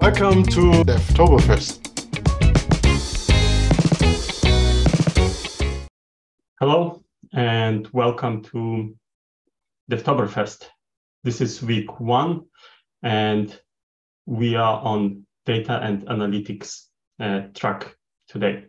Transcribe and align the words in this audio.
Welcome 0.00 0.44
to 0.44 0.82
Devtoberfest. 0.82 1.86
Hello 6.58 7.02
and 7.34 7.86
welcome 7.92 8.42
to 8.44 8.96
Devtoberfest. 9.90 10.68
This 11.22 11.42
is 11.42 11.62
week 11.62 12.00
one 12.00 12.46
and 13.02 13.60
we 14.24 14.56
are 14.56 14.80
on 14.80 15.26
data 15.44 15.78
and 15.82 16.06
analytics 16.06 16.86
uh, 17.20 17.42
track 17.54 17.94
today. 18.26 18.64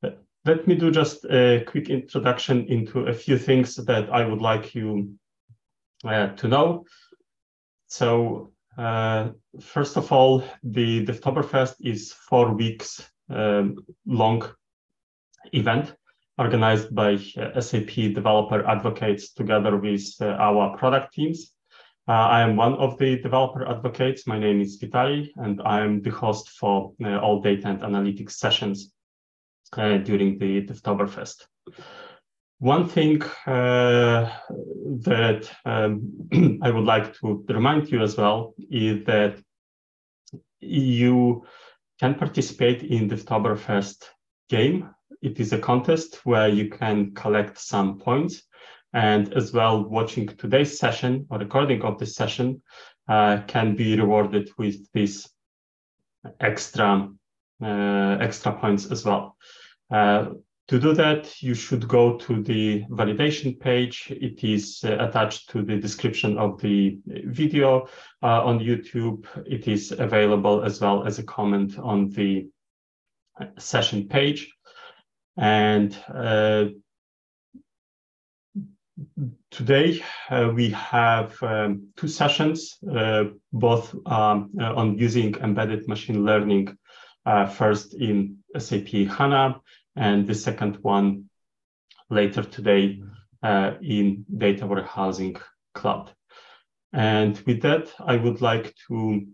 Let 0.00 0.68
me 0.68 0.76
do 0.76 0.92
just 0.92 1.24
a 1.24 1.64
quick 1.66 1.90
introduction 1.90 2.66
into 2.68 3.00
a 3.00 3.12
few 3.12 3.36
things 3.36 3.74
that 3.74 4.10
I 4.10 4.24
would 4.24 4.40
like 4.40 4.76
you 4.76 5.16
uh, 6.04 6.28
to 6.28 6.46
know. 6.46 6.84
So 7.88 8.53
uh, 8.78 9.30
first 9.60 9.96
of 9.96 10.10
all, 10.12 10.42
the 10.62 11.04
Devtoberfest 11.06 11.76
is 11.80 12.12
four 12.12 12.52
weeks 12.52 13.08
um, 13.30 13.76
long 14.06 14.48
event 15.52 15.94
organized 16.38 16.94
by 16.94 17.14
uh, 17.36 17.60
SAP 17.60 17.94
developer 18.14 18.66
advocates 18.66 19.32
together 19.32 19.76
with 19.76 20.04
uh, 20.20 20.26
our 20.26 20.76
product 20.76 21.14
teams. 21.14 21.52
Uh, 22.06 22.12
I 22.12 22.40
am 22.42 22.56
one 22.56 22.74
of 22.74 22.98
the 22.98 23.18
developer 23.20 23.66
advocates. 23.66 24.26
My 24.26 24.38
name 24.38 24.60
is 24.60 24.76
Vitali, 24.76 25.32
and 25.36 25.62
I 25.64 25.80
am 25.80 26.02
the 26.02 26.10
host 26.10 26.50
for 26.50 26.92
uh, 27.02 27.18
all 27.18 27.40
data 27.40 27.68
and 27.68 27.80
analytics 27.80 28.32
sessions 28.32 28.92
during 29.74 30.38
the 30.38 30.66
Devtoberfest. 30.66 31.46
One 32.58 32.88
thing 32.88 33.22
uh, 33.46 34.30
that 35.02 35.50
um, 35.64 36.60
I 36.62 36.70
would 36.70 36.84
like 36.84 37.14
to 37.18 37.44
remind 37.48 37.90
you 37.90 38.02
as 38.02 38.16
well 38.16 38.54
is 38.70 39.04
that 39.06 39.38
you 40.60 41.44
can 42.00 42.14
participate 42.14 42.82
in 42.82 43.08
the 43.08 43.16
Devtoberfest 43.16 44.04
game. 44.48 44.90
It 45.22 45.40
is 45.40 45.52
a 45.52 45.58
contest 45.58 46.20
where 46.24 46.48
you 46.48 46.70
can 46.70 47.14
collect 47.14 47.58
some 47.58 47.98
points 47.98 48.42
and 48.92 49.32
as 49.34 49.52
well 49.52 49.84
watching 49.84 50.28
today's 50.28 50.78
session 50.78 51.26
or 51.30 51.38
recording 51.38 51.82
of 51.82 51.98
this 51.98 52.14
session 52.14 52.62
uh, 53.08 53.40
can 53.46 53.74
be 53.74 53.98
rewarded 53.98 54.50
with 54.56 54.76
these 54.92 55.28
extra 56.40 57.08
uh, 57.62 58.16
extra 58.20 58.52
points 58.52 58.90
as 58.90 59.04
well. 59.04 59.36
Uh, 59.90 60.26
to 60.68 60.80
do 60.80 60.94
that, 60.94 61.42
you 61.42 61.54
should 61.54 61.86
go 61.86 62.16
to 62.16 62.42
the 62.42 62.84
validation 62.90 63.60
page. 63.60 64.10
It 64.10 64.42
is 64.42 64.80
uh, 64.82 64.96
attached 64.98 65.50
to 65.50 65.62
the 65.62 65.76
description 65.76 66.38
of 66.38 66.60
the 66.60 66.98
video 67.06 67.86
uh, 68.22 68.42
on 68.44 68.60
YouTube. 68.60 69.26
It 69.46 69.68
is 69.68 69.92
available 69.92 70.64
as 70.64 70.80
well 70.80 71.06
as 71.06 71.18
a 71.18 71.22
comment 71.22 71.78
on 71.78 72.08
the 72.08 72.48
session 73.58 74.08
page. 74.08 74.50
And 75.36 75.94
uh, 76.08 76.66
today 79.50 80.02
uh, 80.30 80.50
we 80.54 80.70
have 80.70 81.42
um, 81.42 81.88
two 81.96 82.08
sessions, 82.08 82.78
uh, 82.90 83.24
both 83.52 83.94
um, 84.06 84.50
uh, 84.58 84.74
on 84.74 84.96
using 84.96 85.34
embedded 85.36 85.88
machine 85.88 86.24
learning, 86.24 86.78
first 87.52 87.94
in 87.94 88.38
SAP 88.56 88.88
HANA 88.88 89.60
and 89.96 90.26
the 90.26 90.34
second 90.34 90.76
one 90.82 91.30
later 92.10 92.42
today 92.42 93.02
uh, 93.42 93.72
in 93.82 94.24
data 94.36 94.66
warehousing 94.66 95.36
cloud. 95.74 96.10
And 96.92 97.38
with 97.46 97.62
that, 97.62 97.92
I 97.98 98.16
would 98.16 98.40
like 98.40 98.74
to 98.88 99.26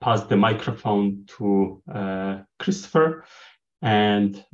pass 0.00 0.24
the 0.24 0.36
microphone 0.36 1.24
to 1.38 1.82
uh, 1.92 2.38
Christopher. 2.58 3.24
And 3.82 4.44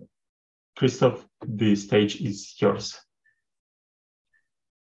Christoph, 0.76 1.26
the 1.46 1.76
stage 1.76 2.20
is 2.20 2.54
yours. 2.60 2.98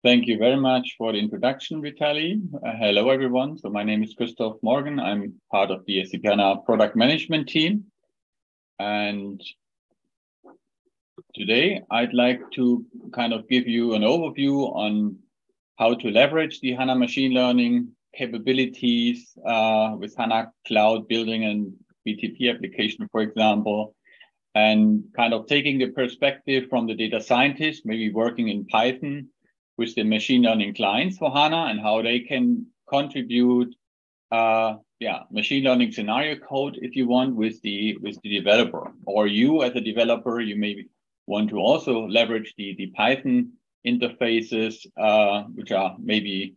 Thank 0.03 0.27
you 0.27 0.37
very 0.37 0.57
much 0.57 0.95
for 0.97 1.11
the 1.11 1.19
introduction, 1.19 1.81
Vitali. 1.81 2.39
Uh, 2.53 2.71
hello, 2.79 3.09
everyone. 3.09 3.57
So 3.57 3.69
my 3.69 3.83
name 3.83 4.03
is 4.03 4.13
Christoph 4.13 4.57
Morgen. 4.61 4.99
I'm 4.99 5.33
part 5.51 5.71
of 5.71 5.85
the 5.85 6.05
SAP 6.05 6.21
HANA 6.23 6.57
product 6.65 6.95
management 6.95 7.49
team. 7.49 7.85
And 8.79 9.41
Today, 11.33 11.81
I'd 11.89 12.13
like 12.13 12.41
to 12.51 12.85
kind 13.11 13.33
of 13.33 13.47
give 13.47 13.67
you 13.67 13.93
an 13.93 14.03
overview 14.03 14.75
on 14.75 15.17
how 15.77 15.95
to 15.95 16.09
leverage 16.11 16.59
the 16.59 16.73
HANA 16.73 16.95
machine 16.95 17.33
learning 17.33 17.89
capabilities 18.15 19.35
uh, 19.45 19.95
with 19.97 20.15
HANA 20.15 20.51
Cloud 20.67 21.07
building 21.07 21.45
and 21.45 21.73
BTP 22.07 22.53
application, 22.53 23.07
for 23.11 23.21
example, 23.21 23.95
and 24.53 25.03
kind 25.15 25.33
of 25.33 25.47
taking 25.47 25.79
the 25.79 25.87
perspective 25.87 26.69
from 26.69 26.85
the 26.85 26.93
data 26.93 27.19
scientist, 27.21 27.81
maybe 27.85 28.11
working 28.11 28.49
in 28.49 28.65
Python 28.65 29.27
with 29.77 29.95
the 29.95 30.03
machine 30.03 30.43
learning 30.43 30.75
clients 30.75 31.17
for 31.17 31.31
HANA 31.31 31.65
and 31.69 31.79
how 31.79 32.01
they 32.01 32.19
can 32.19 32.67
contribute 32.89 33.73
uh, 34.31 34.75
yeah, 34.99 35.21
machine 35.31 35.63
learning 35.63 35.91
scenario 35.91 36.35
code 36.37 36.77
if 36.81 36.95
you 36.95 37.07
want 37.07 37.35
with 37.35 37.61
the 37.61 37.97
with 37.97 38.19
the 38.23 38.37
developer. 38.37 38.91
Or 39.05 39.27
you 39.27 39.63
as 39.63 39.75
a 39.75 39.81
developer, 39.81 40.41
you 40.41 40.55
may 40.55 40.85
want 41.27 41.49
to 41.49 41.57
also 41.57 42.07
leverage 42.07 42.53
the, 42.57 42.75
the 42.77 42.87
Python 42.87 43.51
interfaces, 43.85 44.85
uh, 44.97 45.43
which 45.43 45.71
are 45.71 45.95
maybe 45.99 46.55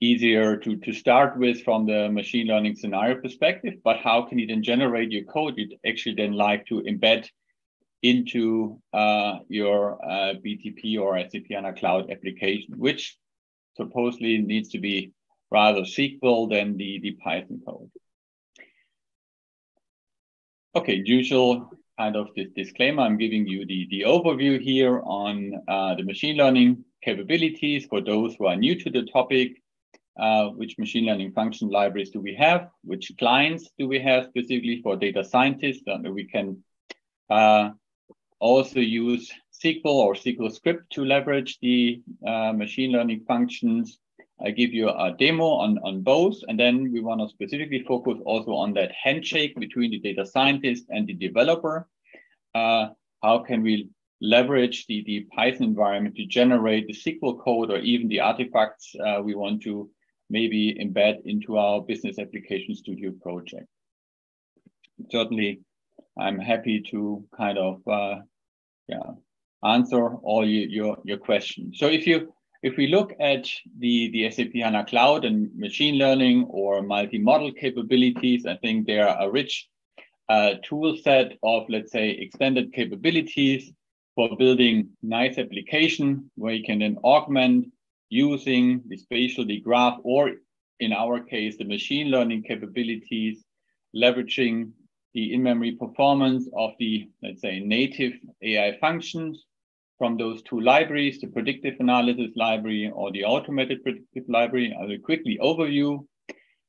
easier 0.00 0.56
to, 0.56 0.76
to 0.76 0.92
start 0.92 1.36
with 1.36 1.62
from 1.62 1.84
the 1.86 2.08
machine 2.08 2.46
learning 2.46 2.76
scenario 2.76 3.20
perspective, 3.20 3.74
but 3.82 3.98
how 3.98 4.22
can 4.22 4.38
you 4.38 4.46
then 4.46 4.62
generate 4.62 5.10
your 5.10 5.24
code 5.24 5.54
you'd 5.56 5.74
actually 5.86 6.14
then 6.14 6.32
like 6.32 6.64
to 6.66 6.80
embed 6.82 7.28
into 8.02 8.80
uh, 8.92 9.38
your 9.48 9.98
uh, 10.04 10.34
BTP 10.34 11.00
or 11.00 11.18
SAP 11.18 11.42
HANA 11.50 11.72
Cloud 11.72 12.12
application, 12.12 12.74
which 12.76 13.18
supposedly 13.76 14.38
needs 14.38 14.68
to 14.70 14.78
be 14.78 15.12
rather 15.50 15.80
SQL 15.80 16.48
than 16.48 16.76
the, 16.76 17.00
the 17.00 17.12
Python 17.12 17.60
code. 17.66 17.90
Okay, 20.76 21.02
usual 21.04 21.72
kind 21.98 22.16
of 22.16 22.28
this 22.36 22.48
disclaimer. 22.54 23.02
I'm 23.02 23.18
giving 23.18 23.46
you 23.46 23.66
the, 23.66 23.86
the 23.90 24.02
overview 24.02 24.60
here 24.60 25.02
on 25.04 25.52
uh, 25.66 25.96
the 25.96 26.04
machine 26.04 26.36
learning 26.36 26.84
capabilities 27.02 27.86
for 27.86 28.00
those 28.00 28.36
who 28.36 28.46
are 28.46 28.56
new 28.56 28.78
to 28.80 28.90
the 28.90 29.02
topic. 29.12 29.60
Uh, 30.18 30.48
which 30.48 30.78
machine 30.78 31.06
learning 31.06 31.30
function 31.30 31.68
libraries 31.68 32.10
do 32.10 32.20
we 32.20 32.34
have? 32.34 32.70
Which 32.82 33.12
clients 33.18 33.70
do 33.78 33.86
we 33.86 34.00
have 34.00 34.24
specifically 34.24 34.80
for 34.82 34.96
data 34.96 35.22
scientists? 35.24 35.82
And 35.86 36.12
we 36.12 36.24
can 36.24 36.64
uh, 37.30 37.70
also 38.40 38.80
use 38.80 39.30
SQL 39.62 39.84
or 39.84 40.14
SQL 40.14 40.52
script 40.52 40.92
to 40.94 41.04
leverage 41.04 41.58
the 41.60 42.02
uh, 42.26 42.52
machine 42.52 42.90
learning 42.90 43.24
functions. 43.28 43.98
I 44.44 44.50
give 44.50 44.72
you 44.72 44.88
a 44.88 45.14
demo 45.18 45.44
on, 45.44 45.78
on 45.84 46.02
both, 46.02 46.36
and 46.46 46.58
then 46.58 46.92
we 46.92 47.00
want 47.00 47.20
to 47.20 47.28
specifically 47.28 47.84
focus 47.86 48.18
also 48.24 48.52
on 48.52 48.72
that 48.74 48.92
handshake 48.92 49.58
between 49.58 49.90
the 49.90 49.98
data 49.98 50.24
scientist 50.24 50.86
and 50.90 51.06
the 51.06 51.14
developer. 51.14 51.88
Uh, 52.54 52.88
how 53.22 53.40
can 53.40 53.62
we 53.62 53.88
leverage 54.20 54.86
the, 54.86 55.02
the 55.06 55.26
Python 55.34 55.64
environment 55.64 56.16
to 56.16 56.26
generate 56.26 56.86
the 56.86 56.92
SQL 56.92 57.42
code 57.42 57.70
or 57.70 57.78
even 57.78 58.08
the 58.08 58.20
artifacts 58.20 58.94
uh, 59.04 59.20
we 59.22 59.34
want 59.34 59.62
to 59.62 59.90
maybe 60.30 60.76
embed 60.80 61.24
into 61.24 61.56
our 61.56 61.80
business 61.80 62.18
application 62.18 62.74
studio 62.74 63.12
project. 63.22 63.66
Certainly, 65.10 65.60
I'm 66.18 66.38
happy 66.38 66.82
to 66.90 67.24
kind 67.36 67.58
of 67.58 67.80
uh, 67.86 68.16
yeah 68.88 69.12
answer 69.64 70.14
all 70.16 70.46
your, 70.46 70.68
your, 70.68 70.98
your 71.04 71.18
questions. 71.18 71.78
So 71.78 71.86
if 71.86 72.06
you 72.06 72.32
if 72.62 72.76
we 72.76 72.88
look 72.88 73.12
at 73.20 73.48
the, 73.78 74.10
the 74.10 74.30
SAP 74.30 74.52
HANA 74.54 74.86
Cloud 74.86 75.24
and 75.24 75.54
machine 75.56 75.96
learning 75.96 76.46
or 76.50 76.82
multi-model 76.82 77.52
capabilities, 77.52 78.46
I 78.46 78.56
think 78.56 78.86
they 78.86 78.98
are 78.98 79.16
a 79.20 79.30
rich 79.30 79.68
uh, 80.28 80.54
tool 80.62 80.96
set 80.96 81.32
of, 81.42 81.64
let's 81.68 81.92
say, 81.92 82.10
extended 82.10 82.72
capabilities 82.72 83.72
for 84.14 84.36
building 84.36 84.88
nice 85.02 85.38
application 85.38 86.30
where 86.34 86.54
you 86.54 86.64
can 86.64 86.80
then 86.80 86.98
augment 87.04 87.66
using 88.10 88.82
the 88.88 88.96
spatial, 88.96 89.46
the 89.46 89.60
graph, 89.60 89.98
or 90.02 90.32
in 90.80 90.92
our 90.92 91.20
case, 91.20 91.56
the 91.56 91.64
machine 91.64 92.08
learning 92.08 92.42
capabilities, 92.42 93.44
leveraging 93.94 94.70
the 95.14 95.32
in-memory 95.32 95.72
performance 95.72 96.48
of 96.56 96.72
the, 96.78 97.08
let's 97.22 97.40
say, 97.40 97.60
native 97.60 98.14
AI 98.42 98.76
functions 98.80 99.44
from 99.98 100.16
those 100.16 100.42
two 100.42 100.60
libraries, 100.60 101.20
the 101.20 101.26
predictive 101.26 101.74
analysis 101.80 102.30
library 102.36 102.90
or 102.94 103.10
the 103.10 103.24
automated 103.24 103.82
predictive 103.82 104.24
library. 104.28 104.74
I 104.80 104.84
will 104.84 104.98
quickly 104.98 105.38
overview. 105.42 106.06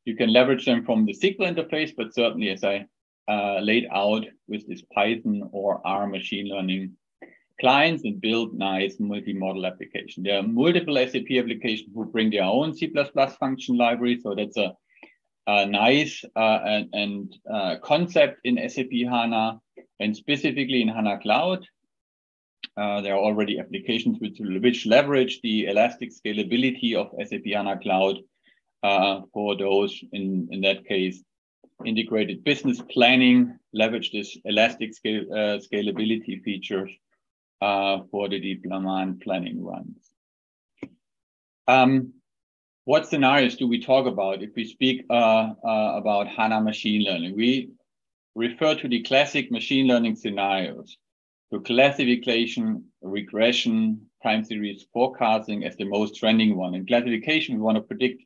You 0.06 0.16
can 0.16 0.34
leverage 0.34 0.66
them 0.66 0.84
from 0.84 1.06
the 1.06 1.14
SQL 1.14 1.54
interface, 1.54 1.94
but 1.96 2.14
certainly 2.14 2.50
as 2.50 2.64
I 2.64 2.86
uh, 3.28 3.60
laid 3.60 3.88
out 3.94 4.26
with 4.48 4.68
this 4.68 4.82
Python 4.94 5.50
or 5.52 5.82
R 5.86 6.08
machine 6.08 6.48
learning 6.48 6.96
clients 7.60 8.04
and 8.04 8.20
build 8.20 8.54
nice 8.54 8.96
multi-model 9.00 9.66
application. 9.66 10.24
There 10.24 10.40
are 10.40 10.44
multiple 10.44 10.96
SAP 10.96 11.30
applications 11.38 11.90
who 11.94 12.06
bring 12.06 12.32
their 12.32 12.44
own 12.44 12.76
C++ 12.76 12.92
function 13.40 13.78
library. 13.78 14.20
So 14.24 14.34
that's 14.34 14.58
a, 14.58 14.74
uh, 15.46 15.66
nice 15.66 16.24
uh, 16.36 16.60
and, 16.64 16.90
and 16.94 17.38
uh, 17.52 17.76
concept 17.84 18.40
in 18.44 18.58
SAP 18.70 18.92
HANA 18.92 19.60
and 20.00 20.16
specifically 20.16 20.82
in 20.82 20.88
HANA 20.88 21.20
Cloud. 21.20 21.66
Uh, 22.80 23.02
there 23.02 23.14
are 23.14 23.20
already 23.20 23.60
applications 23.60 24.20
which, 24.20 24.38
which 24.40 24.86
leverage 24.86 25.42
the 25.42 25.66
elastic 25.66 26.12
scalability 26.12 26.96
of 26.96 27.12
SAP 27.28 27.46
HANA 27.46 27.80
Cloud 27.80 28.20
uh, 28.84 29.22
for 29.34 29.58
those, 29.58 30.02
in, 30.14 30.48
in 30.52 30.62
that 30.62 30.86
case, 30.86 31.22
integrated 31.86 32.44
business 32.44 32.82
planning, 32.90 33.58
leverage 33.74 34.12
this 34.12 34.38
elastic 34.46 34.94
scale, 34.94 35.24
uh, 35.32 35.60
scalability 35.60 36.42
features 36.44 36.90
for 37.60 38.30
the 38.30 38.40
deep 38.40 38.64
deployment 38.64 39.22
planning 39.22 39.62
runs. 39.64 40.10
Um, 41.68 42.14
what 42.86 43.08
scenarios 43.08 43.58
do 43.58 43.68
we 43.68 43.84
talk 43.84 44.08
about 44.08 44.42
if 44.42 44.52
we 44.56 44.66
speak 44.66 45.06
uh, 45.10 45.54
uh, 45.64 45.94
about 45.98 46.28
HANA 46.28 46.62
machine 46.62 47.04
learning? 47.04 47.36
We 47.36 47.72
refer 48.36 48.74
to 48.76 48.88
the 48.88 49.04
classic 49.04 49.52
machine 49.52 49.86
learning 49.86 50.16
scenarios. 50.16 50.98
So 51.52 51.60
classification, 51.60 52.86
regression, 53.02 54.02
time 54.22 54.44
series 54.44 54.86
forecasting 54.94 55.64
as 55.64 55.76
the 55.78 55.86
most 55.86 56.16
trending 56.16 56.56
one. 56.56 56.76
In 56.76 56.86
classification, 56.86 57.56
we 57.56 57.62
want 57.62 57.78
to 57.78 57.82
predict 57.82 58.22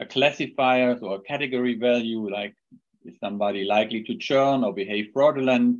a 0.00 0.06
classifier 0.06 0.98
or 1.00 1.16
a 1.16 1.20
category 1.20 1.74
value, 1.74 2.28
like 2.28 2.54
is 3.04 3.14
somebody 3.20 3.64
likely 3.64 4.02
to 4.02 4.16
churn 4.16 4.64
or 4.64 4.74
behave 4.74 5.10
fraudulent. 5.12 5.78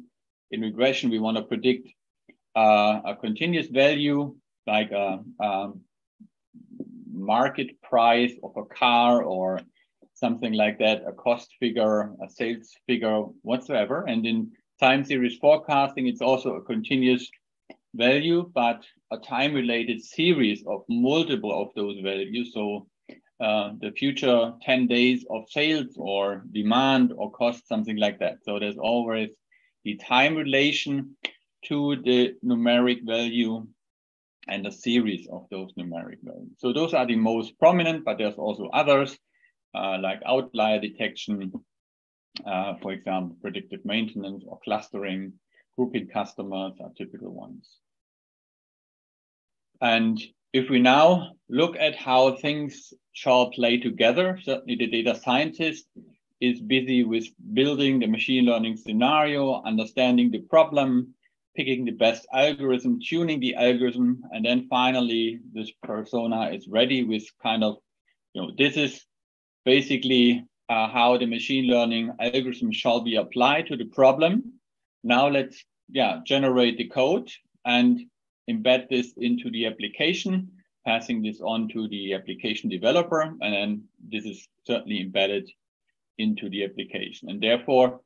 In 0.53 0.61
regression, 0.61 1.11
we 1.11 1.19
want 1.19 1.37
to 1.37 1.43
predict 1.43 1.89
uh, 2.55 3.01
a 3.05 3.17
continuous 3.17 3.67
value, 3.67 4.37
like 4.69 4.93
a, 4.93 4.97
uh, 4.97 5.19
a 5.41 5.45
um, 5.45 5.81
market 7.13 7.83
price 7.83 8.35
of 8.45 8.57
a 8.57 8.65
car 8.65 9.25
or 9.25 9.61
something 10.15 10.53
like 10.53 10.79
that, 10.79 11.03
a 11.05 11.13
cost 11.13 11.53
figure, 11.59 12.13
a 12.25 12.29
sales 12.29 12.75
figure, 12.87 13.23
whatsoever. 13.43 14.05
And 14.07 14.25
in 14.25 14.53
time 14.81 15.05
series 15.05 15.37
forecasting, 15.39 16.07
it's 16.07 16.23
also 16.23 16.55
a 16.55 16.63
continuous 16.63 17.31
value, 17.95 18.51
but 18.55 18.85
a 19.11 19.19
time 19.19 19.55
related 19.55 20.03
series 20.03 20.65
of 20.67 20.85
multiple 20.89 21.63
of 21.63 21.69
those 21.75 21.99
values. 22.01 22.53
So 22.53 22.87
uh, 23.41 23.73
the 23.81 23.93
future 23.93 24.53
10 24.63 24.87
days 24.87 25.25
of 25.31 25.45
sales 25.51 25.95
or 25.97 26.45
demand 26.53 27.13
or 27.17 27.31
cost, 27.33 27.69
something 27.69 27.97
like 27.97 28.19
that. 28.21 28.39
So 28.43 28.59
there's 28.59 28.79
always 28.79 29.31
the 29.85 29.97
time 29.97 30.35
relation 30.35 31.17
to 31.67 31.97
the 32.03 32.35
numeric 32.45 33.05
value 33.05 33.67
and 34.49 34.67
a 34.67 34.73
series 34.73 35.27
of 35.31 35.47
those 35.51 35.73
numeric 35.75 36.19
values. 36.23 36.53
So 36.59 36.73
those 36.73 36.95
are 36.95 37.07
the 37.07 37.17
most 37.17 37.59
prominent, 37.59 38.05
but 38.05 38.19
there's 38.19 38.37
also 38.37 38.69
others 38.69 39.19
uh, 39.75 39.99
like 40.01 40.21
outlier 40.25 40.81
detection, 40.81 41.53
uh, 42.45 42.75
for 42.83 42.93
example, 42.93 43.37
predictive 43.41 43.85
maintenance 43.85 44.45
or 44.47 44.59
clustering, 44.65 45.33
grouping 45.77 46.09
customers 46.09 46.73
are 46.81 46.91
typical 46.97 47.33
ones. 47.33 47.79
And 49.81 50.21
if 50.53 50.71
we 50.71 50.81
now 50.81 51.33
look 51.49 51.77
at 51.77 51.95
how 51.95 52.37
things 52.37 52.95
shall 53.13 53.51
play 53.51 53.79
together, 53.79 54.39
certainly 54.43 54.77
the 54.77 54.87
data 54.87 55.15
scientist 55.15 55.87
is 56.41 56.61
busy 56.61 57.05
with 57.05 57.27
building 57.55 57.99
the 57.99 58.07
machine 58.07 58.45
learning 58.45 58.77
scenario, 58.77 59.63
understanding 59.63 60.31
the 60.31 60.41
problem, 60.41 61.15
picking 61.57 61.85
the 61.85 61.93
best 61.93 62.27
algorithm, 62.33 63.01
tuning 63.01 63.41
the 63.41 63.55
algorithm, 63.55 64.23
and 64.33 64.45
then 64.45 64.67
finally 64.69 65.41
this 65.53 65.71
persona 65.83 66.51
is 66.51 66.69
ready 66.69 67.05
with 67.05 67.25
kind 67.43 67.65
of, 67.65 67.77
you 68.35 68.43
know, 68.43 68.53
this 68.59 68.77
is 68.77 69.05
basically 69.65 70.45
uh, 70.69 70.89
how 70.89 71.17
the 71.17 71.27
machine 71.27 71.67
learning 71.67 72.13
algorithm 72.21 72.73
shall 72.73 73.01
be 73.01 73.17
applied 73.17 73.67
to 73.69 73.77
the 73.77 73.85
problem. 73.87 74.53
Now 75.05 75.29
let's 75.29 75.65
yeah 75.89 76.21
generate 76.25 76.79
the 76.79 76.89
code 76.89 77.31
and 77.65 78.01
embed 78.51 78.89
this 78.89 79.13
into 79.17 79.51
the 79.51 79.67
application, 79.67 80.49
passing 80.87 81.23
this 81.23 81.41
on 81.41 81.69
to 81.69 81.89
the 81.89 82.15
application 82.15 82.71
developer, 82.71 83.23
and 83.23 83.53
then 83.55 83.85
this 84.09 84.25
is 84.25 84.49
certainly 84.65 85.01
embedded 85.01 85.51
into 86.19 86.49
the 86.49 86.65
application. 86.65 87.29
And 87.29 87.43
therefore, 87.43 88.01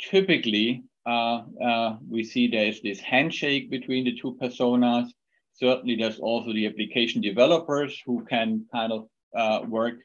typically 0.00 0.84
uh, 1.06 1.42
uh, 1.62 1.96
we 2.08 2.24
see 2.24 2.46
there's 2.46 2.80
this 2.82 3.00
handshake 3.00 3.70
between 3.70 4.04
the 4.04 4.18
two 4.18 4.36
personas. 4.40 5.08
Certainly, 5.54 5.96
there's 5.96 6.18
also 6.18 6.52
the 6.52 6.66
application 6.66 7.20
developers 7.20 8.00
who 8.04 8.24
can 8.24 8.66
kind 8.72 8.92
of 8.92 9.08
uh, 9.36 9.60
work, 9.66 9.96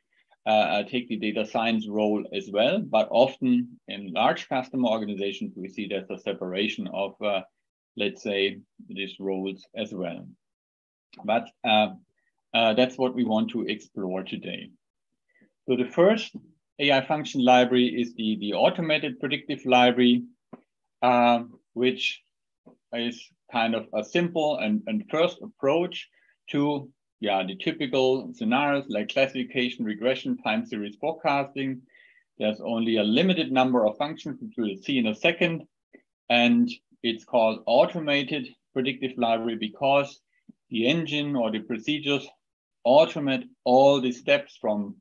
uh, 0.47 0.49
uh, 0.49 0.83
take 0.83 1.07
the 1.07 1.17
data 1.17 1.45
science 1.45 1.87
role 1.87 2.23
as 2.33 2.49
well. 2.51 2.79
But 2.79 3.07
often 3.11 3.79
in 3.87 4.13
large 4.13 4.47
customer 4.47 4.89
organizations, 4.89 5.53
we 5.55 5.69
see 5.69 5.87
there's 5.87 6.09
a 6.09 6.19
separation 6.19 6.87
of, 6.93 7.19
uh, 7.21 7.41
let's 7.97 8.21
say, 8.21 8.59
these 8.87 9.15
roles 9.19 9.65
as 9.75 9.93
well. 9.93 10.27
But 11.23 11.49
that's 12.53 12.97
what 12.97 13.15
we 13.15 13.23
want 13.23 13.49
to 13.51 13.63
explore 13.63 14.23
today. 14.23 14.69
So 15.67 15.75
the 15.75 15.89
first 15.89 16.35
AI 16.79 17.01
function 17.05 17.43
library 17.43 17.87
is 17.87 18.13
the, 18.13 18.37
the 18.39 18.53
automated 18.53 19.19
predictive 19.19 19.65
library 19.65 20.25
um, 21.01 21.59
which 21.73 22.21
is 22.93 23.21
kind 23.51 23.75
of 23.75 23.87
a 23.93 24.03
simple 24.03 24.57
and, 24.57 24.81
and 24.87 25.03
first 25.09 25.37
approach 25.41 26.09
to 26.51 26.89
yeah, 27.19 27.43
the 27.45 27.55
typical 27.55 28.33
scenarios 28.33 28.85
like 28.89 29.09
classification, 29.09 29.85
regression, 29.85 30.37
time 30.37 30.65
series 30.65 30.95
forecasting. 30.95 31.81
There's 32.37 32.59
only 32.59 32.97
a 32.97 33.03
limited 33.03 33.51
number 33.51 33.85
of 33.85 33.97
functions, 33.97 34.39
which 34.41 34.55
we'll 34.57 34.83
see 34.83 34.97
in 34.97 35.07
a 35.07 35.15
second. 35.15 35.63
And 36.29 36.69
it's 37.03 37.23
called 37.23 37.63
automated 37.65 38.49
predictive 38.73 39.17
library 39.17 39.55
because 39.55 40.19
the 40.69 40.87
engine 40.87 41.35
or 41.35 41.51
the 41.51 41.59
procedures 41.59 42.27
automate 42.85 43.47
all 43.63 44.01
the 44.01 44.11
steps 44.11 44.57
from 44.59 44.95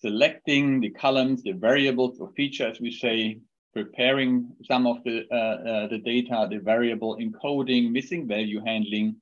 selecting 0.00 0.80
the 0.80 0.90
columns, 0.90 1.42
the 1.42 1.52
variables 1.52 2.20
or 2.20 2.30
features, 2.32 2.80
we 2.80 2.92
say, 2.92 3.40
preparing 3.74 4.50
some 4.64 4.86
of 4.86 5.02
the, 5.04 5.26
uh, 5.30 5.34
uh, 5.34 5.86
the 5.88 5.98
data, 5.98 6.46
the 6.48 6.58
variable 6.58 7.16
encoding, 7.16 7.90
missing 7.90 8.26
value 8.28 8.62
handling, 8.64 9.16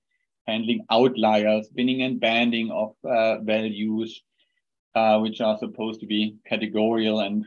handling 0.47 0.85
outliers, 0.91 1.69
binning 1.69 2.03
and 2.03 2.21
banding 2.21 2.71
of 2.71 2.95
uh, 3.05 3.39
values, 3.41 4.23
uh, 4.95 5.19
which 5.19 5.41
are 5.41 5.59
supposed 5.59 6.01
to 6.01 6.07
be 6.07 6.37
categorical 6.47 7.21
and 7.21 7.45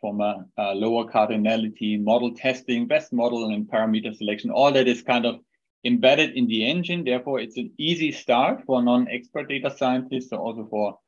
from 0.00 0.20
a, 0.20 0.44
a, 0.58 0.74
lower 0.74 1.10
cardinality, 1.10 2.02
model 2.02 2.34
testing, 2.34 2.86
best 2.86 3.12
model 3.12 3.52
and 3.52 3.66
parameter 3.66 4.14
selection. 4.14 4.50
All 4.50 4.70
that 4.72 4.86
is 4.86 5.02
kind 5.02 5.24
of 5.24 5.40
embedded 5.84 6.36
in 6.36 6.46
the 6.46 6.68
engine. 6.68 7.04
Therefore, 7.04 7.40
it's 7.40 7.56
an 7.56 7.72
easy 7.78 8.12
start 8.12 8.62
for 8.66 8.82
non-expert 8.82 9.48
data 9.48 9.74
scientists, 9.74 10.30
so 10.30 10.36
also 10.36 10.66
for 10.70 10.98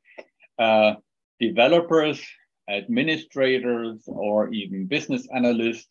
uh, 0.57 0.95
developers 1.39 2.21
administrators 2.69 4.03
or 4.07 4.49
even 4.49 4.85
business 4.85 5.27
analysts. 5.33 5.87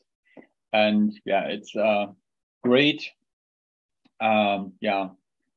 And 0.72 1.12
yeah, 1.24 1.44
it's 1.46 1.74
a 1.74 2.08
great 2.62 3.08
um, 4.20 4.72
yeah 4.80 5.08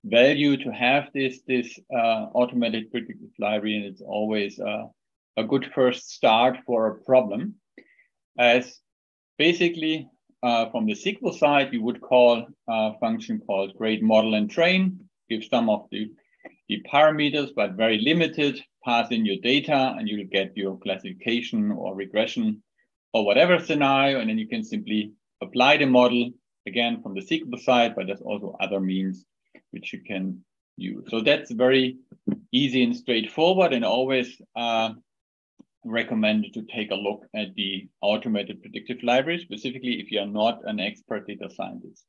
value 0.04 0.58
to 0.58 0.72
have 0.72 1.10
this 1.14 1.42
this 1.48 1.80
uh, 1.94 2.28
automated 2.34 2.92
predictive 2.92 3.30
library, 3.40 3.76
and 3.78 3.86
it's 3.86 4.02
always 4.02 4.60
uh, 4.60 4.86
a 5.38 5.44
good 5.44 5.70
first 5.74 6.12
start 6.12 6.58
for 6.66 6.88
a 6.88 7.00
problem. 7.04 7.56
As 8.38 8.80
basically 9.38 10.08
uh, 10.44 10.70
from 10.72 10.86
the 10.86 10.94
SQL 10.94 11.38
side, 11.38 11.72
we 11.72 11.78
would 11.78 12.02
call 12.02 12.48
a 12.68 12.98
function 13.00 13.42
called 13.46 13.76
create 13.78 14.02
model 14.02 14.34
and 14.34 14.50
train, 14.50 15.00
give 15.30 15.44
some 15.44 15.70
of 15.70 15.88
the 15.92 16.12
the 16.68 16.82
parameters, 16.92 17.50
but 17.56 17.74
very 17.74 18.00
limited. 18.00 18.62
Pass 18.84 19.12
in 19.12 19.26
your 19.26 19.36
data 19.44 19.94
and 19.96 20.08
you'll 20.08 20.26
get 20.26 20.58
your 20.58 20.80
classification 20.80 21.72
or 21.72 21.94
regression 21.94 22.64
or 23.14 23.24
whatever 23.26 23.60
scenario. 23.60 24.20
And 24.20 24.30
then 24.30 24.40
you 24.40 24.48
can 24.48 24.64
simply 24.64 25.12
apply 25.42 25.78
the 25.78 25.86
model 25.86 26.32
again 26.66 27.02
from 27.04 27.14
the 27.14 27.22
SQL 27.22 27.60
side, 27.60 27.94
but 27.96 28.08
there's 28.08 28.22
also 28.22 28.56
other 28.60 28.80
means 28.80 29.26
which 29.72 29.94
you 29.94 30.02
can 30.02 30.44
use. 30.78 31.06
So 31.10 31.22
that's 31.22 31.52
very 31.52 31.98
easy 32.52 32.84
and 32.84 32.96
straightforward 32.96 33.74
and 33.74 33.86
always 33.86 34.42
uh, 34.56 34.92
recommended 35.84 36.54
to 36.54 36.64
take 36.64 36.92
a 36.92 36.96
look 36.96 37.26
at 37.36 37.54
the 37.56 37.88
automated 38.02 38.62
predictive 38.62 39.02
library, 39.04 39.40
specifically 39.40 40.00
if 40.00 40.12
you 40.12 40.20
are 40.20 40.28
not 40.28 40.60
an 40.66 40.80
expert 40.80 41.28
data 41.28 41.50
scientist. 41.50 42.06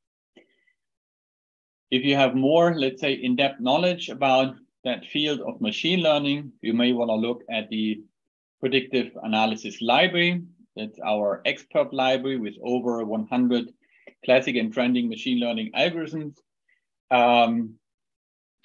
If 1.90 2.04
you 2.04 2.16
have 2.16 2.34
more, 2.34 2.74
let's 2.74 3.00
say, 3.00 3.12
in-depth 3.12 3.60
knowledge 3.60 4.08
about 4.08 4.56
that 4.84 5.04
field 5.06 5.40
of 5.40 5.60
machine 5.60 6.00
learning, 6.00 6.52
you 6.62 6.72
may 6.72 6.92
want 6.92 7.10
to 7.10 7.14
look 7.14 7.42
at 7.50 7.68
the 7.68 8.02
predictive 8.60 9.12
analysis 9.22 9.80
library. 9.82 10.42
That's 10.74 10.98
our 11.04 11.42
expert 11.44 11.92
library 11.92 12.38
with 12.38 12.54
over 12.62 13.04
100 13.04 13.72
classic 14.24 14.56
and 14.56 14.72
trending 14.72 15.08
machine 15.08 15.38
learning 15.38 15.72
algorithms, 15.76 16.36
um, 17.12 17.74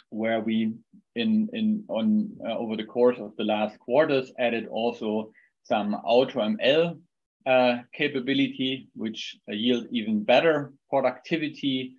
where 0.09 0.39
we, 0.39 0.73
in 1.15 1.49
in 1.53 1.83
on 1.89 2.31
uh, 2.47 2.57
over 2.57 2.75
the 2.75 2.85
course 2.85 3.19
of 3.19 3.35
the 3.37 3.43
last 3.43 3.77
quarters, 3.79 4.31
added 4.39 4.67
also 4.67 5.31
some 5.63 6.01
AutoML 6.05 6.97
uh, 7.45 7.77
capability, 7.93 8.89
which 8.95 9.37
yield 9.47 9.87
even 9.91 10.23
better 10.23 10.73
productivity 10.89 11.93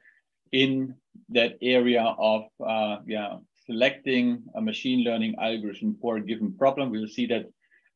in 0.52 0.94
that 1.28 1.58
area 1.60 2.02
of 2.02 2.44
uh, 2.66 2.98
yeah, 3.06 3.36
selecting 3.66 4.42
a 4.54 4.60
machine 4.60 5.04
learning 5.04 5.34
algorithm 5.40 5.96
for 6.00 6.16
a 6.16 6.24
given 6.24 6.52
problem. 6.54 6.90
We'll 6.90 7.08
see 7.08 7.26
that 7.26 7.46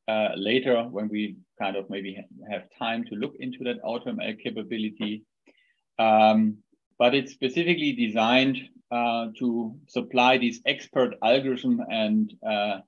uh, 0.09 0.31
later 0.37 0.83
when 0.85 1.09
we 1.09 1.37
kind 1.59 1.77
of 1.77 1.89
maybe 1.89 2.23
have 2.51 2.65
time 2.79 3.05
to 3.05 3.15
look 3.15 3.35
into 3.39 3.65
that 3.65 3.83
AutoML 3.83 4.39
capability. 4.43 5.23
Um, 5.99 6.59
but 7.03 7.17
it's 7.17 7.33
specifically 7.33 7.93
designed 7.93 8.59
uh, 8.93 9.27
to 9.37 9.75
supply 9.89 10.39
these 10.39 10.61
expert 10.67 11.17
algorithm 11.21 11.81
and 11.91 12.33
uh, 12.49 12.79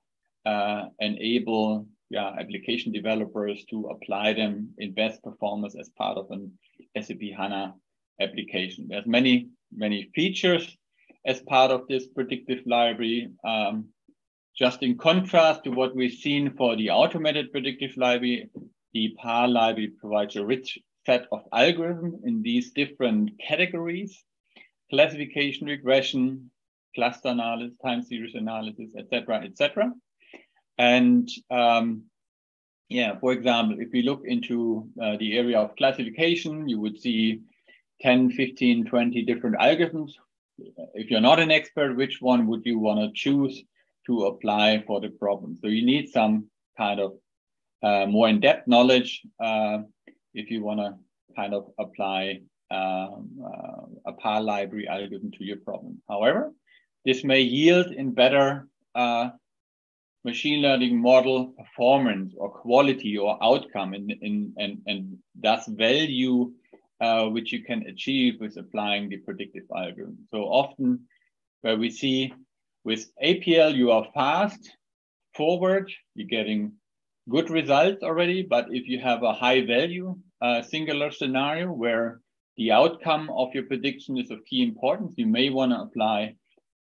uh, 0.45 0.85
enable 0.99 1.85
yeah, 2.09 2.31
application 2.39 2.93
developers 2.93 3.65
to 3.69 3.89
apply 3.93 4.31
them 4.31 4.69
in 4.77 4.93
best 4.93 5.21
performance 5.21 5.75
as 5.77 5.89
part 5.97 6.17
of 6.17 6.31
an 6.31 6.49
SAP 6.97 7.23
HANA 7.37 7.73
application. 8.21 8.87
There's 8.87 9.05
many, 9.05 9.49
many 9.75 10.09
features 10.15 10.77
as 11.25 11.41
part 11.41 11.71
of 11.71 11.81
this 11.89 12.07
predictive 12.07 12.61
library. 12.65 13.27
Um, 13.43 13.89
just 14.57 14.81
in 14.81 14.97
contrast 14.97 15.65
to 15.65 15.71
what 15.71 15.93
we've 15.93 16.21
seen 16.27 16.55
for 16.55 16.77
the 16.77 16.89
automated 16.89 17.51
predictive 17.51 17.97
library, 17.97 18.49
the 18.93 19.13
PAL 19.21 19.51
library 19.51 19.91
provides 19.99 20.37
a 20.37 20.45
rich 20.45 20.79
set 21.05 21.27
of 21.31 21.41
algorithms 21.53 22.23
in 22.23 22.41
these 22.41 22.71
different 22.71 23.31
categories, 23.39 24.23
classification, 24.89 25.67
regression, 25.67 26.49
cluster 26.95 27.29
analysis, 27.29 27.77
time 27.83 28.01
series 28.01 28.35
analysis, 28.35 28.89
etc., 28.97 29.43
etc. 29.43 29.91
And 30.77 31.29
um, 31.51 32.03
yeah, 32.89 33.19
for 33.19 33.31
example, 33.33 33.77
if 33.79 33.89
we 33.91 34.01
look 34.01 34.21
into 34.25 34.89
uh, 35.01 35.17
the 35.17 35.37
area 35.37 35.59
of 35.59 35.75
classification, 35.75 36.67
you 36.67 36.79
would 36.79 36.99
see 36.99 37.41
10, 38.01 38.31
15, 38.31 38.85
20 38.85 39.21
different 39.23 39.57
algorithms. 39.57 40.11
If 40.93 41.09
you're 41.09 41.21
not 41.21 41.39
an 41.39 41.51
expert, 41.51 41.95
which 41.95 42.21
one 42.21 42.47
would 42.47 42.65
you 42.65 42.79
want 42.79 42.99
to 42.99 43.11
choose 43.13 43.63
to 44.05 44.25
apply 44.25 44.83
for 44.85 45.01
the 45.01 45.09
problem? 45.09 45.57
So 45.61 45.67
you 45.67 45.85
need 45.85 46.09
some 46.09 46.49
kind 46.77 46.99
of 46.99 47.13
uh, 47.83 48.05
more 48.05 48.29
in-depth 48.29 48.67
knowledge 48.67 49.21
uh, 49.39 49.79
if 50.35 50.51
you 50.51 50.63
want 50.63 50.79
to 50.79 50.95
kind 51.35 51.53
of 51.53 51.67
apply 51.79 52.41
um, 52.71 53.29
uh, 53.43 54.11
a 54.11 54.13
PAL 54.13 54.43
library 54.43 54.87
algorithm 54.87 55.31
to 55.31 55.43
your 55.43 55.57
problem. 55.57 56.01
However, 56.09 56.51
this 57.05 57.23
may 57.23 57.41
yield 57.41 57.87
in 57.87 58.11
better 58.11 58.67
uh, 58.95 59.29
machine 60.23 60.61
learning 60.61 60.99
model 60.99 61.53
performance 61.57 62.33
or 62.37 62.49
quality 62.49 63.17
or 63.17 63.37
outcome 63.43 63.93
and, 63.93 64.11
and, 64.21 64.53
and, 64.57 64.81
and 64.87 65.17
thus 65.39 65.67
value 65.67 66.51
uh, 67.01 67.25
which 67.25 67.51
you 67.51 67.63
can 67.63 67.83
achieve 67.83 68.39
with 68.39 68.57
applying 68.57 69.09
the 69.09 69.17
predictive 69.17 69.63
algorithm. 69.75 70.17
So 70.31 70.43
often 70.43 71.01
where 71.61 71.77
we 71.77 71.89
see 71.91 72.33
with 72.83 73.11
APL, 73.23 73.75
you 73.75 73.91
are 73.91 74.07
fast 74.13 74.71
forward, 75.35 75.91
you're 76.15 76.27
getting 76.27 76.73
good 77.29 77.49
results 77.49 78.03
already, 78.03 78.43
but 78.43 78.67
if 78.69 78.87
you 78.87 78.99
have 78.99 79.23
a 79.23 79.33
high 79.33 79.65
value 79.65 80.15
uh, 80.41 80.61
singular 80.61 81.11
scenario 81.11 81.71
where 81.71 82.21
the 82.57 82.71
outcome 82.71 83.29
of 83.31 83.53
your 83.53 83.63
prediction 83.63 84.17
is 84.17 84.31
of 84.31 84.45
key 84.45 84.63
importance, 84.63 85.13
you 85.17 85.27
may 85.27 85.49
want 85.49 85.71
to 85.71 85.79
apply 85.79 86.35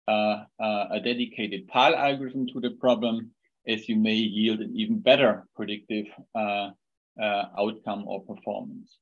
uh, 0.06 0.44
uh, 0.60 0.86
a 0.90 1.00
dedicated 1.02 1.66
PAL 1.68 1.94
algorithm 1.94 2.46
to 2.48 2.60
the 2.60 2.70
problem 2.72 3.30
as 3.66 3.88
you 3.88 3.96
may 3.96 4.14
yield 4.14 4.60
an 4.60 4.72
even 4.76 4.98
better 4.98 5.46
predictive 5.56 6.06
uh, 6.34 6.70
uh, 7.20 7.44
outcome 7.58 8.04
or 8.06 8.22
performance. 8.22 8.98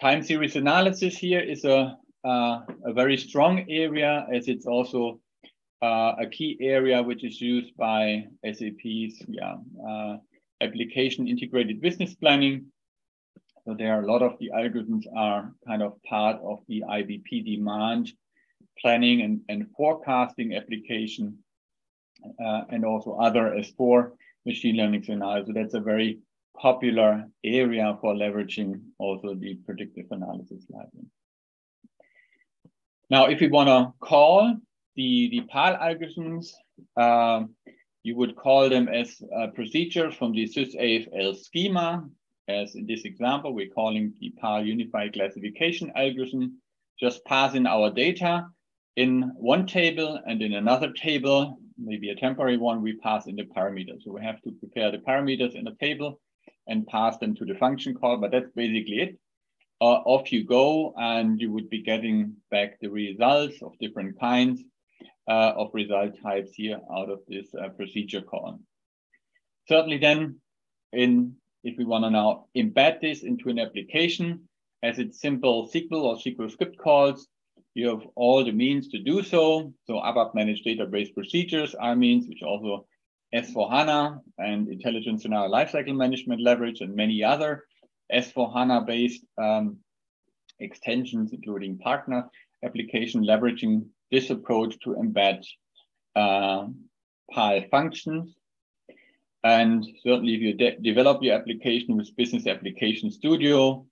Time 0.00 0.22
series 0.22 0.56
analysis 0.56 1.16
here 1.16 1.40
is 1.40 1.64
a, 1.64 1.98
uh, 2.24 2.60
a 2.84 2.92
very 2.94 3.18
strong 3.18 3.66
area 3.68 4.26
as 4.32 4.48
it's 4.48 4.66
also 4.66 5.20
uh, 5.82 6.14
a 6.18 6.26
key 6.26 6.58
area 6.60 7.02
which 7.02 7.24
is 7.24 7.40
used 7.40 7.76
by 7.76 8.24
SAP's 8.44 9.22
yeah, 9.28 9.56
uh, 9.88 10.16
application 10.60 11.26
integrated 11.26 11.80
business 11.80 12.14
planning. 12.14 12.66
So 13.64 13.74
there 13.74 13.94
are 13.94 14.02
a 14.02 14.06
lot 14.06 14.22
of 14.22 14.38
the 14.38 14.50
algorithms 14.54 15.04
are 15.16 15.52
kind 15.66 15.82
of 15.82 16.02
part 16.02 16.36
of 16.42 16.60
the 16.68 16.82
IBP 16.88 17.44
demand 17.44 18.12
planning 18.78 19.22
and, 19.22 19.40
and 19.48 19.70
forecasting 19.76 20.54
application 20.54 21.38
uh, 22.42 22.62
and 22.70 22.84
also 22.84 23.14
other 23.14 23.54
S4 23.58 24.12
machine 24.46 24.76
learning 24.76 25.02
scenarios. 25.04 25.46
So 25.46 25.52
that's 25.52 25.74
a 25.74 25.80
very 25.80 26.18
popular 26.56 27.24
area 27.44 27.96
for 28.00 28.14
leveraging 28.14 28.80
also 28.98 29.34
the 29.34 29.54
predictive 29.66 30.06
analysis 30.10 30.64
library. 30.68 31.06
Now, 33.08 33.26
if 33.26 33.40
we 33.40 33.48
want 33.48 33.68
to 33.68 33.92
call 34.06 34.56
the, 34.96 35.28
the 35.30 35.40
PAL 35.52 35.76
algorithms, 35.76 36.52
uh, 36.96 37.44
you 38.02 38.16
would 38.16 38.36
call 38.36 38.68
them 38.68 38.88
as 38.88 39.20
procedures 39.54 40.14
from 40.14 40.32
the 40.32 40.48
SysAFL 40.48 41.36
schema. 41.36 42.08
As 42.48 42.74
in 42.74 42.86
this 42.86 43.04
example, 43.04 43.54
we're 43.54 43.68
calling 43.68 44.14
the 44.20 44.30
PAL 44.40 44.64
unified 44.64 45.12
classification 45.12 45.92
algorithm. 45.94 46.60
Just 46.98 47.24
pass 47.24 47.54
in 47.54 47.66
our 47.66 47.90
data 47.90 48.46
in 48.96 49.32
one 49.36 49.66
table 49.66 50.20
and 50.26 50.42
in 50.42 50.54
another 50.54 50.92
table 50.92 51.58
maybe 51.82 52.10
a 52.10 52.14
temporary 52.14 52.56
one, 52.56 52.82
we 52.82 52.96
pass 52.96 53.26
in 53.26 53.36
the 53.36 53.44
parameters. 53.44 54.04
So 54.04 54.12
we 54.12 54.22
have 54.22 54.40
to 54.42 54.52
prepare 54.52 54.90
the 54.90 54.98
parameters 54.98 55.54
in 55.54 55.66
a 55.66 55.74
table 55.76 56.20
and 56.66 56.86
pass 56.86 57.18
them 57.18 57.34
to 57.36 57.44
the 57.44 57.54
function 57.54 57.94
call, 57.94 58.18
but 58.18 58.30
that's 58.30 58.50
basically 58.54 59.00
it. 59.00 59.18
Uh, 59.80 60.02
off 60.04 60.30
you 60.30 60.44
go, 60.44 60.92
and 60.98 61.40
you 61.40 61.50
would 61.50 61.70
be 61.70 61.82
getting 61.82 62.34
back 62.50 62.78
the 62.80 62.88
results 62.88 63.62
of 63.62 63.78
different 63.80 64.18
kinds 64.20 64.62
uh, 65.28 65.52
of 65.56 65.70
result 65.74 66.20
types 66.22 66.52
here 66.54 66.80
out 66.94 67.10
of 67.10 67.20
this 67.28 67.46
uh, 67.54 67.68
procedure 67.68 68.22
call. 68.22 68.60
Certainly 69.68 69.98
then, 69.98 70.40
in 70.92 71.36
if 71.62 71.76
we 71.76 71.84
want 71.84 72.04
to 72.04 72.10
now 72.10 72.46
embed 72.56 73.00
this 73.00 73.22
into 73.22 73.50
an 73.50 73.58
application, 73.58 74.48
as 74.82 74.98
it's 74.98 75.20
simple 75.20 75.68
SQL 75.68 76.02
or 76.02 76.16
SQL 76.16 76.50
script 76.50 76.78
calls, 76.78 77.28
you 77.74 77.88
have 77.88 78.02
all 78.16 78.44
the 78.44 78.52
means 78.52 78.88
to 78.88 78.98
do 78.98 79.22
so. 79.22 79.72
So 79.86 79.94
ABAP 79.94 80.34
managed 80.34 80.64
database 80.66 81.14
procedures 81.14 81.74
are 81.74 81.94
means 81.94 82.26
which 82.26 82.42
also 82.42 82.86
S4HANA 83.34 84.20
and 84.38 84.68
intelligent 84.68 85.22
scenario 85.22 85.52
lifecycle 85.52 85.94
management 85.94 86.40
leverage 86.40 86.80
and 86.80 86.96
many 86.96 87.22
other 87.22 87.64
S4HANA 88.12 88.86
based 88.86 89.24
um, 89.38 89.76
extensions, 90.58 91.32
including 91.32 91.78
partner 91.78 92.28
application 92.64 93.22
leveraging 93.24 93.86
this 94.10 94.30
approach 94.30 94.78
to 94.80 94.90
embed 94.90 95.44
uh, 96.16 96.66
PAL 97.32 97.62
functions. 97.70 98.34
And 99.42 99.86
certainly 100.02 100.34
if 100.34 100.40
you 100.40 100.54
de 100.54 100.76
develop 100.80 101.22
your 101.22 101.34
application 101.34 101.96
with 101.96 102.14
Business 102.16 102.46
Application 102.46 103.10
Studio, 103.10 103.86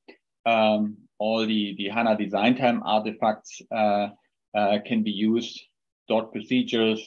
um, 0.45 0.97
all 1.19 1.47
the, 1.47 1.75
the 1.79 1.89
HANA 1.89 2.17
design 2.17 2.57
time 2.57 2.83
artifacts 2.85 3.63
uh, 3.75 4.09
uh, 4.55 4.79
can 4.87 5.03
be 5.03 5.11
used, 5.11 5.61
dot 6.09 6.33
procedures, 6.33 7.01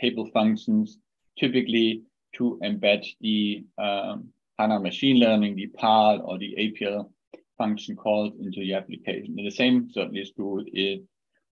table 0.00 0.28
functions, 0.32 0.98
typically 1.38 2.02
to 2.34 2.58
embed 2.62 3.06
the 3.20 3.64
um, 3.78 4.28
HANA 4.58 4.80
machine 4.80 5.18
learning, 5.18 5.56
the 5.56 5.68
PAL 5.68 6.22
or 6.24 6.38
the 6.38 6.54
APL 6.58 7.10
function 7.58 7.96
calls 7.96 8.34
into 8.38 8.60
the 8.60 8.74
application. 8.74 9.34
And 9.38 9.46
the 9.46 9.50
same 9.50 9.88
certainly 9.90 10.20
is 10.20 10.32
true 10.32 10.64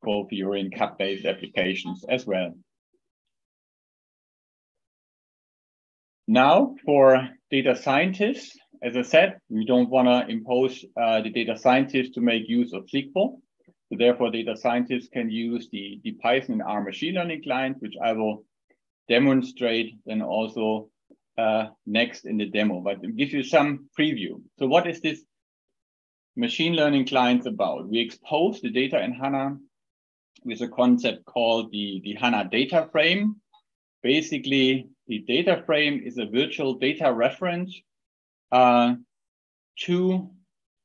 for 0.04 0.28
Fiori 0.30 0.70
CAP-based 0.70 1.26
applications 1.26 2.06
as 2.08 2.26
well. 2.26 2.54
Now 6.28 6.76
for 6.86 7.30
data 7.50 7.76
scientists, 7.76 8.58
as 8.84 8.96
I 8.96 9.02
said, 9.02 9.40
we 9.50 9.66
don't 9.66 9.90
want 9.90 10.08
to 10.08 10.32
impose 10.32 10.84
uh, 11.02 11.22
the 11.22 11.30
data 11.30 11.58
scientists 11.58 12.12
to 12.16 12.22
make 12.22 12.48
use 12.48 12.74
of 12.74 12.86
SQL. 12.86 13.40
So 13.90 13.98
therefore, 13.98 14.32
data 14.32 14.56
scientists 14.58 15.08
can 15.08 15.32
use 15.32 15.70
the, 15.72 16.00
the 16.04 16.12
Python 16.14 16.54
and 16.54 16.62
R 16.62 16.84
machine 16.84 17.16
learning 17.16 17.44
client, 17.44 17.78
which 17.80 17.96
I 18.04 18.12
will 18.12 18.44
demonstrate 19.08 19.98
then 20.06 20.22
also 20.22 20.90
uh, 21.38 21.68
next 21.86 22.26
in 22.26 22.38
the 22.38 22.48
demo, 22.48 22.82
but 22.82 23.02
give 23.16 23.32
you 23.32 23.44
some 23.44 23.88
preview. 23.98 24.42
So 24.60 24.68
what 24.68 24.88
is 24.88 25.00
this 25.02 25.24
machine 26.36 26.74
learning 26.74 27.08
clients 27.08 27.46
about? 27.46 27.88
We 27.88 28.00
expose 28.00 28.60
the 28.60 28.72
data 28.72 29.02
in 29.02 29.14
HANA 29.14 29.58
with 30.44 30.62
a 30.62 30.68
concept 30.68 31.26
called 31.26 31.72
the, 31.72 32.02
the 32.04 32.14
HANA 32.14 32.50
data 32.52 32.88
frame. 32.92 33.38
Basically, 34.04 34.88
the 35.08 35.20
data 35.20 35.64
frame 35.66 36.02
is 36.04 36.18
a 36.18 36.26
virtual 36.26 36.76
data 36.76 37.12
reference 37.12 37.76
uh, 38.52 38.96
to 39.82 40.30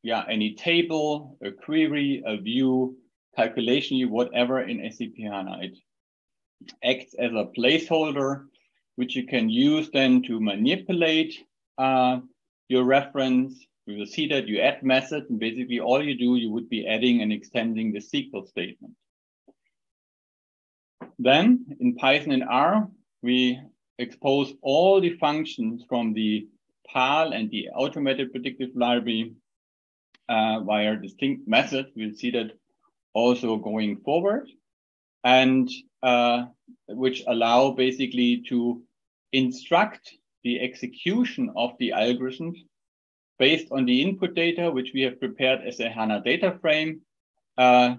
yeah, 0.02 0.24
any 0.28 0.54
table, 0.54 1.38
a 1.42 1.52
query, 1.52 2.22
a 2.26 2.36
view, 2.36 2.96
calculation, 3.36 3.98
whatever 4.10 4.60
in 4.62 4.90
SAP 4.92 5.16
HANA. 5.18 5.60
It 5.62 5.78
acts 6.82 7.14
as 7.14 7.32
a 7.32 7.48
placeholder, 7.56 8.46
which 8.96 9.14
you 9.14 9.26
can 9.26 9.48
use 9.48 9.90
then 9.92 10.22
to 10.24 10.40
manipulate 10.40 11.34
uh, 11.78 12.20
your 12.68 12.84
reference. 12.84 13.64
We 13.86 13.96
will 13.96 14.06
see 14.06 14.26
that 14.28 14.48
you 14.48 14.60
add 14.60 14.82
method, 14.82 15.24
and 15.30 15.38
basically 15.38 15.80
all 15.80 16.02
you 16.02 16.16
do, 16.16 16.36
you 16.36 16.50
would 16.50 16.68
be 16.68 16.86
adding 16.86 17.22
and 17.22 17.32
extending 17.32 17.92
the 17.92 18.00
SQL 18.00 18.46
statement. 18.46 18.94
Then 21.22 21.76
in 21.78 21.94
Python 21.94 22.32
and 22.32 22.44
R, 22.44 22.88
we 23.22 23.60
expose 23.98 24.54
all 24.60 25.00
the 25.00 25.16
functions 25.18 25.84
from 25.88 26.14
the 26.14 26.48
PAL 26.88 27.32
and 27.32 27.48
the 27.50 27.68
automated 27.68 28.32
predictive 28.32 28.70
library 28.74 29.34
uh, 30.28 30.60
via 30.60 30.96
distinct 30.96 31.46
methods. 31.46 31.90
We'll 31.94 32.14
see 32.14 32.32
that 32.32 32.58
also 33.14 33.56
going 33.56 33.98
forward 33.98 34.48
and 35.22 35.70
uh, 36.02 36.46
which 36.88 37.22
allow 37.28 37.70
basically 37.70 38.42
to 38.48 38.82
instruct 39.32 40.10
the 40.42 40.60
execution 40.60 41.52
of 41.54 41.70
the 41.78 41.90
algorithms 41.90 42.56
based 43.38 43.68
on 43.70 43.84
the 43.84 44.02
input 44.02 44.34
data, 44.34 44.70
which 44.72 44.90
we 44.92 45.02
have 45.02 45.20
prepared 45.20 45.60
as 45.62 45.78
a 45.78 45.88
HANA 45.88 46.22
data 46.24 46.58
frame, 46.60 47.00
uh, 47.58 47.94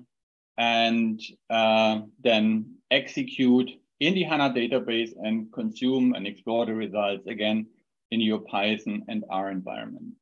and 0.58 1.22
uh, 1.50 2.02
then 2.22 2.73
execute 2.94 3.70
in 4.00 4.14
the 4.14 4.24
HANA 4.24 4.54
database 4.54 5.12
and 5.22 5.52
consume 5.52 6.14
and 6.14 6.28
explore 6.28 6.66
the 6.66 6.74
results 6.74 7.26
again 7.28 7.68
in 8.12 8.22
your 8.22 8.40
Python 8.40 9.04
and 9.08 9.24
R 9.30 9.50
environment. 9.50 10.14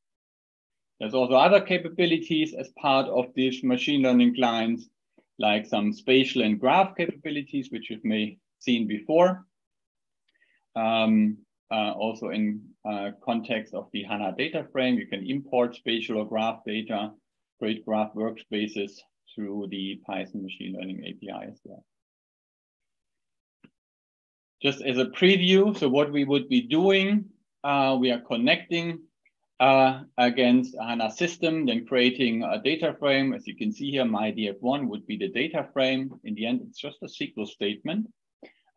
There's 1.00 1.14
also 1.14 1.34
other 1.34 1.62
capabilities 1.62 2.54
as 2.54 2.70
part 2.80 3.08
of 3.08 3.34
these 3.34 3.64
machine 3.64 4.04
learning 4.04 4.36
clients, 4.36 4.88
like 5.40 5.66
some 5.66 5.94
spatial 5.94 6.44
and 6.44 6.60
graph 6.60 6.96
capabilities, 6.96 7.70
which 7.72 7.90
you've 7.90 8.06
may 8.06 8.38
seen 8.60 8.88
before. 8.88 9.46
Um, 10.76 11.38
uh, 11.72 11.92
also 11.94 12.30
in 12.30 12.62
uh, 12.88 13.12
context 13.24 13.74
of 13.74 13.90
the 13.94 14.04
HANA 14.04 14.36
data 14.38 14.68
frame, 14.72 14.96
you 14.96 15.08
can 15.08 15.26
import 15.26 15.76
spatial 15.76 16.18
or 16.20 16.28
graph 16.28 16.60
data, 16.66 17.12
create 17.60 17.86
graph 17.86 18.14
workspaces 18.14 18.92
through 19.34 19.68
the 19.72 20.02
Python 20.06 20.44
machine 20.44 20.76
learning 20.78 21.00
API 21.00 21.48
as 21.50 21.60
well. 21.64 21.84
Just 24.62 24.82
as 24.82 24.98
a 24.98 25.06
preview, 25.06 25.78
so 25.78 25.90
what 25.90 26.12
we 26.12 26.24
would 26.24 26.48
be 26.48 26.62
doing, 26.62 27.26
uh, 27.64 27.98
we 28.00 28.12
are 28.12 28.22
connecting 28.22 29.00
uh, 29.60 30.02
against 30.18 30.76
HANA 30.80 31.12
system, 31.12 31.66
then 31.66 31.86
creating 31.86 32.44
a 32.44 32.62
data 32.62 32.96
frame. 33.00 33.34
As 33.34 33.48
you 33.48 33.56
can 33.56 33.72
see 33.72 33.92
here, 33.92 34.06
my 34.06 34.32
DF1 34.32 34.88
would 34.88 35.06
be 35.08 35.18
the 35.18 35.30
data 35.30 35.68
frame. 35.74 36.14
In 36.24 36.36
the 36.36 36.46
end, 36.46 36.62
it's 36.68 36.80
just 36.80 36.98
a 37.02 37.08
SQL 37.08 37.48
statement. 37.48 38.08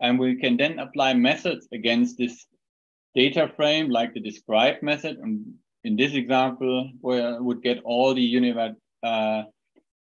And 0.00 0.18
we 0.18 0.36
can 0.36 0.56
then 0.56 0.78
apply 0.78 1.14
methods 1.14 1.68
against 1.72 2.18
this 2.18 2.46
data 3.14 3.50
frame, 3.56 3.88
like 3.90 4.12
the 4.12 4.20
describe 4.20 4.82
method. 4.82 5.18
And 5.18 5.54
in 5.84 5.96
this 5.96 6.14
example, 6.14 6.90
we 7.02 7.38
would 7.38 7.62
get 7.62 7.80
all 7.84 8.14
the 8.14 8.34
univariate 8.34 8.76
uh, 9.02 9.44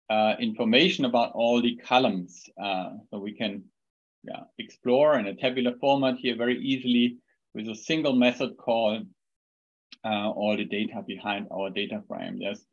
uh, 0.10 0.36
information 0.40 1.06
about 1.06 1.32
all 1.34 1.62
the 1.62 1.76
columns. 1.78 2.50
Uh, 2.62 2.92
so 3.10 3.20
we 3.20 3.34
can 3.34 3.64
yeah, 4.28 4.44
explore 4.58 5.18
in 5.20 5.28
a 5.28 5.36
tabular 5.36 5.74
format 5.80 6.16
here 6.18 6.36
very 6.36 6.60
easily 6.60 7.18
with 7.54 7.68
a 7.70 7.76
single 7.76 8.14
method 8.14 8.58
call 8.58 9.02
uh, 10.04 10.30
all 10.30 10.56
the 10.58 10.66
data 10.66 11.04
behind 11.06 11.48
our 11.52 11.70
data 11.70 12.04
frame. 12.08 12.40
There's 12.40 12.66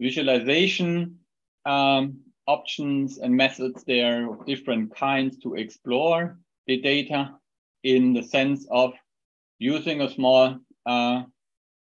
visualization 0.00 1.18
um, 1.64 2.20
options 2.46 3.18
and 3.18 3.34
methods 3.34 3.82
there 3.84 4.30
of 4.30 4.46
different 4.46 4.94
kinds 4.94 5.38
to 5.38 5.54
explore 5.54 6.38
the 6.66 6.80
data 6.80 7.32
in 7.82 8.12
the 8.12 8.22
sense 8.22 8.66
of 8.70 8.92
using 9.58 10.00
a 10.00 10.10
small 10.10 10.58
uh, 10.84 11.22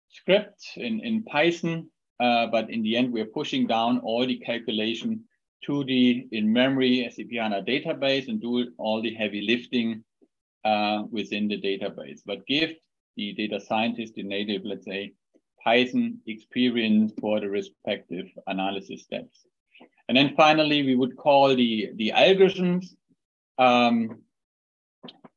script 0.09 0.63
in, 0.77 0.99
in 1.01 1.23
Python, 1.23 1.89
uh, 2.19 2.47
but 2.47 2.69
in 2.69 2.81
the 2.81 2.95
end, 2.95 3.11
we're 3.11 3.25
pushing 3.25 3.67
down 3.67 3.99
all 3.99 4.25
the 4.25 4.37
calculation 4.37 5.23
to 5.65 5.83
the 5.83 6.27
in-memory 6.31 7.09
SAP 7.09 7.31
HANA 7.33 7.63
database 7.63 8.27
and 8.27 8.41
do 8.41 8.71
all 8.77 9.01
the 9.01 9.13
heavy 9.13 9.41
lifting 9.41 10.03
uh, 10.63 11.03
within 11.11 11.47
the 11.47 11.59
database. 11.59 12.21
But 12.25 12.45
give 12.45 12.73
the 13.15 13.33
data 13.33 13.59
scientist 13.59 14.13
the 14.15 14.23
native, 14.23 14.63
let's 14.63 14.85
say, 14.85 15.13
Python 15.63 16.19
experience 16.27 17.11
for 17.19 17.39
the 17.39 17.49
respective 17.49 18.27
analysis 18.47 19.03
steps. 19.03 19.45
And 20.07 20.15
then 20.15 20.33
finally, 20.37 20.83
we 20.83 20.95
would 20.95 21.17
call 21.17 21.55
the, 21.55 21.89
the 21.95 22.13
algorithms 22.15 22.85
um, 23.57 24.21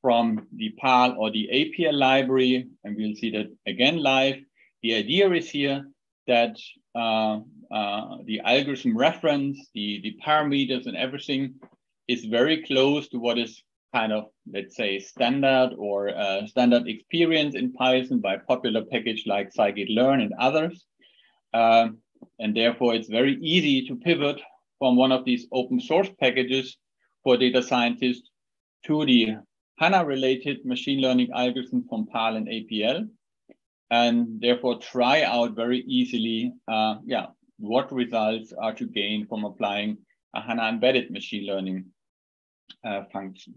from 0.01 0.47
the 0.55 0.71
PAL 0.81 1.17
or 1.19 1.31
the 1.31 1.49
APL 1.53 1.95
library, 1.95 2.69
and 2.85 2.97
we'll 2.97 3.17
see 3.17 3.31
that 3.33 3.51
again 3.67 3.99
live. 3.99 4.37
The 4.83 4.95
idea 4.95 5.31
is 5.33 5.51
here 5.51 5.87
that 6.27 6.57
the 6.95 8.41
algorithm 8.45 8.97
reference, 8.97 9.59
the, 9.75 10.01
the 10.03 10.17
parameters 10.25 10.87
and 10.87 10.97
everything 10.97 11.55
is 12.09 12.25
very 12.25 12.63
close 12.65 13.09
to 13.09 13.19
what 13.19 13.39
is 13.39 13.63
kind 13.95 14.13
of, 14.13 14.25
let's 14.53 14.77
say, 14.77 14.99
standard 14.99 15.71
or 15.77 16.11
uh, 16.11 16.47
standard 16.47 16.87
experience 16.87 17.55
in 17.55 17.73
Python 17.73 18.21
by 18.21 18.37
popular 18.37 18.85
package 18.85 19.25
like 19.27 19.53
scikit-learn 19.53 20.21
and 20.21 20.33
others. 20.39 20.87
Um, 21.53 21.99
and 22.39 22.57
therefore, 22.57 22.95
it's 22.95 23.09
very 23.09 23.37
easy 23.41 23.87
to 23.89 23.97
pivot 23.97 24.41
from 24.79 24.97
one 24.97 25.13
of 25.13 25.25
these 25.25 25.47
open 25.53 25.81
source 25.81 26.09
packages 26.21 26.77
for 27.23 27.37
data 27.37 27.63
scientists 27.63 28.31
to 28.87 29.05
the 29.05 29.37
HANA-related 29.79 30.65
machine 30.65 31.01
learning 31.01 31.31
algorithm 31.35 31.87
from 31.89 32.07
PAL 32.07 32.37
and 32.37 32.49
APL, 32.49 33.09
and 33.91 34.41
therefore 34.41 34.79
try 34.79 35.23
out 35.23 35.57
very 35.57 35.81
easily, 35.81 36.53
uh, 36.69 36.97
yeah, 37.05 37.27
what 37.59 37.93
results 37.93 38.53
are 38.53 38.75
to 38.75 38.87
gain 38.87 39.27
from 39.27 39.45
applying 39.45 39.99
a 40.35 40.41
HANA 40.41 40.69
embedded 40.69 41.11
machine 41.11 41.47
learning 41.47 41.85
uh, 42.85 43.03
function. 43.13 43.55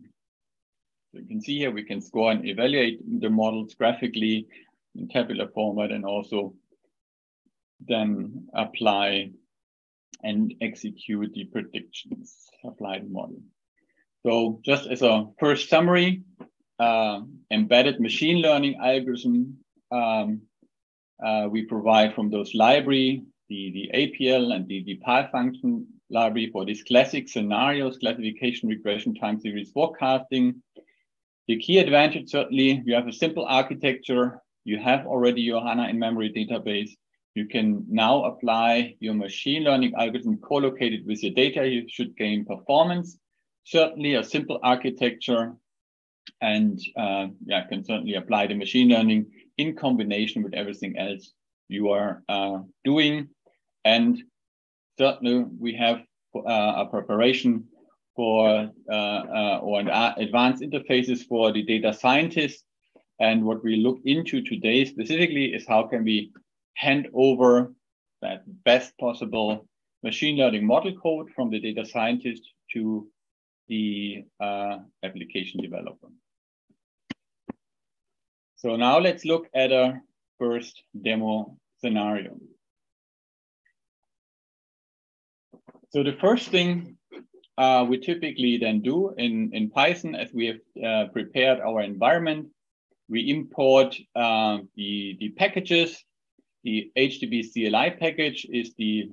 So 1.11 1.19
you 1.19 1.27
can 1.27 1.41
see 1.41 1.57
here, 1.59 1.71
we 1.71 1.83
can 1.83 2.01
score 2.01 2.31
and 2.31 2.47
evaluate 2.47 2.99
the 3.21 3.29
models 3.29 3.75
graphically 3.75 4.47
in 4.95 5.07
tabular 5.07 5.47
format 5.53 5.91
and 5.91 6.05
also 6.05 6.55
then 7.87 8.47
apply 8.55 9.31
and 10.23 10.53
execute 10.61 11.33
the 11.33 11.45
predictions, 11.45 12.47
apply 12.63 12.99
the 12.99 13.09
model. 13.09 13.41
So 14.25 14.59
just 14.63 14.87
as 14.87 15.01
a 15.01 15.27
first 15.39 15.69
summary, 15.69 16.23
uh, 16.79 17.21
embedded 17.51 17.99
machine 17.99 18.41
learning 18.41 18.79
algorithm 18.81 19.57
um, 19.93 20.41
uh, 21.23 21.47
we 21.49 21.65
provide 21.65 22.13
from 22.15 22.29
those 22.29 22.53
library, 22.53 23.23
the, 23.49 23.71
the 23.71 23.97
APL 23.97 24.53
and 24.53 24.67
the, 24.67 24.83
the 24.83 24.95
PAL 24.97 25.29
function 25.31 25.87
library 26.09 26.49
for 26.51 26.65
these 26.65 26.83
classic 26.83 27.29
scenarios, 27.29 27.97
classification, 27.97 28.69
regression, 28.69 29.15
time 29.15 29.39
series 29.39 29.71
forecasting, 29.71 30.61
the 31.47 31.59
key 31.59 31.79
advantage, 31.79 32.29
certainly, 32.29 32.81
you 32.85 32.95
have 32.95 33.07
a 33.07 33.11
simple 33.11 33.45
architecture. 33.45 34.39
You 34.63 34.79
have 34.79 35.05
already 35.05 35.41
your 35.41 35.61
HANA 35.61 35.89
in-memory 35.89 36.31
database. 36.31 36.91
You 37.35 37.47
can 37.47 37.85
now 37.89 38.23
apply 38.23 38.95
your 38.99 39.13
machine 39.13 39.63
learning 39.63 39.93
algorithm 39.97 40.37
co-located 40.37 41.05
with 41.05 41.21
your 41.21 41.33
data. 41.33 41.67
You 41.67 41.85
should 41.89 42.15
gain 42.15 42.45
performance. 42.45 43.17
Certainly 43.65 44.15
a 44.15 44.23
simple 44.23 44.59
architecture 44.63 45.53
and 46.39 46.79
uh, 46.95 47.27
yeah, 47.45 47.65
can 47.67 47.83
certainly 47.83 48.15
apply 48.15 48.47
the 48.47 48.55
machine 48.55 48.89
learning 48.89 49.25
in 49.57 49.75
combination 49.75 50.43
with 50.43 50.53
everything 50.53 50.97
else 50.97 51.31
you 51.67 51.89
are 51.89 52.23
uh, 52.29 52.59
doing. 52.83 53.29
And 53.85 54.21
certainly 54.97 55.45
we 55.59 55.73
have 55.75 56.03
uh, 56.35 56.83
a 56.83 56.85
preparation 56.89 57.65
for 58.15 58.69
uh, 58.91 58.93
uh, 58.93 59.59
or 59.61 59.79
advanced 59.79 60.61
interfaces 60.61 61.25
for 61.27 61.51
the 61.51 61.63
data 61.63 61.93
scientists. 61.93 62.63
And 63.19 63.43
what 63.43 63.63
we 63.63 63.77
look 63.77 63.99
into 64.05 64.41
today 64.41 64.85
specifically 64.85 65.53
is 65.53 65.67
how 65.67 65.83
can 65.83 66.03
we 66.03 66.31
hand 66.75 67.07
over 67.13 67.73
that 68.21 68.43
best 68.63 68.97
possible 68.97 69.67
machine 70.03 70.37
learning 70.37 70.65
model 70.65 70.93
code 71.01 71.29
from 71.35 71.49
the 71.49 71.59
data 71.59 71.85
scientist 71.85 72.41
to 72.73 73.07
the 73.67 74.23
uh, 74.41 74.79
application 75.03 75.61
developer. 75.61 76.07
So 78.63 78.77
now 78.77 78.97
let's 78.97 79.25
look 79.25 79.49
at 79.53 79.73
a 79.73 79.99
first 80.39 80.83
demo 81.01 81.57
scenario. 81.81 82.37
So 85.89 86.01
the 86.01 86.13
first 86.13 86.47
thing 86.47 86.95
uh, 87.57 87.85
we 87.89 87.97
typically 87.97 88.57
then 88.57 88.79
do 88.79 89.13
in, 89.17 89.49
in 89.51 89.69
Python 89.69 90.15
as 90.15 90.31
we 90.33 90.45
have 90.47 90.59
uh, 90.81 91.11
prepared 91.11 91.59
our 91.59 91.81
environment. 91.81 92.47
We 93.09 93.29
import 93.29 93.97
uh, 94.15 94.59
the, 94.77 95.17
the 95.19 95.29
packages. 95.31 96.01
The 96.63 96.89
HDB 96.97 97.51
CLI 97.51 97.97
package 97.99 98.47
is 98.49 98.73
the 98.77 99.11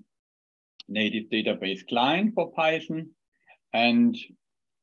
native 0.88 1.24
database 1.24 1.84
client 1.88 2.34
for 2.36 2.52
Python. 2.52 3.10
And 3.72 4.16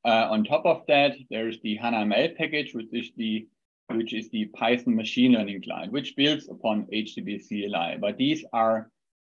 uh, 0.03 0.27
on 0.29 0.43
top 0.43 0.65
of 0.65 0.81
that, 0.89 1.15
there's 1.29 1.57
the 1.61 1.77
HANA 1.77 1.99
ML 1.99 2.37
package, 2.37 2.73
which 2.73 2.87
is 2.91 3.11
the 3.15 3.47
which 3.89 4.13
is 4.13 4.29
the 4.29 4.45
Python 4.45 4.95
machine 4.95 5.33
learning 5.33 5.61
client, 5.63 5.91
which 5.91 6.15
builds 6.15 6.49
upon 6.49 6.87
HDB 6.93 7.47
CLI. 7.47 7.97
But 7.99 8.17
these 8.17 8.43
are 8.51 8.89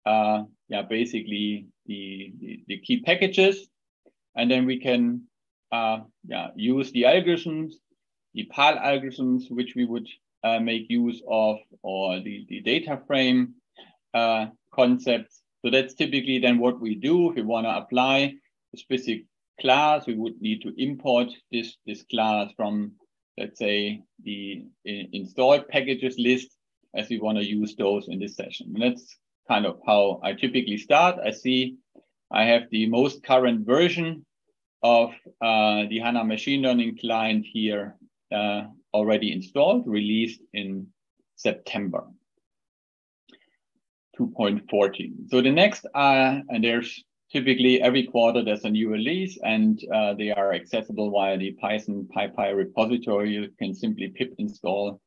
uh, 0.05 0.43
yeah, 0.69 0.83
basically 0.83 1.67
the, 1.87 2.33
the, 2.39 2.63
the, 2.67 2.79
key 2.79 3.01
packages. 3.01 3.69
And 4.35 4.51
then 4.51 4.67
we 4.67 4.79
can 4.81 5.23
uh, 5.71 6.01
yeah, 6.27 6.49
use 6.57 6.91
the 6.93 7.05
algorithms, 7.05 7.73
the 8.35 8.45
PAL 8.45 8.77
algorithms, 8.77 9.51
which 9.51 9.75
we 9.77 9.85
would 9.85 10.09
uh, 10.45 10.59
make 10.59 10.91
use 10.91 11.23
of, 11.29 11.59
or 11.83 12.21
the, 12.21 12.47
the 12.49 12.61
data 12.61 13.01
frame 13.07 13.55
uh, 14.15 14.47
concepts. 14.75 15.41
So 15.65 15.71
that's 15.71 15.95
typically 15.95 16.39
then 16.39 16.59
what 16.59 16.81
we 16.81 16.97
do. 16.97 17.31
If 17.31 17.37
we 17.37 17.43
want 17.43 17.67
to 17.67 17.77
apply 17.77 18.35
a 18.75 18.77
specific 18.77 19.25
class, 19.61 20.07
we 20.07 20.15
would 20.15 20.41
need 20.41 20.63
to 20.63 20.75
import 20.77 21.29
this, 21.53 21.77
this 21.87 22.03
class 22.11 22.51
from, 22.57 22.93
let's 23.39 23.59
say, 23.59 24.03
the 24.25 24.65
installed 24.85 25.69
packages 25.69 26.17
list 26.19 26.57
as 26.95 27.09
we 27.09 27.19
want 27.19 27.39
to 27.39 27.45
use 27.45 27.75
those 27.77 28.09
in 28.09 28.19
this 28.19 28.37
session. 28.37 28.73
And 28.75 28.83
that's 28.83 29.17
kind 29.49 29.67
of 29.67 29.81
how 29.87 30.21
I 30.23 30.35
typically 30.35 30.77
start. 30.77 31.17
I 31.25 31.31
see 31.31 31.77
I 32.31 32.45
have 32.45 32.63
the 32.71 32.87
most 32.87 33.23
current 33.23 33.67
version 33.67 34.25
of 34.83 35.11
uh, 35.41 35.85
the 35.89 36.01
HANA 36.03 36.25
machine 36.25 36.63
learning 36.63 36.99
client 36.99 37.47
here 37.51 37.97
uh, 38.35 38.65
already 38.95 39.33
installed, 39.33 39.87
released 39.87 40.41
in 40.53 40.87
September 41.37 42.05
2.14. 44.19 45.31
So 45.31 45.41
the 45.41 45.51
next, 45.51 45.87
uh, 45.95 46.41
and 46.49 46.65
there's 46.65 47.05
typically 47.33 47.81
every 47.81 48.05
quarter 48.05 48.45
there's 48.45 48.65
a 48.65 48.71
new 48.71 48.91
release 48.91 49.39
and 49.43 49.81
uh, 49.93 50.13
they 50.15 50.31
are 50.31 50.53
accessible 50.53 51.11
via 51.11 51.39
the 51.39 51.53
Python 51.53 52.07
PyPI 52.15 52.55
repository. 52.55 53.31
You 53.31 53.49
can 53.59 53.75
simply 53.75 54.09
pip 54.09 54.35
install 54.39 55.01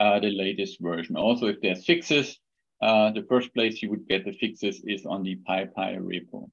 uh, 0.00 0.18
the 0.20 0.30
latest 0.30 0.80
version. 0.80 1.16
Also, 1.16 1.46
if 1.46 1.60
there's 1.60 1.84
fixes, 1.84 2.38
uh, 2.82 3.10
the 3.12 3.24
first 3.28 3.52
place 3.54 3.82
you 3.82 3.90
would 3.90 4.08
get 4.08 4.24
the 4.24 4.32
fixes 4.32 4.82
is 4.84 5.04
on 5.04 5.22
the 5.22 5.38
PyPI 5.48 5.98
repo. 5.98 6.50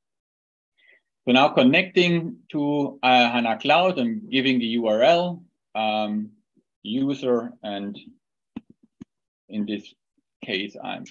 So 1.25 1.31
now 1.31 1.49
connecting 1.49 2.37
to 2.51 2.99
uh, 3.01 3.31
HANA 3.31 3.59
Cloud 3.59 3.97
and 3.97 4.29
giving 4.29 4.59
the 4.59 4.75
URL, 4.75 5.41
um, 5.73 6.31
user, 6.81 7.53
and 7.63 7.97
in 9.47 9.65
this 9.65 9.93
case, 10.43 10.75
I'm 10.83 11.05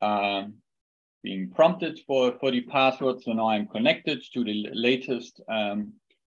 uh, 0.00 0.44
being 1.22 1.50
prompted 1.50 2.00
for, 2.06 2.36
for 2.40 2.50
the 2.50 2.62
password. 2.62 3.22
So 3.22 3.32
now 3.32 3.48
I'm 3.48 3.68
connected 3.68 4.22
to 4.34 4.44
the 4.44 4.68
latest 4.72 5.40
um, 5.48 5.92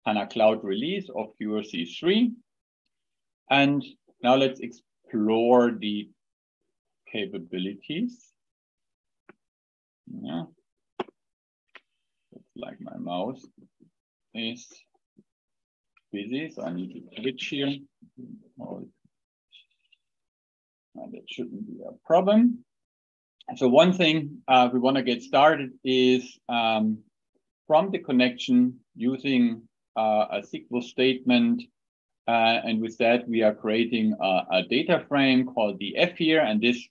HANA 0.06 0.28
Cloud 0.28 0.64
release 0.64 1.10
of 1.16 1.28
QRC 1.42 1.88
3. 2.00 2.32
And 3.50 3.84
now 4.22 4.36
let's 4.36 4.60
explore 4.60 5.72
the 5.72 6.10
capabilities. 7.12 8.32
Yeah. 10.22 10.44
Looks 12.32 12.52
like 12.56 12.80
my 12.80 12.98
mouse 12.98 13.44
is 14.34 14.68
busy, 16.12 16.52
so 16.52 16.64
I 16.64 16.74
need 16.74 16.94
to 16.94 17.22
switch 17.22 17.46
here. 17.48 17.76
Oh, 18.60 18.88
that 20.96 21.24
shouldn't 21.28 21.68
be 21.68 21.82
a 21.84 21.94
problem. 22.06 22.65
So 23.54 23.70
one 23.70 23.94
thing 23.94 24.42
uh, 24.48 24.70
we 24.74 24.80
want 24.80 24.98
to 24.98 25.04
get 25.04 25.22
started 25.22 25.74
is 25.84 26.40
um, 26.50 27.04
from 27.68 27.92
the 27.92 28.00
connection 28.00 28.80
using 28.96 29.62
uh, 29.96 30.26
a 30.32 30.42
SQL 30.42 30.82
statement. 30.84 31.62
Uh, 32.28 32.58
and 32.66 32.82
with 32.82 32.98
that, 32.98 33.30
we 33.30 33.44
are 33.44 33.54
creating 33.54 34.16
a, 34.20 34.42
a, 34.52 34.64
data 34.64 35.06
frame 35.08 35.46
called 35.46 35.80
DF 35.80 36.18
here. 36.18 36.42
And 36.42 36.60
this 36.60 36.84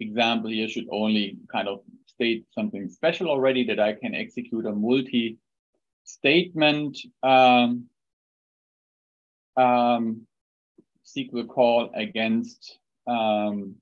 example 0.00 0.48
here 0.50 0.66
should 0.66 0.86
only 0.90 1.36
kind 1.52 1.68
of 1.68 1.82
state 2.06 2.46
something 2.52 2.88
special 2.88 3.28
already 3.28 3.64
that 3.64 3.78
I 3.78 3.92
can 3.92 4.14
execute 4.14 4.64
a 4.64 4.72
multi-statement 4.72 6.96
um, 7.22 7.84
um, 9.58 10.26
SQL 11.06 11.48
call 11.48 11.90
against 11.94 12.78
um, 13.06 13.74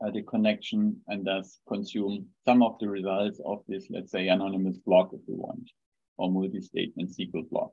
the 0.00 0.22
connection 0.22 1.00
and 1.08 1.24
thus 1.24 1.60
consume 1.68 2.26
some 2.44 2.62
of 2.62 2.78
the 2.78 2.88
results 2.88 3.40
of 3.44 3.62
this, 3.68 3.86
let's 3.90 4.10
say, 4.10 4.28
anonymous 4.28 4.76
block 4.78 5.10
if 5.12 5.20
we 5.26 5.34
want, 5.34 5.70
or 6.18 6.30
multi-statement 6.30 7.10
SQL 7.10 7.48
block. 7.48 7.72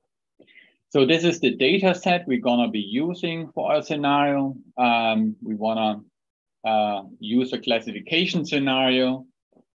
So 0.90 1.06
this 1.06 1.24
is 1.24 1.40
the 1.40 1.56
data 1.56 1.96
set 1.96 2.28
we're 2.28 2.42
gonna 2.42 2.70
be 2.70 2.80
using 2.80 3.50
for 3.54 3.72
our 3.72 3.82
scenario. 3.82 4.56
Um, 4.78 5.36
we 5.42 5.56
wanna 5.56 6.02
uh, 6.66 7.04
use 7.20 7.54
a 7.54 7.60
classification 7.60 8.46
scenario. 8.46 9.26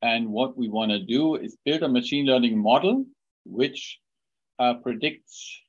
And 0.01 0.31
what 0.31 0.57
we 0.57 0.69
wanna 0.69 1.01
do 1.01 1.37
is 1.37 1.57
build 1.65 1.83
a 1.83 1.89
machine 1.89 2.27
learning 2.27 2.59
model 2.59 3.05
which 3.45 3.99
uh, 4.59 4.75
predicts 4.75 5.61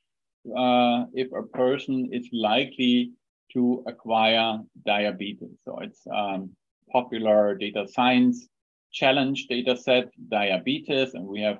uh, 0.55 1.05
if 1.13 1.31
a 1.31 1.43
person 1.43 2.09
is 2.11 2.27
likely 2.31 3.11
to 3.53 3.83
acquire 3.87 4.59
diabetes. 4.85 5.57
So 5.65 5.79
it's 5.79 6.01
um, 6.11 6.51
popular 6.93 7.55
data 7.55 7.85
science 7.87 8.47
challenge 8.93 9.47
data 9.47 9.75
set, 9.75 10.05
diabetes, 10.29 11.15
and 11.15 11.25
we 11.25 11.41
have 11.41 11.57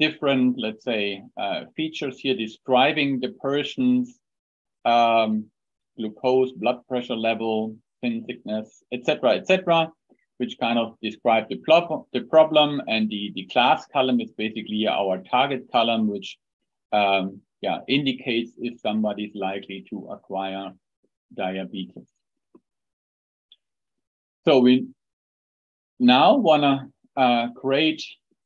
different, 0.00 0.58
let's 0.58 0.84
say, 0.84 1.22
uh, 1.36 1.64
features 1.76 2.18
here 2.18 2.36
describing 2.36 3.20
the 3.20 3.28
person's 3.40 4.18
um, 4.84 5.46
glucose, 5.96 6.52
blood 6.52 6.80
pressure 6.88 7.16
level, 7.16 7.76
skin 7.98 8.24
thickness, 8.26 8.82
etc., 8.92 9.36
etc., 9.36 9.90
which 10.38 10.56
kind 10.58 10.78
of 10.78 10.96
describe 11.02 11.48
the, 11.50 11.56
pl- 11.56 12.08
the 12.12 12.22
problem. 12.22 12.80
And 12.88 13.08
the, 13.10 13.30
the 13.34 13.46
class 13.46 13.86
column 13.92 14.20
is 14.20 14.32
basically 14.32 14.86
our 14.88 15.22
target 15.30 15.66
column, 15.70 16.08
which 16.08 16.38
um, 16.92 17.40
yeah, 17.60 17.78
indicates 17.88 18.52
if 18.58 18.80
somebody 18.80 19.24
is 19.24 19.34
likely 19.34 19.84
to 19.90 20.08
acquire 20.10 20.72
diabetes. 21.34 22.08
So 24.46 24.60
we 24.60 24.86
now 25.98 26.36
want 26.36 26.62
to 26.62 27.20
uh, 27.20 27.48
create 27.52 28.02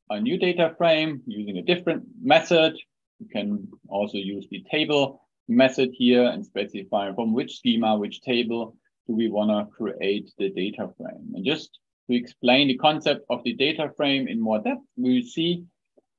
a 0.09 0.19
new 0.19 0.37
data 0.37 0.75
frame 0.77 1.21
using 1.25 1.57
a 1.57 1.61
different 1.61 2.03
method. 2.21 2.77
You 3.19 3.27
can 3.27 3.69
also 3.87 4.17
use 4.17 4.45
the 4.51 4.63
table 4.69 5.21
method 5.47 5.91
here 5.93 6.25
and 6.25 6.45
specify 6.45 7.13
from 7.13 7.33
which 7.33 7.57
schema, 7.57 7.97
which 7.97 8.21
table 8.21 8.75
do 9.07 9.15
we 9.15 9.29
want 9.29 9.51
to 9.51 9.73
create 9.73 10.31
the 10.37 10.49
data 10.49 10.89
frame. 10.97 11.31
And 11.33 11.45
just 11.45 11.79
to 12.09 12.15
explain 12.15 12.67
the 12.67 12.77
concept 12.77 13.25
of 13.29 13.43
the 13.43 13.53
data 13.53 13.91
frame 13.95 14.27
in 14.27 14.41
more 14.41 14.59
depth, 14.59 14.81
we 14.97 15.23
see 15.23 15.63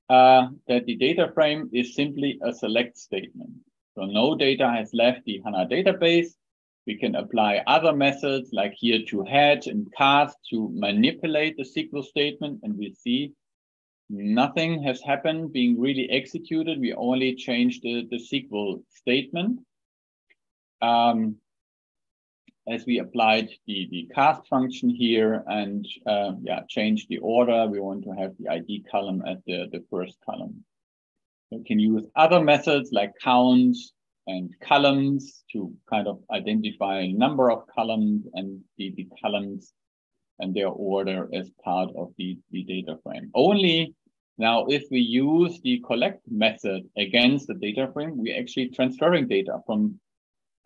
uh, 0.09 0.49
that 0.69 0.87
the 0.87 0.97
data 0.97 1.31
frame 1.35 1.69
is 1.73 1.95
simply 1.95 2.39
a 2.43 2.53
select 2.53 2.97
statement. 2.97 3.51
So 3.95 4.05
no 4.05 4.37
data 4.37 4.71
has 4.71 4.91
left 4.95 5.25
the 5.27 5.41
HANA 5.45 5.69
database. 5.69 6.29
We 6.87 6.96
can 6.96 7.16
apply 7.16 7.62
other 7.66 7.92
methods 7.92 8.51
like 8.53 8.75
here 8.77 9.01
to 9.09 9.25
head 9.25 9.66
and 9.66 9.92
cast 9.96 10.37
to 10.51 10.70
manipulate 10.72 11.57
the 11.57 11.64
SQL 11.64 12.05
statement. 12.05 12.61
And 12.62 12.79
we 12.79 12.92
see 12.92 13.33
nothing 14.09 14.83
has 14.85 15.03
happened 15.03 15.53
being 15.53 15.81
really 15.81 16.09
executed. 16.11 16.79
We 16.79 16.94
only 16.94 17.35
changed 17.35 17.83
the, 17.83 18.07
the 18.09 18.18
SQL 18.18 18.83
statement. 18.90 19.61
Um, 20.81 21.37
as 22.68 22.85
we 22.85 22.99
applied 22.99 23.49
the, 23.66 23.88
the 23.90 24.09
cast 24.14 24.46
function 24.49 24.88
here 24.90 25.44
and 25.46 25.87
uh, 26.07 26.33
yeah, 26.40 26.61
change 26.68 27.07
the 27.09 27.18
order, 27.18 27.66
we 27.66 27.81
want 27.81 28.05
to 28.05 28.11
have 28.11 28.35
the 28.38 28.49
ID 28.49 28.85
column 28.90 29.22
at 29.27 29.44
the, 29.46 29.68
the 29.70 29.85
first 29.90 30.18
column. 30.25 30.64
We 31.51 31.62
can 31.62 31.79
use 31.79 32.07
other 32.16 32.40
methods 32.40 32.90
like 32.92 33.12
counts 33.22 33.92
and 34.27 34.55
columns 34.61 35.45
to 35.53 35.73
kind 35.89 36.09
of 36.09 36.21
identify 36.33 37.07
number 37.07 37.51
of 37.51 37.67
columns 37.69 38.27
and 38.35 38.61
the, 38.77 38.93
the 38.97 39.09
columns 39.23 39.73
and 40.39 40.55
their 40.55 40.69
order 40.69 41.29
as 41.33 41.51
part 41.65 41.91
of 41.97 42.12
the, 42.19 42.39
the 42.51 42.65
data 42.65 42.99
frame. 43.03 43.31
Only 43.35 43.95
now, 44.39 44.67
if 44.67 44.85
we 44.91 45.01
use 45.01 45.61
the 45.62 45.83
collect 45.87 46.21
method 46.31 46.83
against 46.97 47.47
the 47.47 47.55
data 47.55 47.89
frame, 47.93 48.19
we're 48.19 48.39
actually 48.39 48.69
transferring 48.69 49.29
data 49.29 49.61
from 49.65 49.99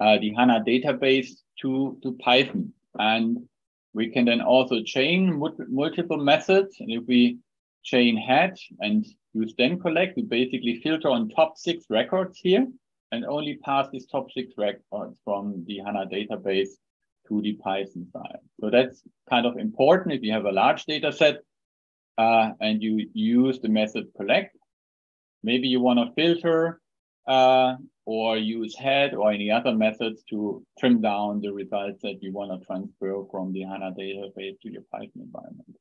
uh, 0.01 0.19
the 0.19 0.35
HANA 0.35 0.65
database 0.67 1.29
to, 1.61 1.97
to 2.03 2.13
Python. 2.15 2.73
And 2.99 3.47
we 3.95 4.09
can 4.09 4.25
then 4.25 4.41
also 4.41 4.83
chain 4.83 5.41
multiple 5.69 6.17
methods. 6.17 6.77
And 6.81 6.91
if 6.91 7.05
we 7.07 7.39
chain 7.85 8.17
head 8.17 8.57
and 8.81 9.07
use 9.35 9.55
then 9.57 9.79
collect, 9.79 10.17
we 10.17 10.23
basically 10.23 10.81
filter 10.83 11.09
on 11.09 11.29
top 11.29 11.57
six 11.57 11.85
records 11.89 12.39
here 12.39 12.67
and 13.13 13.25
only 13.25 13.57
pass 13.57 13.89
these 13.91 14.07
top 14.07 14.31
six 14.31 14.53
records 14.57 15.17
from 15.25 15.65
the 15.67 15.79
HANA 15.79 16.07
database 16.07 16.71
to 17.29 17.41
the 17.43 17.55
Python 17.55 18.07
side. 18.13 18.39
So 18.61 18.71
that's 18.71 19.03
kind 19.29 19.47
of 19.47 19.57
important 19.59 20.15
if 20.15 20.23
you 20.23 20.33
have 20.33 20.45
a 20.45 20.53
large 20.53 20.85
data 20.85 21.13
set 21.13 21.39
uh, 22.19 22.51
and 22.61 22.83
you 22.83 23.09
use 23.13 23.61
the 23.61 23.69
method 23.69 24.07
collect. 24.17 24.57
Maybe 25.43 25.69
you 25.69 25.81
want 25.81 25.99
to 25.99 26.13
filter 26.15 26.81
uh, 27.27 27.77
or 28.05 28.37
use 28.37 28.77
head 28.77 29.15
or 29.15 29.31
any 29.31 29.51
other 29.51 29.75
methods 29.75 30.23
to 30.31 30.65
trim 30.79 31.01
down 31.01 31.41
the 31.41 31.53
results 31.53 32.03
that 32.03 32.23
you 32.23 32.33
want 32.33 32.51
to 32.51 32.67
transfer 32.67 33.25
from 33.31 33.53
the 33.53 33.63
HANA 33.63 33.93
database 33.99 34.61
to 34.61 34.71
your 34.71 34.83
Python 34.93 35.11
environment. 35.17 35.77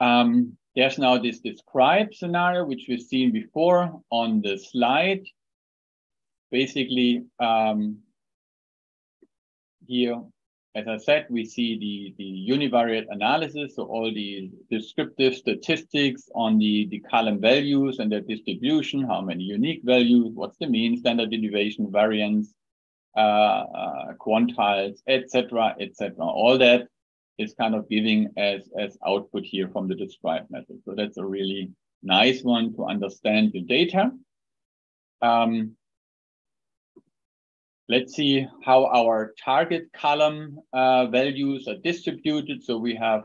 Um, 0.00 0.56
there's 0.76 0.98
now 0.98 1.18
this 1.18 1.40
describe 1.40 2.14
scenario, 2.14 2.64
which 2.64 2.86
we've 2.88 3.02
seen 3.02 3.32
before 3.32 4.00
on 4.10 4.40
the 4.42 4.58
slide. 4.58 5.24
Basically, 6.50 7.24
um, 7.40 7.98
here 9.86 10.22
as 10.78 10.86
I 10.86 10.96
said, 10.98 11.26
we 11.28 11.44
see 11.44 11.78
the, 11.78 12.14
the 12.18 12.52
univariate 12.52 13.06
analysis, 13.10 13.74
so 13.74 13.84
all 13.84 14.12
the 14.12 14.50
descriptive 14.70 15.34
statistics 15.34 16.28
on 16.34 16.58
the, 16.58 16.86
the 16.90 17.00
column 17.00 17.40
values 17.40 17.98
and 17.98 18.12
their 18.12 18.20
distribution, 18.20 19.02
how 19.02 19.20
many 19.20 19.44
unique 19.44 19.80
values, 19.82 20.30
what's 20.34 20.58
the 20.58 20.68
mean, 20.68 20.96
standard 20.96 21.30
deviation, 21.30 21.90
variance, 21.90 22.54
uh, 23.16 23.20
uh, 23.20 24.12
quantiles, 24.20 24.98
etc., 25.08 25.74
etc. 25.80 26.14
All 26.24 26.56
that 26.58 26.86
is 27.38 27.54
kind 27.54 27.74
of 27.74 27.88
giving 27.88 28.28
as, 28.36 28.68
as 28.78 28.98
output 29.06 29.44
here 29.44 29.68
from 29.68 29.88
the 29.88 29.94
describe 29.94 30.46
method. 30.50 30.80
So 30.84 30.94
that's 30.96 31.18
a 31.18 31.24
really 31.24 31.70
nice 32.02 32.42
one 32.42 32.74
to 32.74 32.84
understand 32.84 33.52
the 33.52 33.62
data. 33.62 34.10
Um, 35.22 35.76
Let's 37.90 38.14
see 38.14 38.46
how 38.66 38.84
our 38.84 39.32
target 39.42 39.90
column 39.94 40.58
uh, 40.74 41.06
values 41.06 41.66
are 41.68 41.76
distributed. 41.76 42.62
So 42.62 42.76
we 42.76 42.94
have 42.96 43.24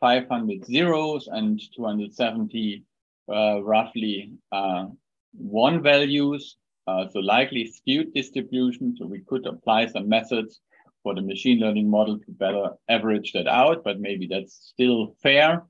500 0.00 0.66
zeros 0.66 1.28
and 1.28 1.60
270 1.76 2.84
uh, 3.32 3.62
roughly 3.62 4.32
uh, 4.50 4.86
one 5.34 5.84
values. 5.84 6.56
Uh, 6.88 7.06
so 7.12 7.20
likely 7.20 7.64
skewed 7.64 8.12
distribution. 8.12 8.96
So 8.96 9.06
we 9.06 9.20
could 9.20 9.46
apply 9.46 9.86
some 9.86 10.08
methods 10.08 10.60
for 11.02 11.14
the 11.14 11.22
machine 11.22 11.58
learning 11.58 11.88
model 11.90 12.18
to 12.18 12.30
better 12.30 12.70
average 12.88 13.32
that 13.32 13.46
out, 13.46 13.82
but 13.84 14.00
maybe 14.00 14.26
that's 14.26 14.54
still 14.54 15.16
fair 15.22 15.64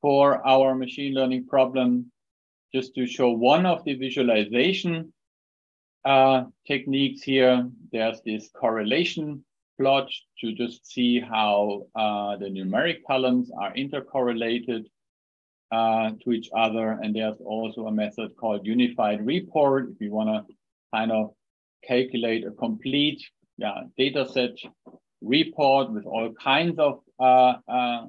for 0.00 0.46
our 0.46 0.74
machine 0.74 1.14
learning 1.14 1.46
problem. 1.46 2.10
Just 2.74 2.94
to 2.96 3.06
show 3.06 3.30
one 3.30 3.64
of 3.64 3.82
the 3.84 3.94
visualization 3.94 5.12
uh, 6.04 6.44
techniques 6.66 7.22
here. 7.22 7.68
There's 7.92 8.20
this 8.24 8.50
correlation 8.54 9.44
plot 9.78 10.10
to 10.40 10.52
just 10.54 10.86
see 10.86 11.20
how 11.20 11.86
uh, 11.94 12.36
the 12.36 12.46
numeric 12.46 12.98
columns 13.06 13.50
are 13.56 13.74
intercorrelated 13.74 14.84
uh, 15.70 16.12
to 16.22 16.32
each 16.32 16.48
other. 16.56 16.98
And 17.02 17.14
there's 17.14 17.40
also 17.44 17.86
a 17.86 17.92
method 17.92 18.36
called 18.36 18.66
unified 18.66 19.24
report. 19.24 19.90
If 19.90 20.00
you 20.00 20.12
want 20.12 20.30
to 20.48 20.54
kind 20.94 21.12
of 21.12 21.32
calculate 21.86 22.46
a 22.46 22.50
complete 22.52 23.22
yeah, 23.58 23.82
data 23.96 24.26
set 24.28 24.56
report 25.20 25.92
with 25.92 26.06
all 26.06 26.32
kinds 26.42 26.78
of 26.78 27.00
uh, 27.20 27.54
uh, 27.68 28.06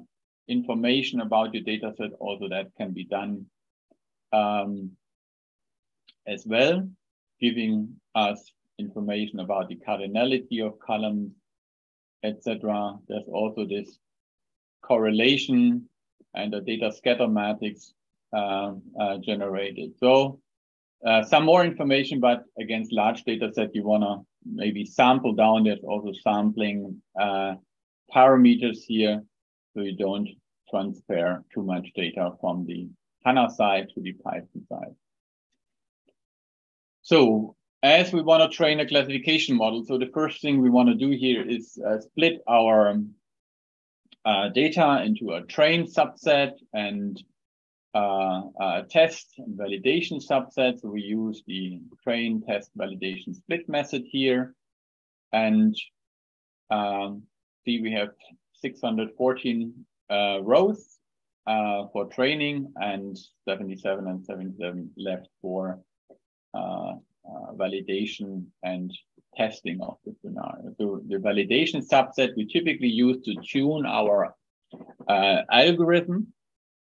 information 0.48 1.20
about 1.20 1.52
your 1.52 1.62
data 1.62 1.92
set, 1.96 2.12
also 2.18 2.48
that 2.48 2.68
can 2.76 2.92
be 2.92 3.04
done 3.04 3.46
um, 4.32 4.92
as 6.26 6.46
well 6.46 6.88
giving 7.40 7.88
us 8.14 8.52
information 8.78 9.40
about 9.40 9.68
the 9.68 9.76
cardinality 9.76 10.64
of 10.64 10.78
columns, 10.78 11.32
etc. 12.22 12.96
There's 13.08 13.28
also 13.28 13.66
this 13.66 13.98
correlation 14.82 15.88
and 16.34 16.52
the 16.52 16.60
data 16.60 16.92
scatter 16.92 17.28
matrix 17.28 17.92
uh, 18.32 18.72
uh, 19.00 19.18
generated. 19.18 19.92
So 19.98 20.40
uh, 21.04 21.24
some 21.24 21.44
more 21.44 21.64
information, 21.64 22.20
but 22.20 22.44
against 22.58 22.92
large 22.92 23.24
data 23.24 23.50
set, 23.52 23.74
you 23.74 23.84
want 23.84 24.02
to 24.04 24.26
maybe 24.44 24.84
sample 24.84 25.34
down. 25.34 25.64
There's 25.64 25.84
also 25.84 26.12
sampling 26.22 27.02
uh, 27.18 27.54
parameters 28.14 28.78
here, 28.86 29.22
so 29.74 29.82
you 29.82 29.96
don't 29.96 30.28
transfer 30.70 31.44
too 31.52 31.62
much 31.62 31.88
data 31.94 32.32
from 32.40 32.66
the 32.66 32.88
HANA 33.24 33.50
side 33.50 33.88
to 33.94 34.00
the 34.00 34.12
Python 34.12 34.66
side. 34.68 34.94
So 37.02 37.56
as 37.82 38.12
we 38.12 38.22
want 38.22 38.42
to 38.42 38.56
train 38.56 38.80
a 38.80 38.86
classification 38.86 39.56
model, 39.56 39.84
so 39.84 39.98
the 39.98 40.10
first 40.12 40.40
thing 40.42 40.60
we 40.60 40.70
want 40.70 40.88
to 40.88 40.94
do 40.94 41.10
here 41.10 41.42
is 41.48 41.78
uh, 41.86 41.98
split 42.00 42.40
our 42.48 42.98
uh, 44.24 44.48
data 44.50 45.02
into 45.04 45.32
a 45.32 45.42
train 45.42 45.86
subset 45.86 46.52
and 46.74 47.22
test 47.94 49.26
and 49.38 49.58
validation 49.58 50.20
subset. 50.24 50.80
So 50.80 50.88
we 50.88 51.02
use 51.02 51.42
the 51.46 51.80
train 52.02 52.42
test 52.46 52.70
validation 52.76 53.34
split 53.34 53.68
method 53.68 54.04
here. 54.06 54.54
And 55.32 55.76
um, 56.70 57.22
see, 57.64 57.80
we 57.80 57.92
have 57.92 58.10
614 58.54 59.74
uh, 60.10 60.38
rows 60.42 60.98
uh, 61.46 61.86
for 61.92 62.06
training 62.06 62.72
and 62.76 63.18
77 63.48 64.06
and 64.06 64.24
77 64.24 64.90
left 64.96 65.28
for 65.40 65.80
uh, 66.54 66.58
uh, 66.58 67.52
validation 67.54 68.44
and 68.62 68.92
testing 69.36 69.80
of 69.80 69.96
the 70.04 70.14
scenario. 70.20 70.74
So 70.78 71.00
the 71.06 71.16
validation 71.16 71.86
subset 71.86 72.36
we 72.36 72.46
typically 72.46 72.88
use 72.88 73.24
to 73.24 73.34
tune 73.46 73.86
our 73.86 74.34
uh, 75.08 75.42
algorithm 75.50 76.32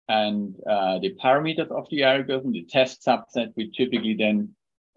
and 0.08 0.54
uh, 0.68 0.98
the 0.98 1.14
parameters 1.22 1.70
of 1.70 1.86
the 1.90 2.02
algorithm. 2.02 2.52
The 2.52 2.64
test 2.64 3.04
subset 3.04 3.52
we 3.56 3.70
typically 3.70 4.14
then 4.14 4.54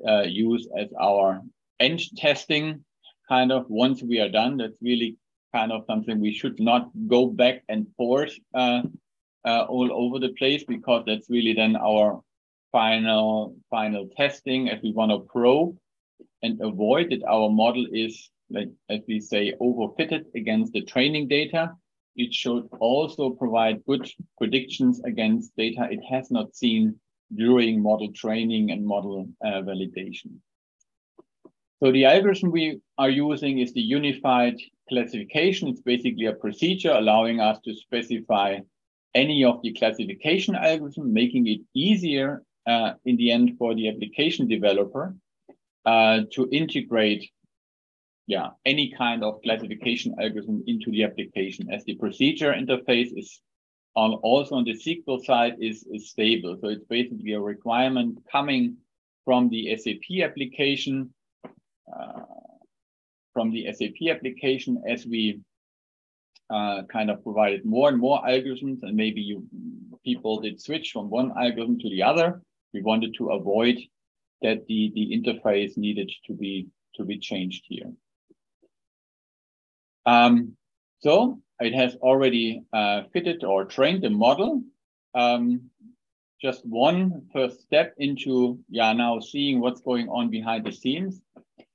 uh, 0.07 0.23
use 0.23 0.67
as 0.77 0.87
our 0.99 1.41
end 1.79 2.01
testing 2.17 2.83
kind 3.27 3.51
of 3.51 3.65
once 3.69 4.01
we 4.01 4.19
are 4.19 4.29
done. 4.29 4.57
That's 4.57 4.81
really 4.81 5.17
kind 5.53 5.71
of 5.71 5.83
something 5.85 6.19
we 6.19 6.33
should 6.33 6.59
not 6.59 6.89
go 7.07 7.27
back 7.27 7.63
and 7.67 7.87
forth 7.97 8.33
uh, 8.53 8.83
uh, 9.45 9.65
all 9.67 9.91
over 9.91 10.19
the 10.19 10.33
place 10.37 10.63
because 10.63 11.03
that's 11.05 11.29
really 11.29 11.53
then 11.53 11.75
our 11.75 12.21
final 12.71 13.55
final 13.69 14.07
testing 14.15 14.69
as 14.69 14.81
we 14.81 14.93
want 14.93 15.11
to 15.11 15.19
probe 15.31 15.75
and 16.41 16.61
avoid 16.61 17.09
that 17.09 17.23
our 17.27 17.49
model 17.49 17.85
is 17.91 18.29
like 18.49 18.69
as 18.89 19.01
we 19.07 19.19
say 19.19 19.53
overfitted 19.61 20.23
against 20.35 20.71
the 20.71 20.81
training 20.83 21.27
data 21.27 21.71
it 22.15 22.33
should 22.33 22.67
also 22.79 23.29
provide 23.31 23.85
good 23.85 24.09
predictions 24.37 25.01
against 25.05 25.55
data 25.55 25.87
it 25.89 26.01
has 26.09 26.29
not 26.31 26.55
seen 26.55 26.99
during 27.35 27.81
model 27.81 28.11
training 28.13 28.71
and 28.71 28.85
model 28.85 29.27
uh, 29.43 29.61
validation. 29.61 30.31
So 31.81 31.91
the 31.91 32.05
algorithm 32.05 32.51
we 32.51 32.79
are 32.97 33.09
using 33.09 33.59
is 33.59 33.73
the 33.73 33.81
unified 33.81 34.57
classification. 34.89 35.69
It's 35.69 35.81
basically 35.81 36.25
a 36.25 36.33
procedure 36.33 36.91
allowing 36.91 37.39
us 37.39 37.59
to 37.65 37.73
specify 37.73 38.59
any 39.15 39.43
of 39.43 39.61
the 39.63 39.73
classification 39.73 40.55
algorithm 40.55 41.11
making 41.11 41.47
it 41.47 41.61
easier 41.73 42.43
uh, 42.67 42.93
in 43.05 43.15
the 43.17 43.31
end 43.31 43.57
for 43.57 43.73
the 43.73 43.89
application 43.89 44.47
developer 44.47 45.15
uh, 45.85 46.21
to 46.33 46.47
integrate 46.51 47.29
yeah, 48.31 48.51
any 48.65 48.93
kind 48.97 49.25
of 49.25 49.41
classification 49.43 50.15
algorithm 50.21 50.63
into 50.65 50.89
the 50.89 51.03
application 51.03 51.69
as 51.69 51.83
the 51.83 51.95
procedure 51.95 52.53
interface 52.53 53.11
is 53.13 53.41
on 53.97 54.13
also 54.29 54.55
on 54.55 54.63
the 54.63 54.71
SQL 54.71 55.21
side 55.21 55.55
is, 55.59 55.85
is 55.91 56.11
stable. 56.11 56.57
So 56.61 56.69
it's 56.69 56.85
basically 56.85 57.33
a 57.33 57.41
requirement 57.41 58.19
coming 58.31 58.77
from 59.25 59.49
the 59.49 59.75
SAP 59.75 60.23
application, 60.23 61.13
uh, 61.93 62.21
from 63.33 63.51
the 63.51 63.67
SAP 63.73 63.99
application 64.09 64.81
as 64.87 65.05
we 65.05 65.41
uh, 66.49 66.83
kind 66.83 67.11
of 67.11 67.21
provided 67.23 67.65
more 67.65 67.89
and 67.89 67.99
more 67.99 68.21
algorithms 68.21 68.79
and 68.83 68.95
maybe 68.95 69.19
you 69.19 69.45
people 70.05 70.39
did 70.39 70.61
switch 70.61 70.91
from 70.93 71.09
one 71.09 71.31
algorithm 71.37 71.77
to 71.79 71.89
the 71.89 72.01
other 72.01 72.41
we 72.73 72.81
wanted 72.81 73.13
to 73.17 73.29
avoid 73.31 73.77
that 74.41 74.65
the, 74.67 74.91
the 74.95 75.05
interface 75.17 75.77
needed 75.77 76.09
to 76.27 76.33
be 76.33 76.67
to 76.95 77.05
be 77.05 77.17
changed 77.17 77.63
here. 77.67 77.91
Um, 80.05 80.55
so 80.99 81.39
it 81.59 81.73
has 81.73 81.95
already 81.95 82.63
uh, 82.73 83.03
fitted 83.13 83.43
or 83.43 83.65
trained 83.65 84.03
the 84.03 84.09
model. 84.09 84.63
Um, 85.13 85.69
just 86.41 86.65
one 86.65 87.21
first 87.31 87.61
step 87.61 87.93
into 87.97 88.57
yeah 88.69 88.93
now 88.93 89.19
seeing 89.19 89.59
what's 89.59 89.81
going 89.81 90.09
on 90.09 90.29
behind 90.29 90.65
the 90.65 90.71
scenes. 90.71 91.21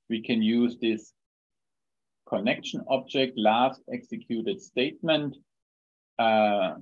We 0.09 0.23
can 0.23 0.43
use 0.43 0.77
this 0.81 1.13
connection 2.29 2.83
object 2.89 3.39
last 3.39 3.81
executed 3.93 4.61
statement 4.61 5.37
uh, 6.19 6.75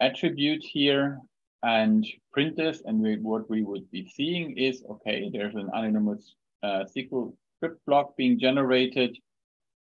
attribute 0.00 0.62
here 0.62 1.20
and 1.62 2.06
print 2.32 2.56
this. 2.56 2.82
And 2.84 3.00
we, 3.00 3.18
what 3.18 3.48
we 3.48 3.62
would 3.62 3.90
be 3.90 4.06
seeing 4.08 4.56
is, 4.56 4.84
okay, 4.90 5.30
there's 5.32 5.54
an 5.54 5.70
anonymous 5.72 6.34
uh, 6.62 6.84
SQL 6.94 7.32
script 7.62 7.86
block 7.86 8.16
being 8.16 8.40
generated 8.40 9.16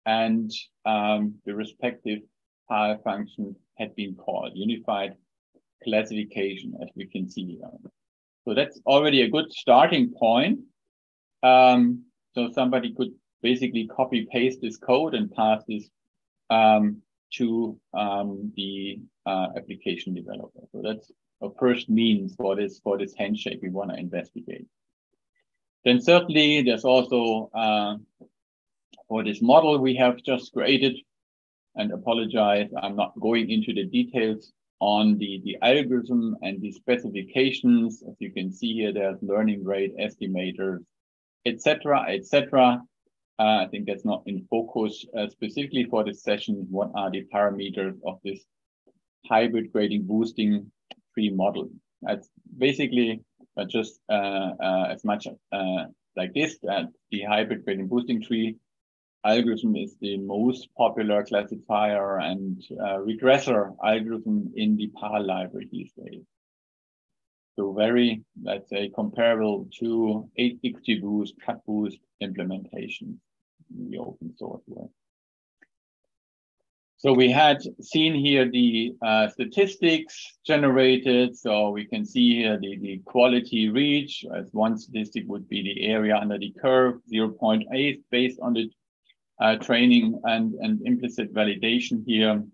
and 0.05 0.51
um, 0.85 1.35
the 1.46 1.55
respective 1.55 2.18
PAL 2.68 2.98
function 3.05 3.55
had 3.79 3.94
been 3.94 4.16
called 4.16 4.51
unified 4.55 5.14
classification, 5.85 6.75
as 6.83 6.88
we 6.96 7.07
can 7.07 7.29
see 7.29 7.44
here. 7.44 7.70
So 8.44 8.55
that's 8.55 8.81
already 8.85 9.22
a 9.22 9.31
good 9.31 9.53
starting 9.53 10.12
point. 10.18 10.59
Um, 11.44 12.05
so 12.35 12.51
somebody 12.51 12.94
could 12.94 13.12
basically 13.42 13.87
copy 13.87 14.27
paste 14.33 14.59
this 14.61 14.77
code 14.77 15.14
and 15.14 15.31
pass 15.31 15.62
this 15.68 15.88
um, 16.51 17.01
to 17.35 17.79
um, 17.94 18.53
the 18.57 18.98
uh, 19.25 19.48
application 19.57 20.14
developer. 20.14 20.62
So 20.72 20.83
that's 20.83 21.12
a 21.42 21.48
first 21.61 21.88
means 21.88 22.35
for 22.35 22.57
this 22.57 22.81
for 22.83 22.98
this 22.98 23.14
handshake 23.16 23.61
we 23.62 23.70
want 23.70 23.90
to 23.90 23.96
investigate. 23.96 24.66
Then 25.85 26.01
certainly 26.01 26.62
there's 26.62 26.85
also 26.85 27.51
uh, 27.55 27.97
for 29.09 29.25
this 29.25 29.42
model 29.42 29.79
we 29.79 29.95
have 29.97 30.23
just 30.23 30.53
created 30.53 30.97
and 31.75 31.92
apologize, 31.92 32.68
I'm 32.83 32.97
not 32.97 33.18
going 33.21 33.51
into 33.51 33.73
the 33.73 33.85
details 33.85 34.53
on 34.81 35.16
the, 35.18 35.40
the 35.45 35.57
algorithm 35.62 36.37
and 36.42 36.61
the 36.61 36.73
specifications. 36.73 38.03
As 38.09 38.16
you 38.18 38.33
can 38.33 38.53
see 38.53 38.75
here, 38.75 38.92
there's 38.92 39.23
learning 39.23 39.64
rate 39.64 39.97
estimators, 39.97 40.85
etc., 41.47 42.07
etc. 42.09 42.81
Uh, 43.38 43.42
I 43.42 43.68
think 43.71 43.87
that's 43.87 44.05
not 44.05 44.23
in 44.27 44.47
focus 44.51 45.05
uh, 45.16 45.29
specifically 45.29 45.85
for 45.85 46.05
this 46.05 46.23
session. 46.23 46.66
What 46.71 46.90
are 46.95 47.11
the 47.11 47.27
parameters 47.33 47.99
of 48.07 48.18
this 48.25 48.40
hybrid 49.27 49.73
gradient 49.73 50.07
boosting 50.07 50.71
tree 51.14 51.31
model? 51.31 51.71
That's 52.03 52.29
basically 52.59 53.23
uh, 53.57 53.65
just 53.65 54.01
uh, 54.09 54.51
uh, 54.62 54.87
as 54.91 55.05
much 55.05 55.27
uh, 55.53 55.85
like 56.17 56.33
this, 56.35 56.59
that 56.62 56.87
the 57.11 57.23
hybrid 57.23 57.65
gradient 57.65 57.91
boosting 57.91 58.23
tree 58.23 58.57
algorithm 59.25 59.77
is 59.77 59.97
the 60.01 60.17
most 60.17 60.69
popular 60.77 61.25
classifier 61.25 62.19
and 62.19 62.61
regressor 63.07 63.73
algorithm 63.85 64.53
in 64.57 64.77
the 64.77 64.91
PAL 65.01 65.25
library 65.25 65.69
these 65.71 65.93
days. 65.93 66.25
So 67.57 67.73
very, 67.73 68.25
let's 68.43 68.69
say, 68.69 68.91
comparable 68.95 69.69
to 69.79 70.29
8XGBoost, 70.38 71.35
CatBoost 71.47 72.01
implementation 72.21 73.21
in 73.79 73.91
the 73.91 73.99
open 73.99 74.35
source 74.37 74.62
world. 74.67 74.91
So 77.03 77.12
we 77.12 77.33
had 77.33 77.61
seen 77.81 78.15
here 78.15 78.49
the 78.49 78.95
uh, 79.03 79.27
statistics 79.27 80.38
generated. 80.47 81.37
So 81.37 81.71
we 81.71 81.85
can 81.85 82.07
see 82.07 82.37
here 82.37 82.57
the, 82.61 82.79
the 82.79 82.99
quality 83.05 83.69
reach 83.71 84.25
as 84.33 84.47
one 84.53 84.79
statistic 84.79 85.25
would 85.27 85.49
be 85.49 85.62
the 85.65 85.85
area 85.88 86.17
under 86.17 86.38
the 86.38 86.55
curve, 86.62 87.01
0.8 87.12 88.01
based 88.12 88.38
on 88.41 88.53
the 88.53 88.71
uh, 89.41 89.57
training 89.57 90.21
and, 90.23 90.55
and 90.55 90.81
implicit 90.87 91.35
validation 91.35 92.05
here. 92.07 92.45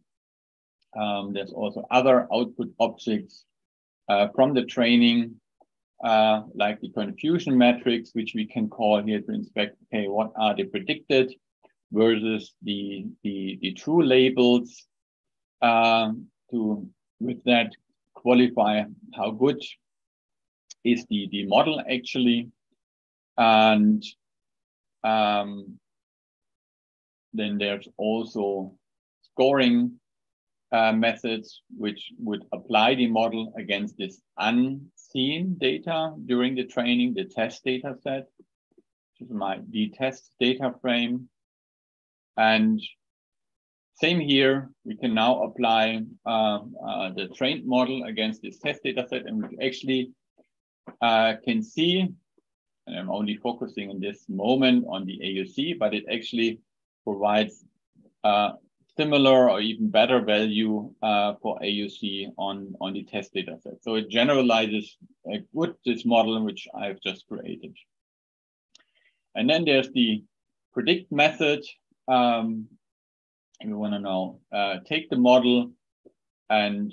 Um, 0.99 1.35
there's 1.35 1.53
also 1.53 1.85
other 1.91 2.27
output 2.33 2.71
objects 2.81 3.45
uh, 4.09 4.29
from 4.35 4.55
the 4.55 4.65
training, 4.65 5.35
uh, 6.03 6.45
like 6.55 6.81
the 6.81 6.89
confusion 6.89 7.59
matrix, 7.59 8.15
which 8.15 8.33
we 8.35 8.47
can 8.47 8.71
call 8.71 9.03
here 9.03 9.21
to 9.21 9.31
inspect, 9.31 9.77
okay, 9.93 10.09
what 10.09 10.33
are 10.39 10.55
the 10.55 10.65
predicted 10.65 11.35
versus 11.93 12.55
the, 12.63 13.07
the, 13.23 13.59
the 13.63 13.73
true 13.73 14.03
labels 14.03 14.87
um, 15.63 16.27
to, 16.51 16.87
with 17.21 17.43
that, 17.45 17.73
qualify 18.15 18.83
how 19.15 19.31
good 19.31 19.61
is 20.85 21.07
the, 21.09 21.29
the 21.31 21.47
model 21.47 21.81
actually. 21.91 22.51
And 23.37 24.03
um, 25.05 25.79
then 27.33 27.59
there's 27.59 27.89
also 27.97 28.75
scoring 29.23 29.99
uh, 30.73 30.93
methods 30.93 31.63
which 31.77 32.11
would 32.19 32.45
apply 32.53 32.95
the 32.95 33.07
model 33.07 33.53
against 33.57 33.97
this 33.97 34.21
unseen 34.37 35.57
data 35.59 36.13
during 36.27 36.55
the 36.55 36.65
training, 36.65 37.15
the 37.15 37.25
test 37.25 37.65
data 37.65 37.95
set, 38.03 38.27
which 38.77 39.29
is 39.29 39.31
my 39.31 39.61
the 39.71 39.91
test 39.97 40.31
data 40.39 40.75
frame. 40.83 41.29
And 42.39 42.81
same 43.95 44.21
here, 44.21 44.71
we 44.85 44.97
can 44.97 45.13
now 45.13 45.43
apply 45.43 46.03
uh, 46.25 46.61
uh, 46.87 47.11
the 47.15 47.29
trained 47.37 47.67
model 47.67 48.05
against 48.05 48.41
this 48.43 48.59
test 48.59 48.83
data 48.85 49.05
set 49.09 49.27
and 49.27 49.47
we 49.47 49.59
actually 49.67 50.13
uh, 51.03 51.35
can 51.45 51.63
see, 51.63 52.09
and 52.87 52.99
I'm 52.99 53.11
only 53.11 53.37
focusing 53.37 53.91
in 53.91 54.01
this 54.01 54.25
moment 54.29 54.87
on 54.89 55.05
the 55.05 55.19
AUC, 55.19 55.79
but 55.79 55.95
it 55.95 56.05
actually 56.11 56.61
provides 57.05 57.65
uh, 58.23 58.53
similar 58.97 59.51
or 59.51 59.61
even 59.61 59.91
better 59.91 60.21
value 60.21 60.93
uh, 61.03 61.35
for 61.43 61.59
AUC 61.61 62.33
on, 62.37 62.75
on 62.81 62.93
the 62.93 63.05
test 63.05 63.33
data 63.33 63.57
set. 63.63 63.83
So 63.83 63.95
it 63.95 64.09
generalizes 64.09 64.97
a 65.33 65.39
good 65.55 65.75
this 65.85 66.05
model 66.05 66.43
which 66.45 66.67
I've 66.75 67.01
just 67.01 67.27
created. 67.29 67.75
And 69.35 69.49
then 69.49 69.65
there's 69.65 69.91
the 69.91 70.25
predict 70.73 71.13
method. 71.13 71.65
Um, 72.09 72.67
we 73.65 73.75
want 73.75 73.93
to 73.93 73.99
now 73.99 74.39
uh, 74.53 74.77
take 74.87 75.11
the 75.11 75.19
model 75.19 75.73
and 76.49 76.93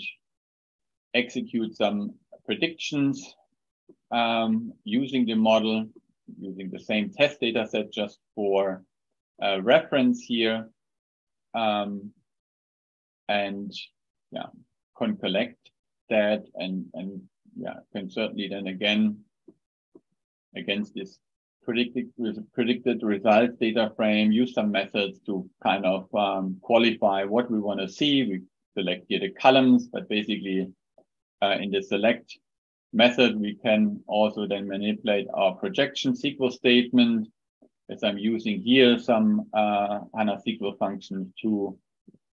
execute 1.14 1.76
some 1.78 2.16
predictions 2.46 3.36
um, 4.12 4.74
using 4.84 5.26
the 5.26 5.36
model, 5.36 5.88
using 6.40 6.70
the 6.70 6.80
same 6.80 7.10
test 7.10 7.40
data 7.40 7.66
set 7.66 7.94
just 7.94 8.20
for 8.36 8.84
uh, 9.42 9.62
reference 9.62 10.22
here. 10.22 10.70
Um, 11.54 12.12
and 13.30 13.72
yeah, 14.32 14.48
can 14.98 15.16
collect 15.16 15.72
that 16.10 16.44
and, 16.56 16.86
and 16.94 17.22
yeah, 17.58 17.76
can 17.94 18.10
certainly 18.10 18.50
then 18.50 18.68
again, 18.68 19.20
against 20.56 20.94
this 20.94 21.18
predicted, 21.66 22.10
predicted 22.54 23.04
results 23.04 23.58
data 23.60 23.92
frame, 23.96 24.32
use 24.32 24.54
some 24.54 24.72
methods 24.72 25.20
to 25.26 25.50
kind 25.64 25.86
of 25.86 26.14
um, 26.16 26.58
qualify 26.62 27.24
what 27.24 27.50
we 27.52 27.60
want 27.60 27.80
to 27.80 27.90
see. 27.90 28.24
We 28.24 28.42
select 28.78 29.06
here 29.10 29.20
the 29.20 29.32
columns, 29.32 29.88
but 29.88 30.08
basically 30.08 30.68
uh, 31.42 31.58
in 31.60 31.72
the 31.72 31.82
select 31.82 32.38
method, 32.94 33.40
we 33.40 33.56
can 33.56 34.02
also 34.08 34.48
then 34.48 34.68
manipulate 34.68 35.28
our 35.34 35.56
projection 35.56 36.14
SQL 36.14 36.52
statement 36.52 37.28
as 37.90 38.04
I'm 38.04 38.18
using 38.18 38.62
here 38.62 38.98
some 38.98 39.48
uh, 39.54 40.00
HANA 40.16 40.42
SQL 40.48 40.78
functions 40.78 41.34
to 41.42 41.78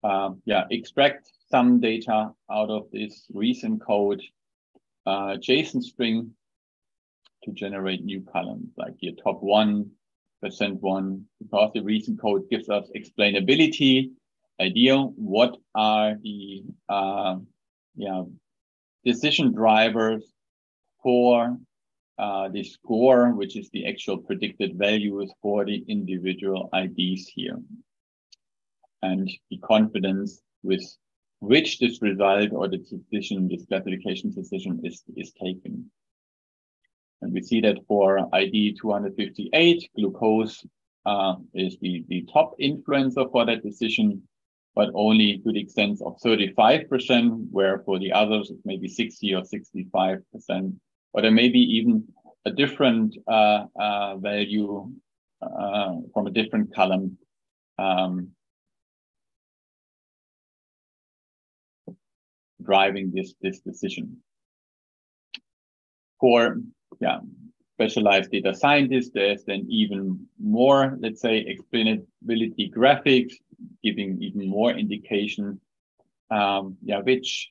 uh, 0.03 0.31
yeah, 0.45 0.65
extract 0.71 1.31
some 1.51 1.81
data 1.81 2.31
out 2.51 2.71
of 2.71 2.91
this 2.91 3.27
reason 3.33 3.79
code 3.79 4.23
uh, 5.07 5.37
JSON 5.37 5.83
string 5.83 6.31
to 7.45 7.53
generate 7.53 8.05
new 8.05 8.25
columns 8.33 8.73
like 8.77 8.95
your 9.01 9.15
top 9.23 9.43
one, 9.43 9.91
percent 10.43 10.81
one, 10.81 11.25
because 11.41 11.71
the 11.73 11.83
reason 11.83 12.17
code 12.17 12.49
gives 12.51 12.69
us 12.69 12.91
explainability, 12.97 14.11
idea 14.61 14.97
what 14.97 15.57
are 15.75 16.17
the 16.23 16.63
uh, 16.89 17.37
yeah, 17.97 18.23
decision 19.05 19.53
drivers 19.53 20.25
for 21.03 21.57
uh, 22.19 22.49
the 22.49 22.63
score, 22.63 23.33
which 23.33 23.57
is 23.57 23.71
the 23.71 23.87
actual 23.87 24.19
predicted 24.19 24.79
values 24.79 25.33
for 25.41 25.65
the 25.65 25.85
individual 25.89 26.69
IDs 26.75 27.27
here. 27.29 27.59
And 29.03 29.29
the 29.51 29.59
confidence 29.59 30.41
with 30.63 30.85
which 31.41 31.81
this 31.81 32.01
result 32.01 32.51
or 32.53 32.69
the 32.69 32.79
decision, 32.79 33.49
this 33.49 33.67
classification 33.67 34.33
decision 34.33 34.81
is, 34.85 35.03
is 35.17 35.33
taken. 35.33 35.91
And 37.23 37.33
we 37.33 37.43
see 37.43 37.61
that 37.63 37.79
for 37.89 38.29
ID 38.35 38.77
258, 38.81 39.91
glucose 39.97 40.65
uh, 41.07 41.37
is 41.55 41.79
the, 41.81 42.05
the 42.09 42.27
top 42.33 42.55
influencer 42.61 43.31
for 43.31 43.47
that 43.47 43.63
decision, 43.63 44.23
but 44.75 44.91
only 44.95 45.39
to 45.39 45.53
the 45.53 45.61
extent 45.61 46.01
of 46.05 46.19
35%, 46.25 47.47
where 47.51 47.81
for 47.85 47.99
the 47.99 48.13
others, 48.13 48.51
it 48.51 48.59
may 48.65 48.77
be 48.77 48.89
60 48.89 49.35
or 49.35 49.43
65% 49.43 50.75
or 51.13 51.23
there 51.23 51.31
may 51.31 51.49
be 51.49 51.61
even 51.61 52.05
a 52.45 52.51
different 52.51 53.17
uh, 53.29 53.65
uh, 53.79 54.17
value 54.17 54.91
uh, 55.41 55.93
from 56.13 56.27
a 56.27 56.31
different 56.31 56.75
column. 56.75 57.19
Um, 57.79 58.29
driving 62.63 63.11
this 63.13 63.35
this 63.41 63.61
decision. 63.61 64.19
For 66.21 66.59
yeah, 67.03 67.19
specialized 67.75 68.31
data 68.31 68.55
scientists, 68.55 69.11
there's 69.13 69.43
then 69.45 69.67
even 69.69 70.27
more, 70.41 70.97
let's 71.01 71.21
say, 71.21 71.45
explainability 71.53 72.73
graphics, 72.73 73.35
giving 73.83 74.23
even 74.23 74.49
more 74.49 74.71
indication, 74.71 75.61
um, 76.31 76.77
yeah, 76.81 77.01
which 77.01 77.51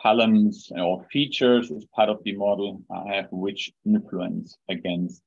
columns 0.00 0.70
or 0.76 1.04
features 1.10 1.72
as 1.72 1.84
part 1.96 2.08
of 2.08 2.22
the 2.24 2.36
model 2.36 2.80
have 3.08 3.26
which 3.32 3.72
influence 3.84 4.56
against 4.68 5.20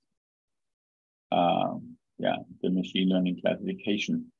um, 1.33 1.97
yeah, 2.17 2.37
the 2.61 2.69
machine 2.69 3.09
learning 3.09 3.39
classification 3.41 4.31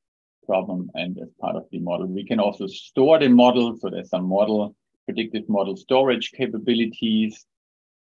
problem 0.45 0.89
and 0.93 1.17
as 1.19 1.29
part 1.41 1.57
of 1.57 1.65
the 1.71 1.79
model. 1.79 2.07
We 2.07 2.25
can 2.25 2.39
also 2.39 2.67
store 2.67 3.19
the 3.19 3.27
model. 3.27 3.75
So 3.75 3.89
there's 3.89 4.09
some 4.09 4.29
model, 4.29 4.73
predictive 5.05 5.49
model 5.49 5.75
storage 5.75 6.31
capabilities 6.31 7.45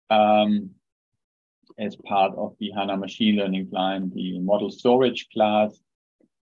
um, 0.09 0.71
as 1.77 1.95
part 1.95 2.33
of 2.35 2.55
the 2.59 2.71
HANA 2.71 2.97
machine 2.97 3.35
learning 3.35 3.69
client, 3.69 4.13
the 4.13 4.39
model 4.39 4.71
storage 4.71 5.27
class. 5.31 5.79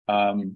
Um, 0.08 0.56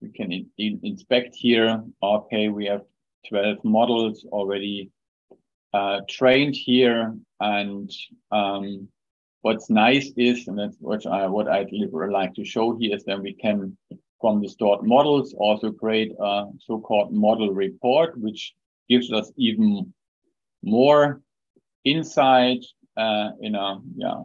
we 0.00 0.10
can 0.10 0.32
in, 0.32 0.46
in, 0.58 0.80
inspect 0.82 1.34
here. 1.34 1.82
Okay, 2.02 2.48
we 2.48 2.66
have 2.66 2.82
12 3.28 3.64
models 3.64 4.26
already 4.30 4.90
uh, 5.72 6.00
trained 6.08 6.54
here. 6.54 7.14
And 7.40 7.90
um, 8.30 8.88
what's 9.42 9.70
nice 9.70 10.12
is, 10.16 10.48
and 10.48 10.58
that's 10.58 10.76
what, 10.80 11.06
I, 11.06 11.26
what 11.26 11.48
I'd 11.48 11.68
like 12.10 12.34
to 12.34 12.44
show 12.44 12.76
here 12.76 12.96
is 12.96 13.04
that 13.04 13.20
we 13.20 13.34
can, 13.34 13.76
from 14.20 14.40
the 14.40 14.48
stored 14.48 14.82
models, 14.86 15.34
also 15.36 15.70
create 15.70 16.12
a 16.20 16.46
so-called 16.58 17.12
model 17.12 17.52
report, 17.52 18.18
which 18.18 18.54
gives 18.88 19.12
us 19.12 19.30
even 19.36 19.92
more 20.62 21.20
insight 21.84 22.64
uh, 22.96 23.30
in 23.40 23.54
a 23.54 23.80
yeah, 23.96 24.22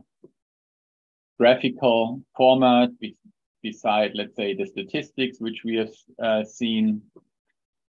graphical 1.37 2.21
format 2.35 2.97
be 2.99 3.15
beside, 3.61 4.11
let's 4.15 4.35
say, 4.35 4.55
the 4.55 4.65
statistics 4.65 5.39
which 5.39 5.63
we 5.63 5.75
have 5.75 5.91
uh, 6.23 6.43
seen. 6.43 7.01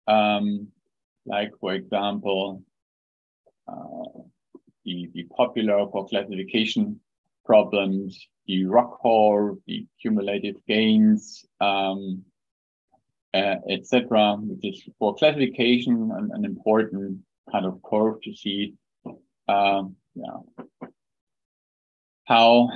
Um, 0.07 0.69
like, 1.27 1.53
for 1.59 1.73
example, 1.73 2.63
uh, 3.67 4.21
the, 4.85 5.09
the 5.15 5.25
popular 5.35 5.87
for 5.91 6.07
classification 6.07 7.01
problems, 7.47 8.27
the 8.47 8.67
ROCHOR, 8.67 9.57
the 9.67 9.87
cumulative 10.01 10.57
gains, 10.69 11.47
um, 11.61 12.23
uh, 13.33 13.57
etc., 13.69 14.37
which 14.37 14.65
is 14.65 14.83
for 14.99 15.15
classification 15.15 16.11
an, 16.15 16.31
an 16.35 16.45
important 16.45 17.19
kind 17.51 17.67
of 17.67 17.81
curve 17.83 18.21
to 18.23 18.35
see 18.35 18.75
um, 19.49 19.97
yeah, 20.15 20.39
how 22.25 22.69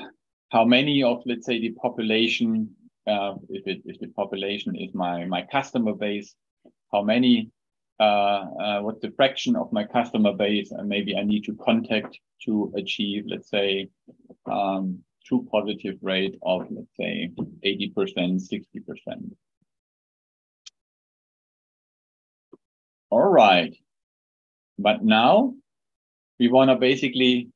how 0.50 0.64
many 0.64 1.02
of 1.02 1.22
let's 1.26 1.46
say 1.46 1.60
the 1.60 1.70
population 1.70 2.70
uh, 3.06 3.34
if 3.48 3.66
it 3.66 3.82
if 3.84 3.98
the 4.00 4.08
population 4.08 4.74
is 4.76 4.94
my 4.94 5.24
my 5.24 5.42
customer 5.42 5.94
base 5.94 6.34
how 6.92 7.02
many 7.02 7.50
uh, 8.00 8.44
uh, 8.64 8.80
what's 8.80 9.00
the 9.00 9.10
fraction 9.12 9.56
of 9.56 9.72
my 9.72 9.84
customer 9.84 10.32
base 10.32 10.70
and 10.70 10.88
maybe 10.88 11.16
I 11.16 11.22
need 11.22 11.44
to 11.44 11.54
contact 11.54 12.18
to 12.44 12.72
achieve 12.76 13.24
let's 13.26 13.50
say 13.50 13.88
um, 14.46 15.02
true 15.24 15.46
positive 15.50 15.96
rate 16.02 16.38
of 16.42 16.66
let's 16.70 16.96
say 16.96 17.30
80% 17.64 17.94
60% 17.96 19.36
all 23.10 23.28
right. 23.28 23.74
But 24.78 25.02
now 25.02 25.54
we 26.38 26.48
want 26.48 26.70
to 26.70 26.76
basically 26.76 27.48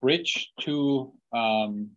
bridge 0.00 0.50
to 0.60 1.12
um, 1.32 1.90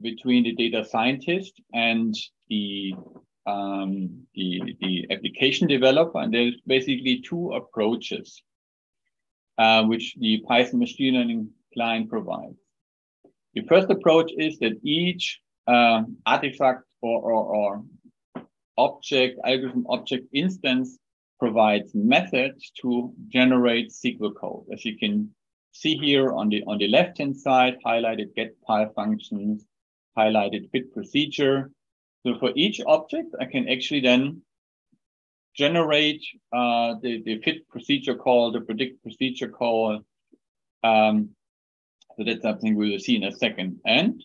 between 0.00 0.44
the 0.44 0.54
data 0.54 0.84
scientist 0.84 1.60
and 1.72 2.14
the 2.48 2.94
um, 3.46 4.26
the, 4.34 4.76
the 4.80 5.06
application 5.10 5.66
developer. 5.66 6.20
And 6.20 6.32
there's 6.32 6.60
basically 6.66 7.22
two 7.22 7.52
approaches 7.52 8.42
uh, 9.56 9.84
which 9.84 10.14
the 10.18 10.44
Python 10.46 10.80
machine 10.80 11.14
learning 11.14 11.48
client 11.72 12.10
provides. 12.10 12.58
The 13.54 13.62
first 13.62 13.90
approach 13.90 14.30
is 14.36 14.58
that 14.58 14.78
each 14.82 15.40
uh, 15.66 16.02
artifact 16.26 16.84
or, 17.00 17.32
or, 17.32 17.44
or 17.54 17.84
object, 18.76 19.40
algorithm 19.44 19.86
object 19.88 20.26
instance 20.32 20.98
provides 21.38 21.94
methods 21.94 22.72
to 22.82 23.12
generate 23.28 23.90
SQL 23.90 24.34
code. 24.34 24.64
As 24.72 24.84
you 24.84 24.96
can 24.96 25.30
see 25.72 25.96
here 25.96 26.32
on 26.32 26.48
the 26.48 26.62
on 26.64 26.78
the 26.78 26.88
left 26.88 27.18
hand 27.18 27.36
side, 27.36 27.76
highlighted 27.84 28.34
get 28.34 28.56
file 28.66 28.92
functions, 28.94 29.64
highlighted 30.16 30.70
fit 30.70 30.92
procedure. 30.92 31.70
So 32.26 32.38
for 32.38 32.52
each 32.56 32.80
object, 32.86 33.34
I 33.40 33.44
can 33.44 33.68
actually 33.68 34.00
then 34.00 34.42
generate 35.54 36.24
uh, 36.52 36.94
the, 37.02 37.22
the 37.24 37.40
fit 37.42 37.68
procedure 37.68 38.14
call, 38.14 38.52
the 38.52 38.60
predict 38.60 39.02
procedure 39.02 39.48
call. 39.48 40.00
Um, 40.84 41.30
so 42.16 42.24
that's 42.24 42.42
something 42.42 42.76
we 42.76 42.90
will 42.90 42.98
see 42.98 43.16
in 43.16 43.24
a 43.24 43.32
second. 43.32 43.80
And 43.84 44.24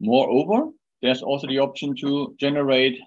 moreover, 0.00 0.70
there's 1.02 1.22
also 1.22 1.46
the 1.46 1.58
option 1.58 1.94
to 1.96 2.34
generate 2.38 2.98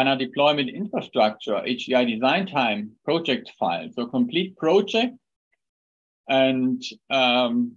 HANA 0.00 0.16
deployment 0.16 0.70
infrastructure, 0.70 1.56
HDI 1.56 2.14
design 2.14 2.46
time 2.46 2.92
project 3.04 3.52
file. 3.58 3.86
So 3.94 4.06
complete 4.06 4.56
project 4.56 5.14
and 6.26 6.82
um, 7.10 7.72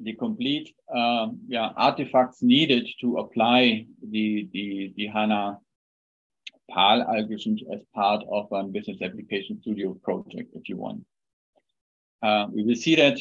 the 0.00 0.14
complete 0.14 0.74
um, 0.92 1.38
yeah, 1.46 1.70
artifacts 1.76 2.42
needed 2.42 2.88
to 3.02 3.18
apply 3.18 3.86
the, 4.10 4.48
the, 4.52 4.92
the 4.96 5.06
HANA 5.06 5.58
PAL 6.72 7.04
algorithms 7.04 7.60
as 7.72 7.82
part 7.94 8.24
of 8.32 8.48
a 8.50 8.64
business 8.64 9.00
application 9.00 9.60
studio 9.60 9.94
project, 10.02 10.50
if 10.54 10.68
you 10.68 10.76
want. 10.76 11.04
Uh, 12.20 12.46
we 12.52 12.64
will 12.64 12.74
see 12.74 12.96
that 12.96 13.16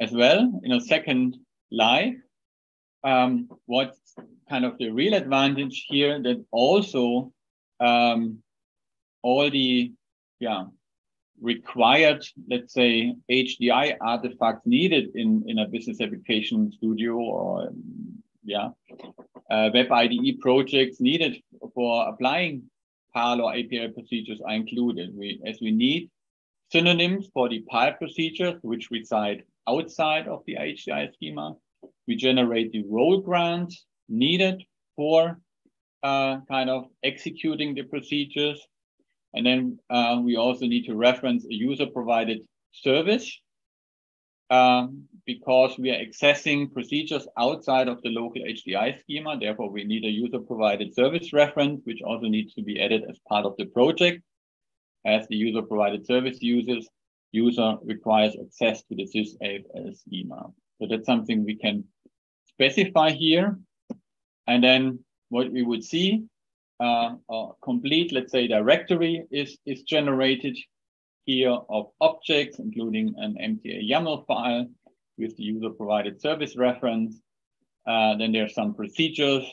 as 0.00 0.10
well 0.10 0.60
in 0.64 0.72
a 0.72 0.80
second 0.80 1.36
live. 1.70 2.14
Um, 3.04 3.48
what's 3.66 4.00
kind 4.50 4.64
of 4.64 4.76
the 4.78 4.90
real 4.90 5.14
advantage 5.14 5.86
here 5.88 6.20
that 6.20 6.44
also 6.50 7.32
um, 7.84 8.38
all 9.22 9.50
the 9.50 9.92
yeah 10.40 10.64
required, 11.40 12.24
let's 12.48 12.72
say, 12.72 13.14
HDI 13.30 13.96
artifacts 14.00 14.66
needed 14.66 15.10
in, 15.14 15.44
in 15.46 15.58
a 15.58 15.66
business 15.66 16.00
application 16.00 16.72
studio 16.72 17.14
or 17.16 17.70
yeah, 18.44 18.70
uh, 19.50 19.70
web 19.72 19.90
IDE 19.90 20.40
projects 20.40 21.00
needed 21.00 21.36
for 21.74 22.08
applying 22.08 22.62
PAL 23.14 23.40
or 23.40 23.52
APL 23.52 23.94
procedures 23.94 24.40
are 24.46 24.54
included. 24.54 25.10
We, 25.16 25.40
as 25.46 25.58
we 25.60 25.70
need 25.70 26.10
synonyms 26.70 27.28
for 27.32 27.48
the 27.48 27.64
PAL 27.70 27.94
procedures, 27.94 28.54
which 28.62 28.90
reside 28.90 29.44
outside 29.68 30.28
of 30.28 30.42
the 30.46 30.56
HDI 30.56 31.12
schema, 31.14 31.54
we 32.06 32.16
generate 32.16 32.72
the 32.72 32.84
role 32.88 33.20
grants 33.20 33.86
needed 34.08 34.62
for 34.96 35.38
uh, 36.04 36.40
kind 36.48 36.68
of 36.68 36.84
executing 37.02 37.74
the 37.74 37.82
procedures. 37.82 38.60
And 39.32 39.44
then 39.44 39.78
uh, 39.90 40.20
we 40.22 40.36
also 40.36 40.66
need 40.66 40.84
to 40.84 40.94
reference 40.94 41.44
a 41.46 41.54
user 41.54 41.86
provided 41.86 42.40
service 42.72 43.40
um, 44.50 45.04
because 45.26 45.78
we 45.78 45.90
are 45.90 46.04
accessing 46.04 46.72
procedures 46.72 47.26
outside 47.38 47.88
of 47.88 48.02
the 48.02 48.10
local 48.10 48.42
HDI 48.42 49.00
schema. 49.00 49.38
Therefore, 49.40 49.70
we 49.70 49.84
need 49.84 50.04
a 50.04 50.10
user 50.10 50.38
provided 50.38 50.94
service 50.94 51.32
reference, 51.32 51.80
which 51.84 52.02
also 52.02 52.26
needs 52.28 52.52
to 52.54 52.62
be 52.62 52.80
added 52.80 53.04
as 53.08 53.18
part 53.26 53.46
of 53.46 53.56
the 53.56 53.64
project. 53.64 54.22
As 55.06 55.26
the 55.28 55.36
user 55.36 55.62
provided 55.62 56.06
service 56.06 56.38
users, 56.40 56.86
user 57.32 57.76
requires 57.82 58.36
access 58.40 58.82
to 58.84 58.94
the 58.94 59.04
sysAFL 59.04 59.96
schema. 59.96 60.50
So 60.78 60.86
that's 60.88 61.06
something 61.06 61.44
we 61.44 61.56
can 61.56 61.84
specify 62.46 63.10
here. 63.10 63.58
And 64.46 64.62
then 64.62 64.98
what 65.34 65.50
we 65.50 65.62
would 65.64 65.82
see, 65.82 66.22
uh, 66.80 67.10
a 67.28 67.48
complete, 67.60 68.12
let's 68.12 68.30
say, 68.30 68.46
directory 68.46 69.24
is, 69.32 69.58
is 69.66 69.82
generated 69.82 70.56
here 71.24 71.58
of 71.68 71.86
objects, 72.00 72.60
including 72.60 73.12
an 73.18 73.32
MTA 73.50 73.90
YAML 73.90 74.24
file 74.28 74.66
with 75.18 75.36
the 75.36 75.42
user 75.42 75.70
provided 75.70 76.20
service 76.20 76.56
reference. 76.56 77.20
Uh, 77.84 78.16
then 78.16 78.36
are 78.36 78.48
some 78.48 78.74
procedures. 78.74 79.44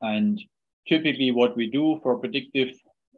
And 0.00 0.40
typically 0.88 1.32
what 1.32 1.56
we 1.56 1.68
do 1.68 1.98
for 2.00 2.20
predictive 2.20 2.70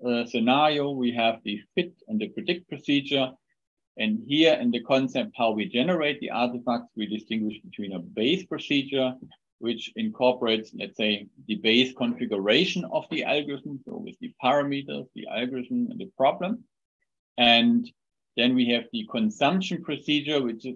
uh, 0.07 0.25
scenario, 0.25 0.93
we 0.93 1.13
have 1.13 1.37
the 1.45 1.61
fit 1.75 1.93
and 2.09 2.19
the 2.19 2.29
predict 2.29 2.69
procedure. 2.71 3.29
And 3.99 4.19
here 4.27 4.55
in 4.55 4.71
the 4.71 4.83
concept, 4.83 5.33
how 5.37 5.51
we 5.51 5.67
generate 5.67 6.21
the 6.21 6.31
artifacts, 6.31 6.91
we 6.97 7.07
distinguish 7.07 7.59
between 7.61 7.93
a 7.93 7.99
base 7.99 8.45
procedure 8.47 9.13
which 9.65 9.91
incorporates, 9.97 10.73
let's 10.79 10.99
say, 10.99 11.27
the 11.49 11.55
base 11.55 11.95
configuration 11.95 12.85
of 12.93 13.07
the 13.11 13.25
algorithm, 13.25 13.81
so 13.87 13.97
with 13.97 14.19
the 14.21 14.31
parameters, 14.45 15.07
the 15.15 15.27
algorithm, 15.27 15.89
and 15.91 15.99
the 15.99 16.11
problem. 16.19 16.65
And 17.39 17.91
then 18.37 18.55
we 18.55 18.67
have 18.75 18.85
the 18.93 19.09
consumption 19.11 19.83
procedure, 19.83 20.43
which 20.43 20.67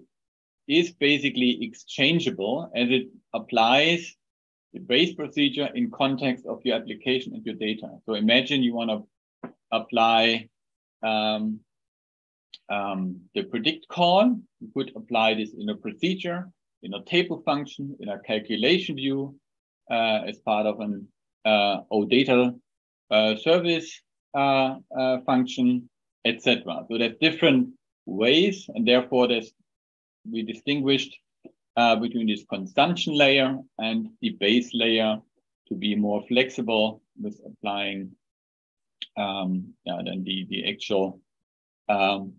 is 0.69 0.91
basically 0.93 1.63
exchangeable 1.63 2.71
as 2.75 2.89
it 2.89 3.09
applies 3.35 4.17
the 4.73 4.81
base 4.81 5.13
procedure 5.15 5.69
in 5.75 5.91
context 5.91 6.47
of 6.47 6.65
your 6.65 6.77
application 6.77 7.35
and 7.35 7.45
your 7.45 7.57
data. 7.57 7.89
So 8.07 8.15
imagine 8.15 8.63
you 8.63 8.75
want 8.75 8.91
to 8.91 9.51
apply 9.71 10.49
um, 11.03 11.61
um, 12.71 13.21
the 13.35 13.43
predict 13.43 13.87
call. 13.89 14.25
You 14.61 14.69
could 14.75 14.93
apply 14.97 15.35
this 15.35 15.51
in 15.53 15.69
a 15.69 15.75
procedure 15.75 16.49
in 16.83 16.95
a 16.95 17.05
table 17.05 17.43
function, 17.45 17.97
in 18.01 18.09
a 18.09 18.19
calculation 18.21 18.97
view, 18.97 19.35
uh, 19.91 20.23
as 20.27 20.39
part 20.39 20.67
of 20.67 20.81
an 20.81 21.09
uh, 21.45 21.81
OData 21.91 22.59
uh, 23.11 23.37
service 23.37 24.01
uh, 24.35 24.77
uh, 24.97 25.19
function, 25.27 25.89
etc. 26.25 26.85
So 26.89 26.99
there's 26.99 27.17
different 27.21 27.71
ways, 28.07 28.69
and 28.75 28.87
therefore 28.87 29.29
there's 29.29 29.53
we 30.31 30.43
distinguished 30.43 31.17
uh, 31.77 31.97
between 31.97 32.27
this 32.27 32.45
consumption 32.51 33.15
layer 33.15 33.57
and 33.79 34.09
the 34.21 34.31
base 34.41 34.71
layer 34.75 35.19
to 35.69 35.75
be 35.75 35.95
more 35.95 36.23
flexible 36.29 37.03
with 37.21 37.41
applying 37.47 38.11
um, 39.17 39.75
yeah, 39.85 40.01
then 40.05 40.25
the, 40.25 40.47
the 40.49 40.69
actual 40.71 41.21
um, 41.89 42.35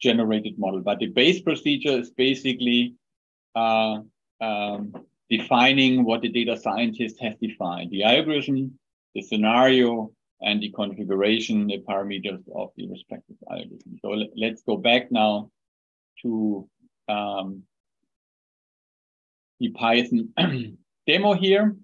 generated 0.00 0.58
model. 0.58 0.80
But 0.80 0.98
the 0.98 1.06
base 1.06 1.40
procedure 1.40 1.98
is 1.98 2.10
basically 2.10 2.94
uh, 3.54 4.00
um, 4.40 4.92
defining 5.30 6.04
what 6.04 6.22
the 6.22 6.28
data 6.28 6.58
scientist 6.58 7.16
has 7.20 7.34
defined, 7.40 7.90
the 7.90 8.04
algorithm, 8.04 8.78
the 9.14 9.22
scenario, 9.22 10.12
and 10.42 10.60
the 10.60 10.70
configuration, 10.70 11.66
the 11.66 11.78
parameters 11.78 12.42
of 12.54 12.70
the 12.76 12.86
respective 12.88 13.36
algorithm. 13.50 13.98
So 14.02 14.26
let's 14.36 14.62
go 14.62 14.76
back 14.76 15.10
now 15.10 15.50
to 16.22 16.68
um, 17.08 17.62
the 19.58 19.70
Python 19.70 20.28
demo 21.06 21.32
here. 21.34 21.76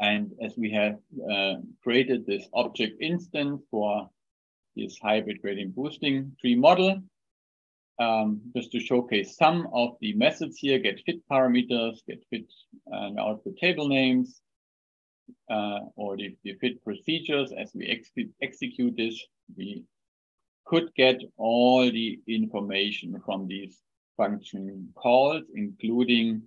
And 0.00 0.32
as 0.42 0.56
we 0.56 0.72
have 0.72 0.98
uh, 1.30 1.54
created 1.82 2.26
this 2.26 2.48
object 2.52 3.00
instance 3.00 3.62
for 3.70 4.10
this 4.76 4.98
hybrid 5.00 5.40
gradient 5.40 5.74
boosting 5.74 6.32
tree 6.40 6.56
model, 6.56 7.02
um, 7.98 8.40
just 8.56 8.72
to 8.72 8.80
showcase 8.80 9.36
some 9.36 9.68
of 9.72 9.96
the 10.00 10.12
methods 10.14 10.56
here, 10.58 10.78
get 10.78 11.00
fit 11.06 11.20
parameters, 11.30 11.98
get 12.06 12.24
fit 12.30 12.46
and 12.86 13.18
output 13.18 13.56
table 13.58 13.88
names, 13.88 14.40
uh, 15.50 15.80
or 15.96 16.16
the, 16.16 16.36
the 16.44 16.54
fit 16.54 16.82
procedures 16.84 17.52
as 17.56 17.70
we 17.74 17.86
ex 17.86 18.10
execute 18.42 18.96
this, 18.96 19.20
we 19.56 19.84
could 20.64 20.92
get 20.94 21.20
all 21.36 21.90
the 21.90 22.20
information 22.26 23.20
from 23.24 23.46
these 23.46 23.78
function 24.16 24.88
calls, 24.94 25.42
including 25.54 26.42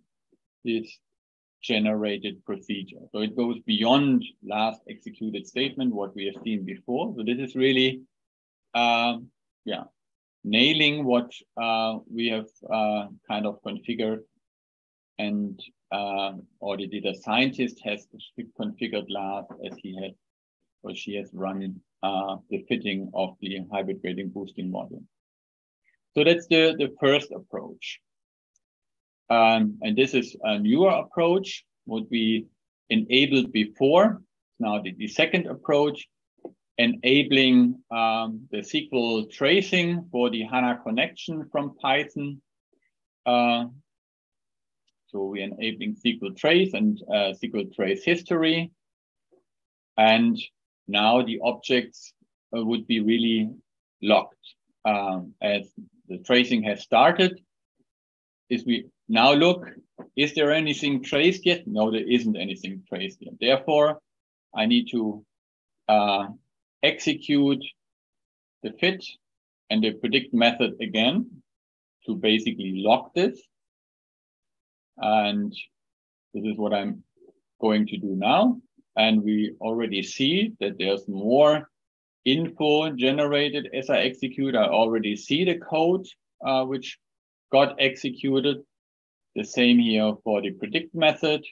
this 0.66 1.00
generated 1.62 2.44
procedure. 2.46 3.02
So 3.12 3.22
it 3.22 3.36
goes 3.36 3.58
beyond 3.66 4.24
last 4.44 4.82
executed 4.90 5.48
statement, 5.48 5.94
what 5.94 6.16
we 6.16 6.26
have 6.26 6.42
seen 6.44 6.64
before. 6.66 7.14
So 7.16 7.24
this 7.24 7.40
is 7.40 7.56
really, 7.56 8.02
um, 8.74 9.28
yeah, 9.66 9.84
nailing 10.44 11.06
what 11.06 11.32
uh, 11.62 11.98
we 12.10 12.28
have 12.28 12.48
uh, 12.72 13.08
kind 13.28 13.46
of 13.46 13.62
configured 13.64 14.22
and 15.20 15.62
uh, 15.92 16.34
or 16.60 16.78
the 16.78 16.88
data 16.88 17.14
scientist 17.16 17.82
has 17.84 18.08
configured 18.60 19.06
last 19.10 19.52
as 19.66 19.74
he 19.82 19.96
has 20.02 20.12
or 20.84 20.94
she 20.96 21.16
has 21.16 21.30
run 21.34 21.76
uh, 22.04 22.38
the 22.50 22.64
fitting 22.70 23.10
of 23.14 23.36
the 23.42 23.60
hybrid 23.72 24.02
gradient 24.02 24.34
boosting 24.34 24.72
model. 24.72 25.02
So 26.16 26.24
that's 26.24 26.48
the, 26.48 26.76
the 26.78 26.94
first 27.00 27.32
approach. 27.32 28.00
Um, 29.30 29.78
and 29.82 29.98
this 29.98 30.14
is 30.14 30.36
a 30.44 30.60
newer 30.60 30.90
approach, 30.90 31.66
what 31.86 32.04
we 32.10 32.46
enabled 32.90 33.52
before. 33.52 34.22
Now 34.60 34.82
the, 34.82 34.94
the 34.98 35.08
second 35.08 35.48
approach, 35.48 36.08
enabling 36.78 37.80
um, 37.92 38.48
the 38.52 38.58
SQL 38.58 39.30
tracing 39.32 40.08
for 40.12 40.30
the 40.30 40.44
HANA 40.44 40.82
connection 40.84 41.50
from 41.52 41.76
Python. 41.76 42.42
Uh, 43.26 43.66
so 45.08 45.26
we're 45.26 45.44
enabling 45.44 45.96
SQL 45.96 46.38
trace 46.38 46.74
and 46.74 47.02
uh, 47.10 47.34
SQL 47.42 47.74
trace 47.74 48.04
history. 48.04 48.72
And 49.98 50.38
now 50.88 51.24
the 51.24 51.40
objects 51.44 52.14
uh, 52.56 52.64
would 52.64 52.86
be 52.88 53.00
really 53.00 53.50
locked 54.02 54.36
um, 54.86 55.34
as 55.42 55.72
the 56.08 56.20
tracing 56.20 56.64
has 56.64 56.82
started. 56.82 57.42
Is 58.50 58.66
we 58.66 58.86
now 59.10 59.34
look, 59.34 59.66
is 60.16 60.36
there 60.36 60.52
anything 60.52 61.04
traced 61.04 61.46
yet? 61.46 61.66
No, 61.66 61.92
there 61.92 62.08
isn't 62.08 62.38
anything 62.38 62.84
traced 62.88 63.18
yet. 63.22 63.34
Therefore, 63.40 64.00
I 64.56 64.66
need 64.66 64.90
to 64.92 65.26
uh, 65.90 66.28
execute 66.84 67.64
the 68.64 68.72
fit 68.80 69.04
and 69.70 69.84
the 69.84 69.94
predict 69.94 70.34
method 70.34 70.74
again 70.82 71.30
to 72.06 72.16
basically 72.16 72.82
lock 72.84 73.14
this. 73.14 73.40
And 74.98 75.52
this 76.34 76.44
is 76.46 76.58
what 76.58 76.74
I'm 76.74 77.04
going 77.62 77.88
to 77.88 77.98
do 77.98 78.16
now. 78.16 78.60
And 78.96 79.24
we 79.24 79.56
already 79.62 80.02
see 80.02 80.54
that 80.60 80.78
there's 80.80 81.08
more 81.08 81.70
info 82.26 82.90
generated 82.92 83.70
as 83.74 83.90
I 83.90 84.00
execute. 84.00 84.56
I 84.56 84.66
already 84.66 85.16
see 85.16 85.46
the 85.46 85.60
code 85.60 86.06
uh, 86.46 86.64
which 86.66 86.98
got 87.52 87.76
executed. 87.80 88.58
The 89.36 89.44
same 89.44 89.78
here 89.78 90.14
for 90.24 90.42
the 90.42 90.52
predict 90.52 90.96
method. 90.96 91.46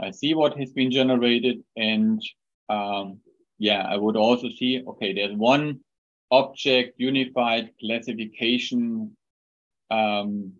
I 0.00 0.12
see 0.12 0.34
what 0.34 0.56
has 0.58 0.70
been 0.72 0.92
generated 0.92 1.64
and 1.76 2.22
um, 2.68 3.20
yeah, 3.58 3.82
I 3.82 3.96
would 3.96 4.16
also 4.16 4.48
see, 4.48 4.82
okay, 4.86 5.12
there's 5.12 5.36
one 5.36 5.80
object 6.30 6.94
unified 6.98 7.70
classification 7.80 9.16
um, 9.90 10.52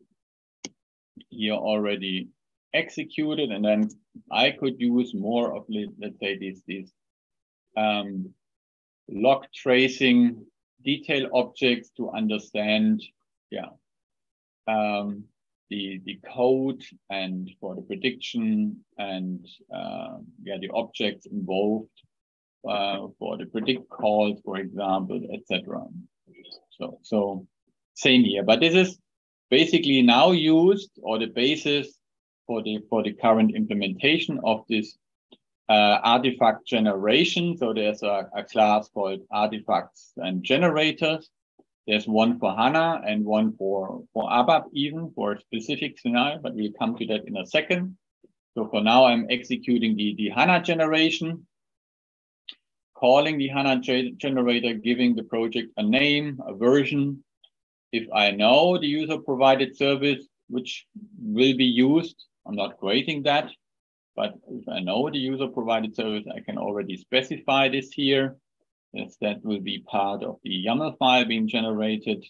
here 1.31 1.55
already 1.55 2.29
executed. 2.73 3.51
And 3.51 3.65
then 3.65 3.91
I 4.31 4.51
could 4.51 4.81
use 4.81 5.15
more 5.15 5.57
of, 5.57 5.65
let's 5.69 6.19
say, 6.21 6.39
these, 6.39 6.63
these 6.67 6.93
um, 7.77 8.33
log 9.09 9.47
tracing 9.55 10.45
detail 10.85 11.29
objects 11.33 11.91
to 11.97 12.11
understand, 12.11 13.03
yeah, 13.51 13.71
um, 14.69 15.25
the, 15.71 16.01
the 16.05 16.19
code 16.35 16.83
and 17.11 17.51
for 17.61 17.75
the 17.75 17.83
prediction 17.83 18.85
and 18.99 19.47
uh, 19.75 20.19
yeah, 20.43 20.57
the 20.61 20.71
objects 20.75 21.27
involved 21.27 21.89
uh, 22.69 23.09
for 23.19 23.37
the 23.37 23.47
predict 23.47 23.89
calls, 23.89 24.41
for 24.45 24.59
example, 24.59 25.21
etc. 25.33 25.83
So, 26.79 26.99
so 27.03 27.47
same 27.95 28.25
here, 28.25 28.43
but 28.43 28.61
this 28.61 28.75
is 28.75 28.99
basically 29.51 30.03
now 30.03 30.33
used 30.33 30.91
or 31.03 31.19
the 31.19 31.27
basis 31.27 31.99
for 32.47 32.63
the 32.63 32.81
for 32.91 33.03
the 33.03 33.13
current 33.13 33.55
implementation 33.55 34.41
of 34.45 34.65
this 34.69 34.97
uh, 35.69 35.99
artifact 36.03 36.67
generation. 36.67 37.57
So 37.57 37.73
there's 37.73 38.03
a, 38.03 38.29
a 38.37 38.45
class 38.45 38.89
called 38.89 39.21
artifacts 39.31 40.13
and 40.17 40.43
generators 40.43 41.31
there's 41.87 42.07
one 42.07 42.39
for 42.39 42.55
HANA 42.57 43.03
and 43.07 43.25
one 43.25 43.57
for, 43.57 44.03
for 44.13 44.25
ABAP 44.31 44.65
even 44.73 45.13
for 45.15 45.33
a 45.33 45.41
specific 45.41 45.99
scenario, 45.99 46.39
but 46.39 46.55
we'll 46.55 46.73
come 46.79 46.97
to 46.97 47.07
that 47.07 47.27
in 47.27 47.37
a 47.37 47.47
second. 47.47 47.97
So 48.55 48.69
for 48.69 48.83
now, 48.83 49.05
I'm 49.05 49.27
executing 49.31 49.97
the, 49.97 50.15
the 50.17 50.31
HANA 50.31 50.63
generation, 50.63 51.47
calling 52.95 53.37
the 53.37 53.49
HANA 53.49 53.81
generator, 54.17 54.75
giving 54.75 55.15
the 55.15 55.25
project 55.25 55.73
a 55.77 55.83
name, 55.83 56.41
a 56.47 56.55
version. 56.55 57.23
If 57.93 58.09
I 58.13 58.31
know 58.31 58.79
the 58.79 58.87
user 58.87 59.19
provided 59.19 59.77
service, 59.77 60.27
which 60.49 60.87
will 61.21 61.57
be 61.57 61.65
used, 61.65 62.17
I'm 62.47 62.55
not 62.55 62.79
creating 62.79 63.25
that, 63.25 63.51
but 64.17 64.35
if 64.49 64.69
I 64.69 64.81
know 64.81 65.11
the 65.11 65.19
user 65.19 65.49
provided 65.49 65.95
service, 65.95 66.25
I 66.35 66.41
can 66.41 66.57
already 66.57 66.97
specify 66.97 67.69
this 67.69 67.91
here. 67.91 68.37
Yes, 68.95 69.17
that 69.21 69.45
will 69.45 69.61
be 69.61 69.81
part 69.81 70.23
of 70.23 70.39
the 70.45 70.65
YAML 70.65 70.97
file 70.99 71.25
being 71.25 71.49
generated. 71.49 72.25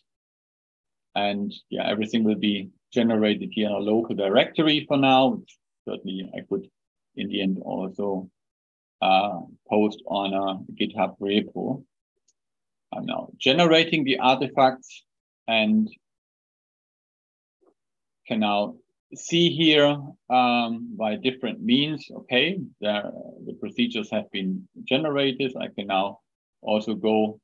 And 1.15 1.53
yeah, 1.69 1.87
everything 1.87 2.25
will 2.25 2.39
be 2.39 2.71
generated 2.91 3.51
here 3.53 3.67
in 3.67 3.75
a 3.75 3.79
local 3.79 4.15
directory 4.17 4.87
for 4.89 4.97
now, 4.97 5.43
certainly 5.87 6.31
I 6.35 6.41
could 6.49 6.67
in 7.17 7.29
the 7.29 7.43
end 7.43 7.59
also 7.63 8.31
uh, 9.03 9.41
post 9.69 10.03
on 10.07 10.33
a 10.33 10.73
GitHub 10.73 11.19
repo. 11.21 11.85
I'm 12.95 13.05
now 13.05 13.29
generating 13.37 14.05
the 14.05 14.21
artifacts 14.21 15.05
and 15.47 15.91
can 18.27 18.41
now 18.41 18.77
see 19.15 19.51
here 19.51 19.99
um, 20.31 20.97
by 20.97 21.17
different 21.17 21.61
means, 21.61 22.09
okay, 22.11 22.59
there, 22.81 23.13
the 23.45 23.53
procedures 23.53 24.11
have 24.11 24.31
been 24.31 24.67
generated. 24.89 25.55
I 25.61 25.69
can 25.69 25.89
now 25.89 26.21
also 26.65 26.95
go 26.95 27.41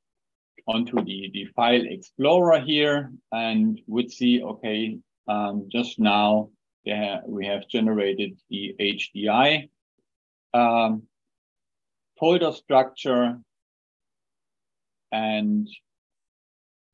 onto 0.67 0.97
the, 1.05 1.31
the 1.33 1.47
file 1.57 1.83
explorer 1.85 2.61
here 2.61 3.13
and 3.33 3.81
would 3.87 4.11
see, 4.11 4.43
okay, 4.43 4.99
um, 5.29 5.69
just 5.71 5.99
now 5.99 6.51
there 6.85 7.21
we 7.27 7.47
have 7.47 7.69
generated 7.69 8.39
the 8.49 8.75
HDI 8.81 9.69
um, 10.55 11.03
folder 12.19 12.53
structure. 12.53 13.39
And 15.13 15.69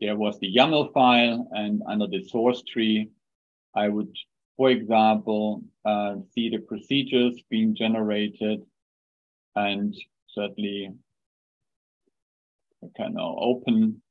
there 0.00 0.16
was 0.16 0.38
the 0.40 0.54
YAML 0.54 0.92
file 0.92 1.48
and 1.52 1.82
under 1.88 2.06
the 2.06 2.24
source 2.24 2.62
tree, 2.62 3.10
I 3.74 3.88
would, 3.88 4.14
for 4.56 4.70
example, 4.70 5.62
uh, 5.84 6.16
see 6.34 6.48
the 6.48 6.58
procedures 6.58 7.42
being 7.50 7.74
generated 7.74 8.62
and 9.54 9.94
certainly 10.28 10.90
can 12.94 13.14
now 13.14 13.36
open 13.38 14.02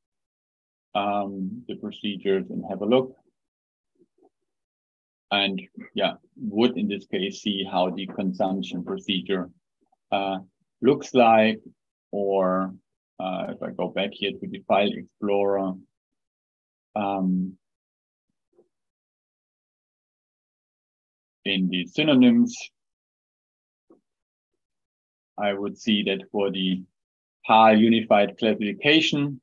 um, 0.96 1.64
the 1.68 1.76
procedures 1.76 2.50
and 2.50 2.64
have 2.70 2.82
a 2.82 2.86
look. 2.86 3.16
And 5.32 5.62
yeah, 5.94 6.14
would 6.38 6.78
in 6.78 6.88
this 6.88 7.06
case 7.08 7.42
see 7.42 7.66
how 7.70 7.90
the 7.90 8.08
consumption 8.08 8.84
procedure 8.84 9.50
uh, 10.12 10.38
looks 10.82 11.14
like, 11.14 11.60
or 12.12 12.74
uh, 13.20 13.46
if 13.50 13.62
I 13.62 13.72
go 13.72 13.90
back 13.90 14.12
here 14.14 14.32
to 14.32 14.48
the 14.48 14.64
file 14.68 14.92
explorer, 14.92 15.74
um, 16.96 17.58
in 21.44 21.68
the 21.70 21.86
synonyms, 21.86 22.56
I 25.38 25.54
would 25.54 25.78
see 25.78 26.04
that 26.04 26.24
for 26.32 26.50
the 26.52 26.82
PAL 27.48 27.78
unified 27.78 28.38
classification, 28.38 29.40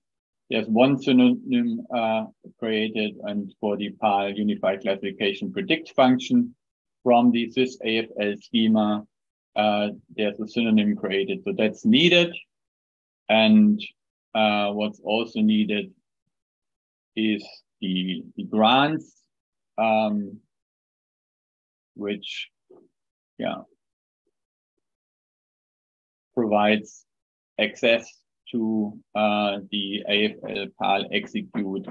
there's 0.50 0.68
one 0.68 1.00
synonym 1.00 1.86
uh, 1.94 2.24
created, 2.58 3.16
and 3.22 3.54
for 3.60 3.76
the 3.76 3.90
PAL 4.00 4.30
unified 4.30 4.82
classification 4.82 5.52
predict 5.52 5.90
function 5.90 6.54
from 7.02 7.30
the 7.30 7.50
sys 7.56 7.74
AFL 7.84 8.42
schema, 8.42 9.06
uh, 9.56 9.88
there's 10.16 10.38
a 10.40 10.48
synonym 10.48 10.96
created. 10.96 11.42
So 11.44 11.52
that's 11.56 11.84
needed. 11.84 12.34
And 13.28 13.80
uh, 14.34 14.72
what's 14.72 15.00
also 15.02 15.40
needed 15.40 15.92
is 17.16 17.46
the, 17.80 18.24
the 18.36 18.44
grants, 18.44 19.12
um, 19.78 20.38
which, 21.94 22.50
yeah, 23.38 23.62
provides 26.34 27.04
access 27.62 28.06
to 28.52 28.98
uh, 29.14 29.58
the 29.70 30.04
AFL 30.08 30.70
PAL 30.80 31.04
execute 31.12 31.86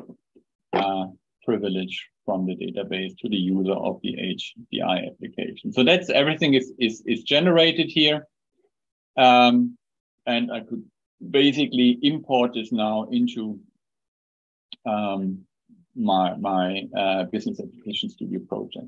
uh, 0.74 1.06
privilege 1.44 2.08
from 2.26 2.46
the 2.46 2.56
database 2.56 3.14
to 3.20 3.30
the 3.30 3.36
user 3.36 3.74
of 3.74 4.00
the 4.04 4.16
HDI 4.16 5.08
application. 5.12 5.74
So 5.74 5.84
that's 5.84 6.10
everything 6.10 6.54
is, 6.54 6.72
is, 6.80 7.02
is 7.06 7.24
generated 7.24 7.88
here. 7.90 8.28
Um, 9.18 9.78
and 10.26 10.52
I 10.52 10.62
could 10.62 10.84
basically 11.30 12.00
import 12.04 12.54
this 12.54 12.72
now 12.72 13.08
into 13.12 13.60
um, 14.86 15.40
my, 15.96 16.36
my 16.38 16.84
uh, 16.98 17.24
business 17.26 17.60
application 17.60 18.10
studio 18.10 18.40
project. 18.48 18.88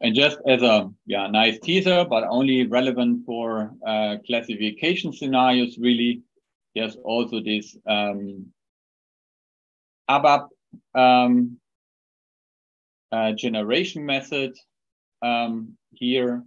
And 0.00 0.14
just 0.14 0.38
as 0.46 0.62
a 0.62 0.90
yeah 1.06 1.26
nice 1.28 1.58
teaser, 1.58 2.04
but 2.04 2.24
only 2.24 2.66
relevant 2.66 3.24
for 3.24 3.72
uh, 3.86 4.16
classification 4.26 5.12
scenarios, 5.12 5.78
really, 5.78 6.22
there's 6.74 6.96
also 6.96 7.40
this 7.40 7.76
um, 7.86 8.46
ABAP 10.10 10.48
um, 10.94 11.58
uh, 13.10 13.32
generation 13.32 14.04
method. 14.04 14.54
Um, 15.22 15.78
here, 15.94 16.44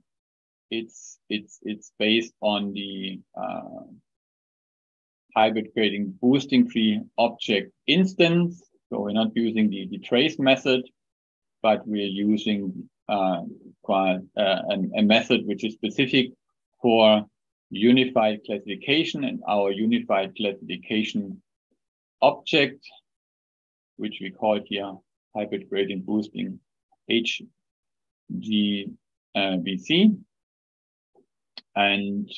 it's 0.70 1.18
it's 1.30 1.60
it's 1.64 1.92
based 1.98 2.34
on 2.42 2.74
the 2.74 3.20
uh, 3.36 3.86
hybrid 5.36 5.70
gradient 5.74 6.20
boosting 6.22 6.70
tree 6.70 7.02
object 7.18 7.72
instance. 7.88 8.62
So 8.90 9.02
we're 9.02 9.12
not 9.14 9.36
using 9.36 9.70
the, 9.70 9.88
the 9.88 10.00
trace 10.00 10.38
method, 10.40 10.82
but 11.62 11.88
we're 11.88 12.06
using 12.06 12.90
uh, 13.10 13.42
quite, 13.82 14.20
uh, 14.38 14.62
a 14.96 15.02
method 15.02 15.46
which 15.46 15.64
is 15.64 15.74
specific 15.74 16.32
for 16.82 17.26
unified 17.72 18.40
classification 18.46 19.24
and 19.24 19.42
our 19.48 19.72
unified 19.72 20.36
classification 20.36 21.42
object, 22.22 22.86
which 23.98 24.20
we 24.22 24.32
call 24.32 24.60
here 24.66 24.94
hybrid 25.36 25.70
gradient 25.70 26.06
boosting 26.06 26.60
HGBC. 27.10 27.48
And 31.76 32.30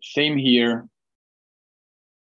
same 0.00 0.38
here. 0.38 0.86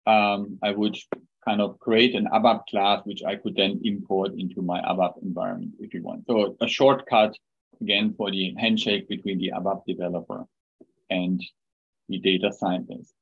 Um, 0.08 0.58
I 0.64 0.72
would 0.72 0.98
kind 1.46 1.62
of 1.62 1.80
create 1.80 2.16
an 2.16 2.28
ABAP 2.34 2.66
class, 2.70 3.02
which 3.06 3.24
I 3.24 3.36
could 3.36 3.56
then 3.56 3.82
import 3.84 4.34
into 4.38 4.62
my 4.62 4.82
ABAP 4.82 5.24
environment 5.24 5.74
if 5.80 5.94
you 5.94 6.04
want. 6.04 6.26
So 6.28 6.56
a 6.62 6.68
shortcut 6.68 7.38
again 7.82 8.14
for 8.18 8.30
the 8.32 8.54
handshake 8.58 9.08
between 9.08 9.40
the 9.40 9.52
ABAP 9.56 9.86
developer 9.86 10.46
and 11.10 11.42
the 12.10 12.20
data 12.20 12.52
scientist. 12.52 13.14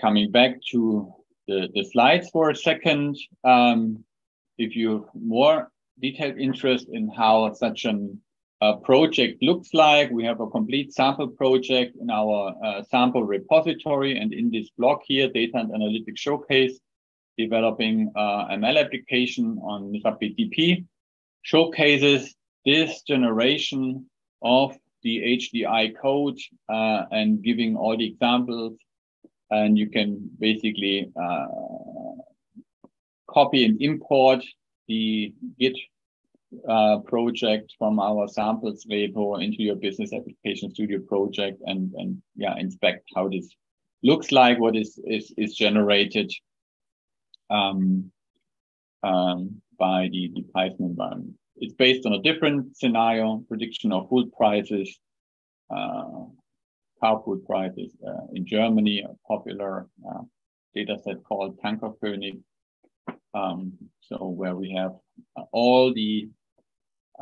Coming 0.00 0.30
back 0.30 0.62
to 0.70 1.12
the, 1.46 1.68
the 1.74 1.84
slides 1.84 2.30
for 2.30 2.50
a 2.50 2.56
second, 2.56 3.18
um, 3.44 4.04
if 4.56 4.76
you 4.76 4.92
have 4.92 5.08
more 5.14 5.70
detailed 6.00 6.38
interest 6.38 6.86
in 6.90 7.08
how 7.08 7.52
such 7.52 7.84
an 7.84 8.20
uh, 8.60 8.76
project 8.76 9.42
looks 9.42 9.72
like. 9.72 10.10
We 10.10 10.24
have 10.24 10.40
a 10.40 10.46
complete 10.46 10.92
sample 10.92 11.28
project 11.28 11.96
in 12.00 12.10
our 12.10 12.54
uh, 12.64 12.82
sample 12.84 13.24
repository 13.24 14.18
and 14.18 14.32
in 14.32 14.50
this 14.50 14.70
block 14.76 15.00
here, 15.04 15.28
Data 15.28 15.58
and 15.58 15.70
Analytics 15.70 16.18
Showcase, 16.18 16.78
developing 17.38 18.12
uh, 18.14 18.48
ML 18.48 18.84
application 18.84 19.58
on 19.62 19.98
SAP 20.02 20.84
showcases 21.42 22.34
this 22.66 23.02
generation 23.02 24.06
of 24.42 24.76
the 25.02 25.38
HDI 25.38 25.96
code 25.96 26.38
uh, 26.68 27.04
and 27.10 27.42
giving 27.42 27.76
all 27.76 27.96
the 27.96 28.06
examples. 28.06 28.76
And 29.50 29.78
you 29.78 29.88
can 29.88 30.30
basically 30.38 31.10
uh, 31.20 31.46
copy 33.28 33.64
and 33.64 33.80
import 33.80 34.44
the 34.86 35.32
Git 35.58 35.76
uh, 36.68 36.98
project 37.06 37.74
from 37.78 38.00
our 38.00 38.26
samples 38.28 38.84
repo 38.90 39.42
into 39.42 39.62
your 39.62 39.76
business 39.76 40.12
application 40.12 40.70
studio 40.72 40.98
project 41.00 41.60
and 41.66 41.92
and 41.94 42.20
yeah 42.34 42.56
inspect 42.58 43.08
how 43.14 43.28
this 43.28 43.54
looks 44.02 44.32
like 44.32 44.58
what 44.58 44.76
is 44.76 44.98
is 45.04 45.32
is 45.36 45.54
generated 45.54 46.32
um, 47.50 48.10
um, 49.02 49.60
by 49.78 50.08
the, 50.12 50.30
the 50.34 50.42
Python 50.54 50.86
environment. 50.86 51.34
It's 51.56 51.74
based 51.74 52.06
on 52.06 52.14
a 52.14 52.22
different 52.22 52.76
scenario, 52.76 53.44
prediction 53.48 53.92
of 53.92 54.08
food 54.08 54.32
prices, 54.32 54.98
uh, 55.74 56.24
car 57.00 57.22
food 57.24 57.44
prices 57.44 57.96
uh, 58.06 58.26
in 58.32 58.46
Germany, 58.46 59.02
a 59.02 59.14
popular 59.26 59.86
uh, 60.08 60.22
data 60.74 60.98
set 61.02 61.22
called 61.24 61.60
Tankerkönig. 61.60 62.40
Um, 63.34 63.72
so 64.00 64.26
where 64.26 64.56
we 64.56 64.72
have 64.72 64.92
all 65.52 65.92
the 65.92 66.28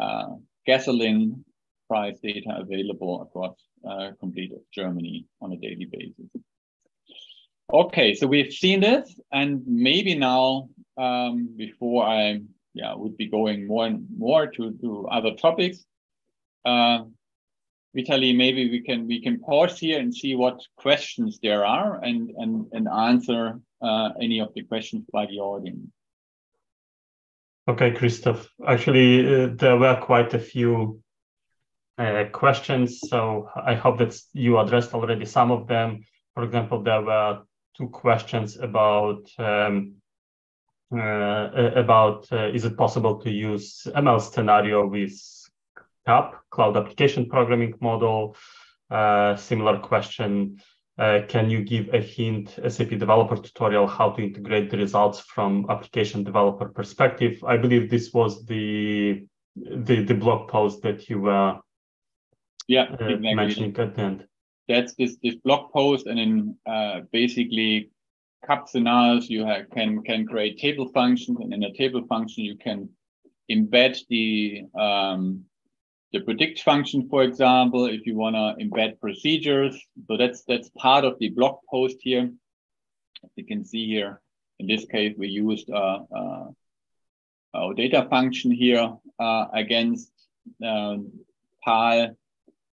uh, 0.01 0.29
gasoline 0.67 1.45
price 1.89 2.19
data 2.23 2.57
available 2.59 3.23
across 3.23 3.57
uh, 3.89 4.11
complete 4.21 4.53
Germany 4.73 5.27
on 5.41 5.53
a 5.53 5.57
daily 5.57 5.89
basis. 5.91 6.31
Okay, 7.73 8.15
so 8.15 8.27
we've 8.27 8.53
seen 8.53 8.81
this, 8.81 9.19
and 9.33 9.63
maybe 9.67 10.15
now, 10.15 10.69
um, 10.97 11.55
before 11.57 12.07
I 12.07 12.41
yeah 12.75 12.95
would 12.95 13.17
be 13.17 13.29
going 13.29 13.67
more 13.67 13.87
and 13.87 14.07
more 14.17 14.47
to, 14.47 14.73
to 14.81 15.07
other 15.09 15.35
topics, 15.35 15.85
uh, 16.65 17.05
Vitali, 17.95 18.33
maybe 18.33 18.71
we 18.71 18.81
can 18.81 19.07
we 19.07 19.21
can 19.21 19.41
pause 19.41 19.79
here 19.79 19.99
and 19.99 20.15
see 20.15 20.35
what 20.35 20.61
questions 20.77 21.39
there 21.43 21.65
are, 21.65 22.03
and 22.03 22.31
and 22.39 22.67
and 22.73 22.89
answer 22.89 23.61
uh, 23.83 24.11
any 24.21 24.41
of 24.41 24.53
the 24.55 24.63
questions 24.63 25.05
by 25.13 25.27
the 25.27 25.39
audience. 25.39 25.91
Okay, 27.69 27.91
Christoph. 27.93 28.49
Actually, 28.67 29.27
uh, 29.27 29.49
there 29.53 29.77
were 29.77 30.01
quite 30.01 30.33
a 30.33 30.39
few 30.39 31.03
uh, 31.99 32.25
questions, 32.33 33.01
so 33.01 33.51
I 33.55 33.75
hope 33.75 33.99
that 33.99 34.19
you 34.33 34.59
addressed 34.59 34.95
already 34.95 35.27
some 35.27 35.51
of 35.51 35.67
them. 35.67 36.03
For 36.33 36.45
example, 36.45 36.83
there 36.83 37.03
were 37.03 37.43
two 37.77 37.89
questions 37.89 38.57
about 38.57 39.31
um, 39.39 39.97
uh, 40.91 41.51
about 41.77 42.33
uh, 42.33 42.49
is 42.49 42.65
it 42.65 42.79
possible 42.79 43.21
to 43.21 43.31
use 43.31 43.87
ML 43.95 44.19
scenario 44.23 44.87
with 44.87 45.13
CAP, 46.07 46.37
Cloud 46.49 46.79
Application 46.79 47.29
Programming 47.29 47.75
Model? 47.83 48.35
Uh, 48.91 49.37
similar 49.37 49.79
question 49.79 50.59
uh, 50.99 51.21
can 51.29 51.49
you 51.49 51.63
give 51.63 51.95
a 51.95 52.01
hint, 52.01 52.59
SAP 52.69 52.91
developer 52.91 53.37
tutorial, 53.37 53.87
how 53.87 54.11
to 54.11 54.23
integrate 54.23 54.71
the 54.71 54.77
results 54.77 55.21
from 55.21 55.67
application 55.71 56.25
developer 56.25 56.69
perspective? 56.69 57.43
I 57.47 57.57
believe 57.57 57.89
this 57.89 58.13
was 58.13 58.45
the 58.47 59.25
the, 59.57 60.05
the 60.05 60.15
blog 60.15 60.49
post 60.49 60.83
that 60.83 61.09
you 61.09 61.21
were 61.21 61.59
yeah, 62.69 62.83
uh, 62.83 62.95
exactly. 62.95 63.35
mentioning 63.35 63.77
at 63.79 63.95
the 63.95 64.03
end. 64.03 64.27
That's 64.69 64.95
this 64.95 65.17
this 65.23 65.37
blog 65.37 65.73
post, 65.73 66.07
and 66.07 66.19
in 66.19 66.57
uh, 66.67 67.01
basically 67.13 67.91
CAP 68.47 68.69
scenarios, 68.69 69.31
you 69.31 69.45
have, 69.45 69.71
can 69.71 70.03
can 70.03 70.27
create 70.27 70.59
table 70.59 70.89
functions, 70.89 71.39
and 71.41 71.55
in 71.55 71.63
a 71.63 71.73
table 71.73 72.05
function, 72.07 72.45
you 72.45 72.57
can 72.57 72.89
embed 73.51 73.99
the 74.09 74.65
um, 74.79 75.45
the 76.13 76.21
predict 76.21 76.61
function, 76.61 77.09
for 77.09 77.23
example, 77.23 77.87
if 77.87 78.07
you 78.07 78.17
want 78.17 78.35
to 78.37 78.65
embed 78.65 78.99
procedures. 79.01 79.79
So 80.07 80.17
that's 80.17 80.43
that's 80.45 80.71
part 80.71 81.05
of 81.05 81.19
the 81.19 81.29
blog 81.31 81.59
post 81.71 81.97
here. 82.01 82.31
As 83.25 83.31
you 83.37 83.45
can 83.45 83.65
see 83.65 83.87
here, 83.87 84.21
in 84.59 84.67
this 84.67 84.85
case, 84.87 85.15
we 85.19 85.29
used 85.29 85.71
uh, 85.71 86.01
uh, 86.15 86.47
our 87.55 87.75
data 87.75 88.07
function 88.09 88.51
here 88.51 88.97
uh, 89.19 89.47
against 89.53 90.11
um, 90.65 91.13
PAL 91.65 92.17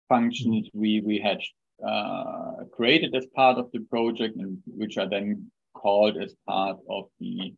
functions 0.10 0.70
we 0.74 1.02
we 1.02 1.20
had 1.20 1.40
uh, 1.86 2.66
created 2.72 3.16
as 3.16 3.26
part 3.36 3.58
of 3.58 3.72
the 3.72 3.80
project, 3.80 4.36
and 4.36 4.62
which 4.68 4.98
are 4.98 5.10
then 5.10 5.50
called 5.74 6.18
as 6.18 6.36
part 6.48 6.78
of 6.90 7.10
the 7.20 7.54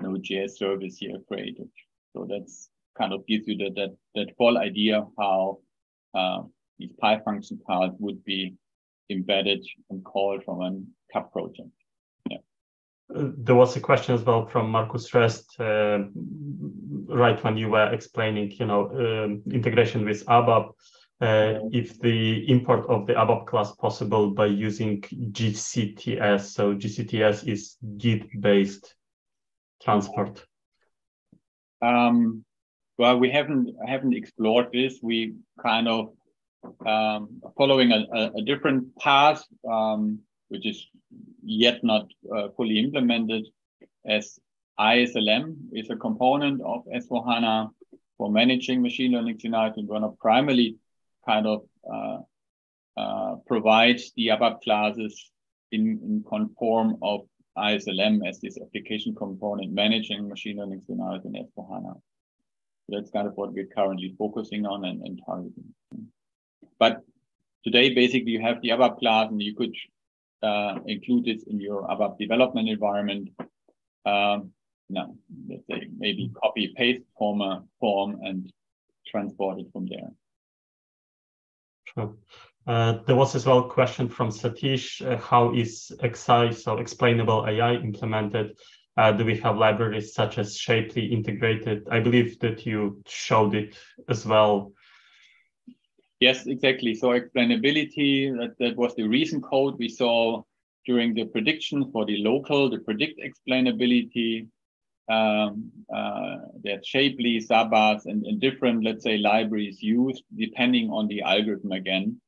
Node.js 0.00 0.56
service 0.56 0.96
here 0.96 1.18
created. 1.28 1.68
So 2.12 2.26
that's 2.28 2.68
kind 3.00 3.12
of 3.12 3.26
gives 3.26 3.46
you 3.48 3.56
that 3.56 3.74
that, 3.76 3.96
that 4.14 4.36
full 4.36 4.58
idea 4.58 5.06
how 5.18 5.58
uh, 6.14 6.42
these 6.78 6.92
PyFunction 7.02 7.62
parts 7.62 7.96
would 7.98 8.22
be 8.24 8.54
embedded 9.10 9.64
and 9.90 10.04
called 10.04 10.44
from 10.44 10.60
a 10.60 10.70
CAP 11.12 11.32
project. 11.32 11.70
Yeah. 12.28 12.38
Uh, 13.14 13.30
there 13.36 13.54
was 13.54 13.76
a 13.76 13.80
question 13.80 14.14
as 14.14 14.22
well 14.22 14.46
from 14.46 14.70
Markus 14.70 15.12
Rest, 15.14 15.58
uh, 15.58 15.98
right 17.06 17.42
when 17.42 17.56
you 17.56 17.68
were 17.70 17.92
explaining, 17.92 18.50
you 18.52 18.66
know, 18.66 18.82
um, 18.90 19.42
integration 19.52 20.04
with 20.04 20.24
ABAP. 20.26 20.70
Uh, 21.22 21.68
if 21.70 22.00
the 22.00 22.50
import 22.50 22.88
of 22.88 23.06
the 23.06 23.12
ABAP 23.12 23.46
class 23.46 23.72
possible 23.72 24.30
by 24.30 24.46
using 24.46 25.02
GCTS. 25.02 26.42
So 26.54 26.74
GCTS 26.74 27.46
is 27.46 27.76
Git-based 27.98 28.94
transport. 29.82 30.42
Um, 31.82 32.42
well, 33.00 33.18
we 33.18 33.30
haven't 33.30 33.74
haven't 33.92 34.12
explored 34.12 34.66
this. 34.74 34.98
We 35.02 35.36
kind 35.62 35.88
of 35.88 36.12
um, 36.86 37.40
following 37.56 37.92
a, 37.92 38.30
a, 38.36 38.42
different 38.42 38.94
path, 38.98 39.42
um, 39.66 40.18
which 40.48 40.66
is 40.66 40.86
yet 41.42 41.82
not 41.82 42.04
uh, 42.36 42.48
fully 42.58 42.78
implemented, 42.78 43.46
as 44.06 44.38
ISLM 44.78 45.44
is 45.72 45.88
a 45.88 45.96
component 45.96 46.60
of 46.60 46.84
S4HANA 46.94 47.70
for 48.18 48.30
managing 48.30 48.82
machine 48.82 49.12
learning 49.12 49.38
scenarios. 49.40 49.76
We're 49.78 49.98
going 49.98 50.02
to 50.02 50.14
primarily 50.20 50.76
kind 51.26 51.46
of 51.46 51.62
uh, 51.90 52.18
uh, 52.98 53.36
provide 53.46 53.98
the 54.14 54.28
ABAP 54.28 54.60
classes 54.60 55.30
in, 55.72 55.82
in 56.04 56.22
conform 56.28 56.98
of 57.00 57.20
ISLM 57.56 58.28
as 58.28 58.40
this 58.40 58.58
application 58.60 59.14
component 59.14 59.72
managing 59.72 60.28
machine 60.28 60.58
learning 60.58 60.82
scenarios 60.86 61.24
in 61.24 61.32
S4HANA 61.32 61.98
that's 62.90 63.10
kind 63.10 63.26
of 63.26 63.34
what 63.36 63.52
we're 63.52 63.66
currently 63.66 64.14
focusing 64.18 64.66
on 64.66 64.84
and, 64.84 65.02
and 65.02 65.20
targeting. 65.24 65.74
But 66.78 67.02
today, 67.64 67.94
basically, 67.94 68.32
you 68.32 68.40
have 68.40 68.60
the 68.62 68.70
ABAP 68.70 68.98
class, 68.98 69.30
and 69.30 69.42
you 69.42 69.54
could 69.54 69.74
uh, 70.42 70.78
include 70.86 71.26
this 71.26 71.42
in 71.44 71.60
your 71.60 71.82
ABAP 71.88 72.18
development 72.18 72.68
environment. 72.68 73.30
Um, 74.06 74.52
let's 75.48 75.66
say 75.70 75.88
maybe 75.96 76.32
copy 76.42 76.72
paste 76.76 77.02
form 77.16 77.40
a 77.40 77.62
form 77.78 78.18
and 78.22 78.52
transport 79.06 79.60
it 79.60 79.66
from 79.72 79.86
there. 79.86 80.10
Sure. 81.94 82.14
Uh, 82.66 82.98
there 83.06 83.16
was 83.16 83.34
as 83.34 83.46
well 83.46 83.60
a 83.60 83.68
question 83.68 84.08
from 84.08 84.28
Satish, 84.28 85.04
uh, 85.04 85.16
how 85.16 85.52
is 85.54 85.90
XAI, 86.00 86.54
so 86.54 86.78
explainable 86.78 87.46
AI 87.46 87.74
implemented? 87.74 88.56
Uh, 88.96 89.12
do 89.12 89.24
we 89.24 89.36
have 89.38 89.56
libraries 89.56 90.14
such 90.14 90.38
as 90.38 90.56
Shapley 90.56 91.06
integrated? 91.06 91.86
I 91.90 92.00
believe 92.00 92.38
that 92.40 92.66
you 92.66 93.02
showed 93.06 93.54
it 93.54 93.76
as 94.08 94.26
well. 94.26 94.72
Yes, 96.20 96.46
exactly. 96.46 96.94
So 96.94 97.08
explainability, 97.08 98.36
that, 98.38 98.54
that 98.58 98.76
was 98.76 98.94
the 98.94 99.08
reason 99.08 99.40
code 99.40 99.76
we 99.78 99.88
saw 99.88 100.42
during 100.84 101.14
the 101.14 101.24
prediction 101.24 101.90
for 101.92 102.04
the 102.04 102.18
local, 102.18 102.68
the 102.68 102.80
predict 102.80 103.20
explainability. 103.20 104.48
Um, 105.08 105.72
uh, 105.92 106.36
there's 106.62 106.86
Shapley, 106.86 107.40
Sabas, 107.40 108.04
and, 108.04 108.24
and 108.26 108.40
different, 108.40 108.84
let's 108.84 109.02
say, 109.02 109.16
libraries 109.16 109.82
used 109.82 110.22
depending 110.36 110.90
on 110.90 111.08
the 111.08 111.22
algorithm 111.22 111.72
again. 111.72 112.20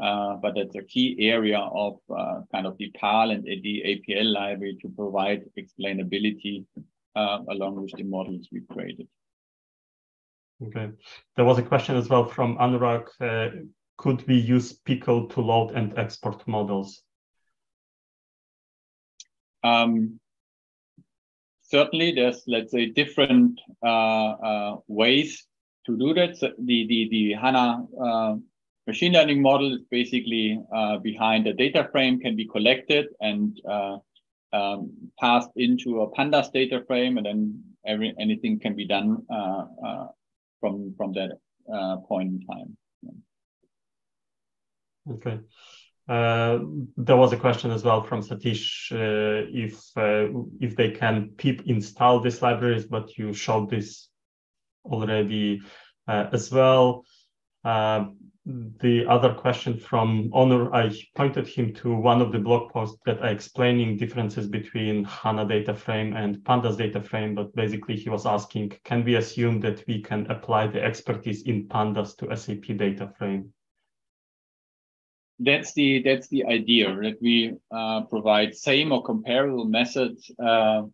Uh, 0.00 0.36
but 0.36 0.54
that's 0.54 0.74
a 0.76 0.82
key 0.82 1.16
area 1.20 1.58
of 1.58 1.98
uh, 2.16 2.40
kind 2.52 2.66
of 2.66 2.76
the 2.78 2.90
PAL 2.98 3.30
and 3.30 3.44
the 3.44 3.82
APL 3.86 4.32
library 4.32 4.78
to 4.80 4.88
provide 4.88 5.44
explainability 5.58 6.64
uh, 7.14 7.38
along 7.50 7.76
with 7.82 7.92
the 7.96 8.04
models 8.04 8.48
we 8.50 8.62
created. 8.70 9.06
Okay. 10.62 10.90
There 11.36 11.44
was 11.44 11.58
a 11.58 11.62
question 11.62 11.96
as 11.96 12.08
well 12.08 12.24
from 12.24 12.56
Anurag. 12.58 13.08
Uh, 13.20 13.64
could 13.98 14.26
we 14.26 14.36
use 14.36 14.72
Pickle 14.72 15.28
to 15.28 15.40
load 15.40 15.72
and 15.72 15.98
export 15.98 16.46
models? 16.48 17.02
Um, 19.62 20.18
certainly, 21.62 22.12
there's, 22.12 22.42
let's 22.46 22.72
say, 22.72 22.86
different 22.86 23.60
uh, 23.82 24.76
ways 24.86 25.46
to 25.86 25.98
do 25.98 26.14
that. 26.14 26.36
So 26.38 26.52
the, 26.58 26.86
the, 26.86 27.08
the 27.10 27.32
HANA 27.34 28.40
machine 28.90 29.12
learning 29.12 29.40
model 29.40 29.72
is 29.76 29.82
basically 29.98 30.60
uh, 30.74 30.96
behind 30.98 31.46
a 31.46 31.54
data 31.64 31.88
frame 31.92 32.18
can 32.18 32.34
be 32.34 32.46
collected 32.54 33.06
and 33.20 33.60
uh, 33.74 33.96
um, 34.52 34.80
passed 35.22 35.52
into 35.54 36.00
a 36.00 36.10
pandas 36.14 36.48
data 36.52 36.82
frame 36.88 37.16
and 37.18 37.26
then 37.26 37.40
every 37.86 38.12
anything 38.18 38.58
can 38.64 38.74
be 38.74 38.86
done 38.96 39.08
uh, 39.38 39.64
uh 39.86 40.06
from 40.60 40.74
from 40.96 41.12
that 41.18 41.30
uh, 41.74 41.96
point 42.08 42.28
in 42.34 42.40
time. 42.52 42.70
Okay. 45.14 45.36
Uh, 46.08 46.58
there 46.96 47.20
was 47.22 47.32
a 47.32 47.40
question 47.44 47.70
as 47.70 47.84
well 47.84 48.02
from 48.02 48.20
Satish 48.28 48.66
if 49.64 49.74
if 50.66 50.70
they 50.80 50.90
can 51.02 51.14
pip 51.40 51.62
install 51.66 52.20
these 52.20 52.42
libraries, 52.42 52.86
but 52.86 53.06
you 53.18 53.32
showed 53.32 53.70
this 53.70 53.88
already 54.84 55.60
as 56.08 56.50
well 56.50 57.04
the 58.46 59.06
other 59.06 59.34
question 59.34 59.78
from 59.78 60.30
Honor, 60.32 60.74
I 60.74 60.90
pointed 61.14 61.46
him 61.46 61.74
to 61.74 61.94
one 61.94 62.22
of 62.22 62.32
the 62.32 62.38
blog 62.38 62.72
posts 62.72 62.98
that 63.04 63.20
are 63.20 63.28
explaining 63.28 63.98
differences 63.98 64.46
between 64.46 65.04
HANA 65.04 65.46
data 65.46 65.74
frame 65.74 66.16
and 66.16 66.38
Pandas 66.38 66.78
data 66.78 67.02
frame, 67.02 67.34
but 67.34 67.54
basically 67.54 67.96
he 67.96 68.08
was 68.08 68.24
asking, 68.24 68.72
can 68.84 69.04
we 69.04 69.16
assume 69.16 69.60
that 69.60 69.84
we 69.86 70.00
can 70.00 70.30
apply 70.30 70.68
the 70.68 70.82
expertise 70.82 71.42
in 71.42 71.68
Pandas 71.68 72.16
to 72.16 72.34
SAP 72.34 72.76
data 72.78 73.12
frame? 73.18 73.52
That's 75.38 75.72
the 75.72 76.02
that's 76.02 76.28
the 76.28 76.44
idea 76.44 76.94
that 76.94 77.16
we 77.22 77.54
uh, 77.70 78.02
provide 78.02 78.54
same 78.54 78.92
or 78.92 79.02
comparable 79.02 79.64
methods 79.64 80.30
uh, 80.38 80.82
uh, 80.82 80.86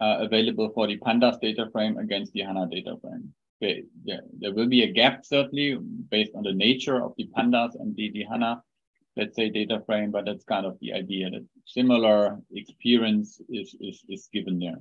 available 0.00 0.70
for 0.70 0.88
the 0.88 0.98
Pandas 0.98 1.40
data 1.40 1.68
frame 1.70 1.98
against 1.98 2.32
the 2.32 2.40
HANA 2.40 2.68
data 2.70 2.96
frame 3.00 3.34
there, 3.60 4.20
there 4.38 4.54
will 4.54 4.68
be 4.68 4.82
a 4.82 4.92
gap 4.92 5.24
certainly 5.24 5.76
based 6.10 6.32
on 6.34 6.42
the 6.42 6.52
nature 6.52 7.02
of 7.02 7.14
the 7.16 7.28
pandas 7.36 7.74
and 7.78 7.94
the, 7.96 8.10
the 8.12 8.24
HANA, 8.24 8.62
let's 9.16 9.36
say 9.36 9.48
data 9.48 9.82
frame, 9.86 10.10
but 10.10 10.24
that's 10.24 10.44
kind 10.44 10.66
of 10.66 10.78
the 10.80 10.92
idea 10.92 11.30
that 11.30 11.46
similar 11.66 12.38
experience 12.52 13.40
is, 13.48 13.74
is, 13.80 14.02
is 14.08 14.28
given 14.32 14.58
there. 14.58 14.80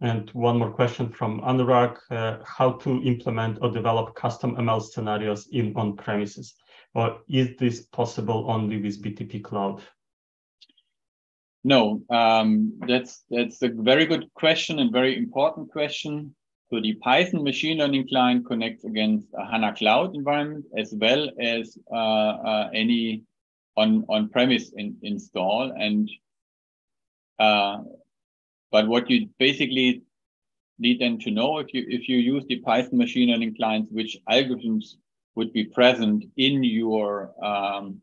And 0.00 0.30
one 0.30 0.58
more 0.58 0.70
question 0.70 1.10
from 1.10 1.40
Anurag, 1.40 1.98
uh, 2.10 2.38
how 2.44 2.72
to 2.72 3.02
implement 3.02 3.58
or 3.60 3.70
develop 3.70 4.14
custom 4.14 4.54
ML 4.54 4.80
scenarios 4.80 5.48
in 5.48 5.74
on-premises? 5.74 6.54
Or 6.94 7.20
is 7.28 7.56
this 7.58 7.86
possible 7.86 8.46
only 8.48 8.80
with 8.80 9.02
BTP 9.02 9.42
Cloud? 9.42 9.82
No, 11.64 12.02
um, 12.08 12.78
that's 12.86 13.24
that's 13.28 13.60
a 13.62 13.68
very 13.68 14.06
good 14.06 14.32
question 14.34 14.78
and 14.78 14.92
very 14.92 15.18
important 15.18 15.70
question. 15.70 16.34
So 16.70 16.80
the 16.80 16.94
Python 16.94 17.44
machine 17.44 17.78
learning 17.78 18.08
client 18.08 18.46
connects 18.46 18.84
against 18.84 19.28
a 19.34 19.46
HANA 19.46 19.74
cloud 19.74 20.14
environment 20.14 20.66
as 20.76 20.92
well 20.94 21.30
as 21.40 21.78
uh, 21.90 21.94
uh, 21.94 22.70
any 22.74 23.22
on 23.76 24.04
on 24.08 24.28
premise 24.28 24.70
in, 24.76 24.96
install. 25.02 25.72
And 25.72 26.10
uh, 27.38 27.78
but 28.70 28.86
what 28.86 29.08
you 29.08 29.30
basically 29.38 30.02
need 30.78 31.00
then 31.00 31.18
to 31.20 31.30
know 31.30 31.58
if 31.58 31.72
you 31.72 31.86
if 31.88 32.06
you 32.06 32.18
use 32.18 32.44
the 32.46 32.60
Python 32.60 32.98
machine 32.98 33.30
learning 33.30 33.56
clients, 33.56 33.90
which 33.90 34.18
algorithms 34.28 34.96
would 35.36 35.52
be 35.54 35.64
present 35.64 36.24
in 36.36 36.62
your 36.62 37.32
um, 37.42 38.02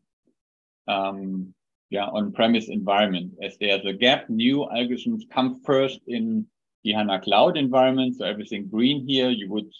um, 0.88 1.54
yeah 1.90 2.06
on-premise 2.06 2.68
environment. 2.68 3.34
As 3.40 3.56
there's 3.58 3.84
a 3.86 3.92
gap, 3.92 4.28
new 4.28 4.66
algorithms 4.74 5.22
come 5.30 5.60
first 5.62 6.00
in 6.08 6.46
the 6.86 6.92
HANA 6.92 7.20
cloud 7.20 7.56
environment. 7.56 8.16
So 8.16 8.24
everything 8.24 8.68
green 8.68 9.06
here, 9.06 9.28
you 9.28 9.50
would 9.50 9.70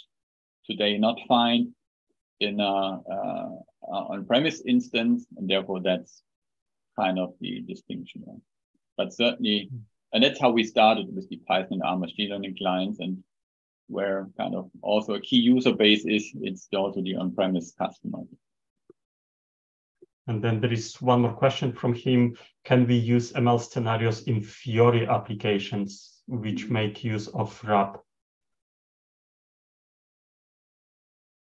today 0.68 0.98
not 0.98 1.16
find 1.28 1.72
in 2.40 2.58
a, 2.60 3.00
uh, 3.16 3.48
on-premise 3.88 4.62
instance, 4.66 5.24
and 5.36 5.48
therefore 5.48 5.80
that's 5.80 6.22
kind 6.98 7.20
of 7.20 7.34
the 7.40 7.60
distinction. 7.60 8.24
But 8.96 9.14
certainly, 9.14 9.70
and 10.12 10.24
that's 10.24 10.40
how 10.40 10.50
we 10.50 10.64
started 10.64 11.14
with 11.14 11.28
the 11.28 11.36
Python 11.46 11.74
and 11.74 11.82
R 11.84 11.96
machine 11.96 12.30
learning 12.30 12.56
clients. 12.56 12.98
And 12.98 13.22
where 13.86 14.28
kind 14.36 14.56
of 14.56 14.68
also 14.82 15.14
a 15.14 15.20
key 15.20 15.36
user 15.36 15.74
base 15.74 16.04
is, 16.04 16.32
it's 16.40 16.66
also 16.74 17.02
the 17.02 17.14
on-premise 17.14 17.72
customer. 17.78 18.22
And 20.26 20.42
then 20.42 20.60
there 20.60 20.72
is 20.72 21.00
one 21.00 21.20
more 21.20 21.34
question 21.34 21.72
from 21.72 21.94
him. 21.94 22.36
Can 22.64 22.84
we 22.88 22.96
use 22.96 23.32
ML 23.32 23.60
scenarios 23.60 24.24
in 24.24 24.42
Fiori 24.42 25.06
applications 25.06 26.15
which 26.26 26.68
make 26.68 27.04
use 27.04 27.28
of 27.28 27.62
RAP? 27.64 28.02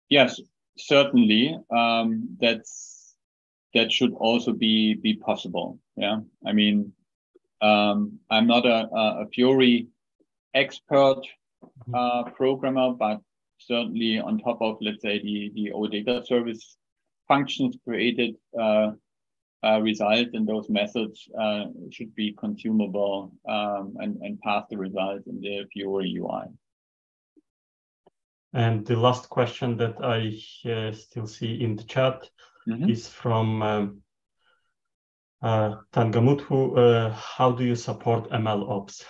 Yes, 0.09 0.39
certainly. 0.77 1.57
Um, 1.69 2.37
that's 2.39 3.15
that 3.73 3.91
should 3.91 4.13
also 4.13 4.53
be 4.53 4.95
be 4.95 5.15
possible. 5.15 5.79
Yeah, 5.95 6.19
I 6.45 6.53
mean, 6.53 6.93
um, 7.61 8.19
I'm 8.29 8.47
not 8.47 8.65
a, 8.65 8.87
a 8.93 9.27
Fiori 9.33 9.87
expert 10.53 11.21
mm-hmm. 11.63 11.95
uh, 11.95 12.23
programmer, 12.31 12.91
but 12.91 13.21
certainly 13.57 14.19
on 14.19 14.39
top 14.39 14.61
of 14.61 14.77
let's 14.81 15.01
say 15.01 15.19
the 15.21 15.51
the 15.55 15.71
OData 15.73 16.25
service 16.27 16.77
functions 17.27 17.77
created 17.83 18.35
uh, 18.59 18.91
uh, 19.63 19.79
result 19.81 20.29
in 20.33 20.45
those 20.45 20.69
methods 20.69 21.27
uh, 21.39 21.65
should 21.89 22.13
be 22.15 22.33
consumable 22.33 23.31
um, 23.47 23.95
and, 23.99 24.17
and 24.21 24.39
pass 24.41 24.65
the 24.69 24.77
results 24.77 25.27
in 25.27 25.39
the 25.39 25.65
Fiori 25.73 26.13
UI. 26.17 26.45
And 28.53 28.85
the 28.85 28.95
last 28.95 29.29
question 29.29 29.77
that 29.77 29.95
I 30.03 30.37
uh, 30.69 30.91
still 30.91 31.25
see 31.25 31.63
in 31.63 31.75
the 31.75 31.83
chat 31.83 32.29
mm 32.67 32.73
-hmm. 32.73 32.89
is 32.89 33.07
from 33.07 33.61
um, 33.61 34.03
uh, 35.41 35.75
Tangamuthu. 35.91 36.77
Uh, 36.77 37.11
how 37.37 37.51
do 37.51 37.63
you 37.63 37.75
support 37.75 38.31
ML 38.31 38.69
ops? 38.69 39.05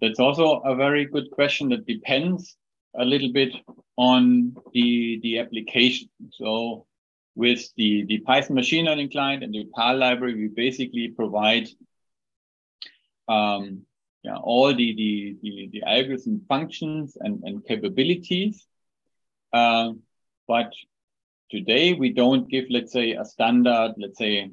That's 0.00 0.20
also 0.20 0.60
a 0.64 0.74
very 0.74 1.06
good 1.06 1.30
question 1.30 1.70
that 1.70 1.86
depends 1.86 2.56
a 2.94 3.04
little 3.04 3.32
bit 3.32 3.52
on 3.96 4.54
the, 4.72 5.20
the 5.22 5.38
application. 5.38 6.08
So 6.30 6.86
with 7.34 7.68
the, 7.76 8.04
the 8.04 8.18
Python 8.18 8.54
machine 8.54 8.86
learning 8.86 9.10
client 9.10 9.42
and 9.42 9.52
the 9.52 9.66
PAL 9.74 9.96
library, 9.96 10.34
we 10.34 10.48
basically 10.48 11.08
provide 11.08 11.68
um, 13.28 13.82
yeah, 14.22 14.36
all 14.36 14.74
the, 14.74 14.94
the, 14.94 15.36
the, 15.42 15.68
the 15.72 15.82
algorithm 15.82 16.42
functions 16.48 17.16
and, 17.20 17.42
and 17.44 17.66
capabilities. 17.66 18.66
Uh, 19.52 19.92
but 20.46 20.72
today 21.50 21.92
we 21.92 22.12
don't 22.12 22.48
give, 22.48 22.66
let's 22.70 22.92
say, 22.92 23.12
a 23.12 23.24
standard, 23.24 23.94
let's 23.98 24.18
say, 24.18 24.50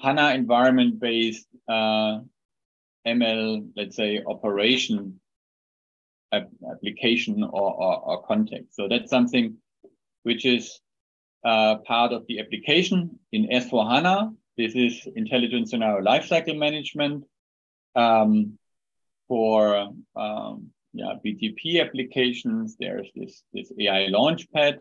HANA 0.00 0.34
environment 0.34 1.00
based 1.00 1.46
uh, 1.68 2.20
ML, 3.06 3.68
let's 3.76 3.96
say, 3.96 4.22
operation 4.26 5.20
application 6.32 7.42
or, 7.44 7.74
or, 7.74 8.00
or 8.00 8.22
context. 8.22 8.74
So 8.74 8.88
that's 8.88 9.10
something 9.10 9.56
which 10.22 10.46
is 10.46 10.80
uh, 11.44 11.76
part 11.86 12.12
of 12.12 12.26
the 12.26 12.40
application 12.40 13.18
in 13.32 13.48
S4HANA. 13.48 14.34
This 14.56 14.74
is 14.74 15.06
intelligent 15.16 15.68
scenario 15.68 16.04
lifecycle 16.04 16.58
management 16.58 17.24
um, 17.94 18.58
for 19.28 19.88
um, 20.16 20.70
yeah, 20.92 21.14
BTP 21.24 21.80
applications. 21.80 22.76
There's 22.78 23.08
this, 23.14 23.42
this 23.52 23.72
AI 23.78 24.08
launchpad. 24.10 24.78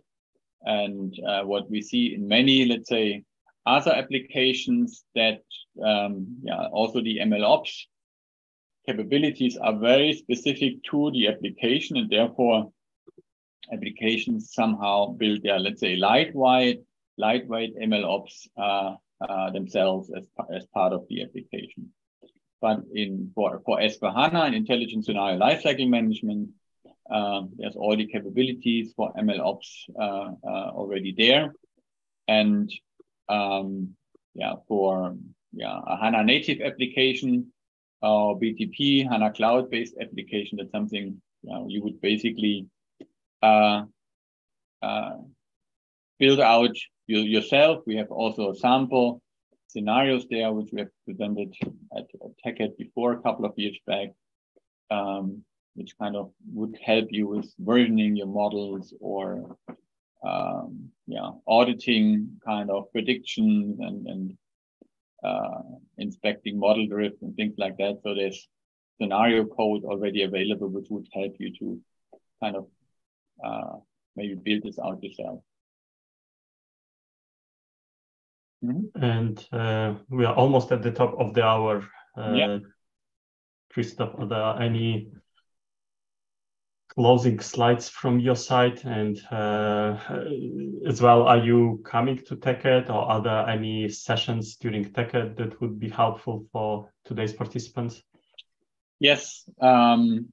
And 0.64 1.18
uh, 1.28 1.44
what 1.44 1.70
we 1.70 1.82
see 1.82 2.14
in 2.14 2.28
many, 2.28 2.66
let's 2.66 2.90
say, 2.90 3.24
other 3.66 3.92
applications 3.92 5.04
that 5.16 5.42
um, 5.84 6.38
yeah, 6.44 6.68
also 6.72 7.02
the 7.02 7.20
ML 7.20 7.44
ops 7.44 7.88
capabilities 8.86 9.58
are 9.58 9.78
very 9.78 10.14
specific 10.14 10.84
to 10.84 11.12
the 11.12 11.28
application 11.28 11.98
and 11.98 12.10
therefore 12.10 12.72
applications 13.74 14.54
somehow 14.54 15.08
build 15.08 15.44
their, 15.44 15.60
let's 15.60 15.80
say, 15.80 15.96
lightweight, 15.96 16.82
lightweight 17.18 17.78
ML 17.78 18.06
ops 18.06 18.48
uh, 18.58 18.96
uh, 19.22 19.50
themselves 19.52 20.12
as, 20.16 20.28
as 20.54 20.66
part 20.68 20.94
of 20.94 21.06
the 21.10 21.24
application. 21.24 21.90
But 22.62 22.82
in 22.94 23.32
for, 23.34 23.62
for 23.66 23.80
S4HANA 23.80 24.46
and 24.46 24.56
intelligent 24.56 25.06
scenario 25.06 25.40
lifecycle 25.40 25.90
management, 25.90 26.50
uh, 27.10 27.42
there's 27.58 27.76
all 27.76 27.98
the 27.98 28.06
capabilities 28.06 28.94
for 28.96 29.12
ML 29.14 29.40
ops 29.40 29.86
uh, 30.00 30.32
uh, 30.48 30.70
already 30.74 31.14
there. 31.18 31.54
And 32.28 32.72
um, 33.30 33.96
yeah, 34.34 34.54
for 34.68 35.16
yeah, 35.54 35.80
a 35.86 35.98
HANA 35.98 36.24
native 36.24 36.62
application, 36.62 37.52
or 38.02 38.40
BTP, 38.40 39.08
HANA 39.08 39.34
cloud-based 39.34 39.96
application, 40.02 40.58
that's 40.58 40.72
something 40.72 41.22
you, 41.44 41.54
know, 41.54 41.66
you 41.68 41.84
would 41.84 42.02
basically 42.02 42.68
uh, 43.42 43.84
uh, 44.82 45.18
build 46.20 46.40
out 46.40 46.76
yourself. 47.08 47.84
We 47.86 47.98
have 47.98 48.12
also 48.12 48.52
a 48.52 48.56
sample 48.56 49.22
scenarios 49.68 50.26
there, 50.30 50.52
which 50.52 50.70
we 50.72 50.80
have 50.80 50.90
presented 51.06 51.54
at, 51.96 52.08
at 52.24 52.32
TechEd 52.46 52.78
before 52.78 53.14
a 53.14 53.22
couple 53.22 53.46
of 53.46 53.54
years 53.58 53.78
back, 53.88 54.10
um, 54.90 55.44
which 55.76 55.98
kind 55.98 56.16
of 56.16 56.32
would 56.54 56.78
help 56.84 57.08
you 57.10 57.28
with 57.28 57.54
versioning 57.62 58.18
your 58.18 58.28
models 58.28 58.94
or 59.00 59.58
um, 60.24 60.92
yeah, 61.08 61.32
auditing 61.48 62.40
kind 62.46 62.70
of 62.70 62.92
predictions 62.92 63.80
and, 63.80 64.08
and 64.08 64.38
uh, 65.24 65.62
inspecting 65.98 66.60
model 66.60 66.88
drift 66.88 67.22
and 67.22 67.36
things 67.36 67.56
like 67.58 67.78
that. 67.78 68.00
So 68.04 68.14
there's 68.14 68.48
scenario 69.00 69.46
code 69.46 69.84
already 69.84 70.24
available, 70.24 70.68
which 70.68 70.88
would 70.90 71.08
help 71.14 71.36
you 71.40 71.56
to 71.58 71.80
kind 72.42 72.56
of 72.56 72.68
uh, 73.44 73.78
maybe 74.16 74.36
build 74.36 74.64
this 74.64 74.80
out 74.80 75.04
yourself. 75.04 75.44
Mm 78.62 78.70
-hmm. 78.70 79.04
And 79.04 79.48
uh, 79.52 80.02
we 80.10 80.26
are 80.26 80.36
almost 80.36 80.72
at 80.72 80.82
the 80.82 80.92
top 80.92 81.14
of 81.14 81.34
the 81.34 81.44
hour. 81.44 81.90
Uh, 82.18 82.36
yeah. 82.36 82.60
Christoph, 83.74 84.20
are 84.20 84.28
there 84.28 84.62
any 84.62 85.12
closing 86.96 87.40
slides 87.40 87.90
from 87.90 88.20
your 88.20 88.36
side? 88.36 88.86
And 88.86 89.18
uh, 89.32 89.98
as 90.88 91.02
well, 91.02 91.24
are 91.24 91.38
you 91.38 91.82
coming 91.84 92.18
to 92.26 92.36
TechEd 92.36 92.90
or 92.90 93.02
are 93.12 93.22
there 93.22 93.48
any 93.48 93.90
sessions 93.90 94.58
during 94.58 94.92
TechEd 94.92 95.38
that 95.38 95.60
would 95.62 95.80
be 95.80 95.90
helpful 95.90 96.46
for 96.52 96.90
today's 97.06 97.34
participants? 97.34 98.04
Yes, 99.00 99.50
um, 99.60 100.32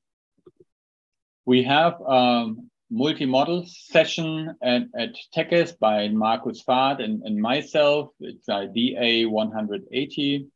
we 1.46 1.62
have 1.62 2.00
a 2.06 2.54
multi-model 2.90 3.64
session 3.66 4.54
at, 4.62 4.82
at 4.98 5.10
TechEd 5.34 5.78
by 5.78 6.08
Markus 6.08 6.62
Fath 6.62 7.00
and, 7.00 7.22
and 7.22 7.36
myself. 7.36 8.10
It's 8.20 8.48
a 8.48 8.66
DA 8.66 9.26
180 9.26 10.46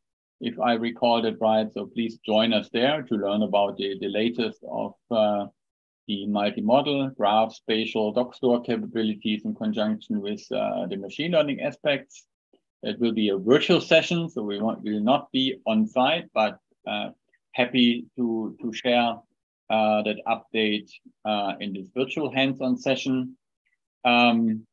if 0.40 0.58
I 0.58 0.74
recall 0.74 1.24
it 1.24 1.36
right. 1.40 1.72
So 1.72 1.86
please 1.86 2.18
join 2.26 2.52
us 2.52 2.68
there 2.72 3.02
to 3.02 3.14
learn 3.14 3.42
about 3.42 3.76
the, 3.76 3.96
the 4.00 4.08
latest 4.08 4.58
of 4.70 4.94
uh, 5.10 5.46
the 6.08 6.26
multi-model, 6.26 7.10
graph, 7.10 7.54
spatial, 7.54 8.12
doc 8.12 8.34
store 8.34 8.60
capabilities 8.62 9.42
in 9.44 9.54
conjunction 9.54 10.20
with 10.20 10.42
uh, 10.52 10.86
the 10.86 10.96
machine 10.96 11.32
learning 11.32 11.60
aspects. 11.60 12.24
It 12.82 12.98
will 12.98 13.12
be 13.12 13.28
a 13.28 13.38
virtual 13.38 13.80
session, 13.80 14.28
so 14.28 14.42
we 14.42 14.60
want, 14.60 14.82
will 14.82 15.00
not 15.00 15.30
be 15.30 15.60
on 15.66 15.86
site, 15.86 16.28
but 16.34 16.58
uh, 16.86 17.10
happy 17.52 18.06
to, 18.16 18.56
to 18.60 18.72
share 18.72 19.16
uh, 19.72 20.02
that 20.02 20.18
update 20.26 20.90
uh, 21.24 21.54
in 21.60 21.72
this 21.72 21.86
virtual 21.96 22.30
hands-on 22.30 22.76
session. 22.76 23.36
Um, 24.04 24.66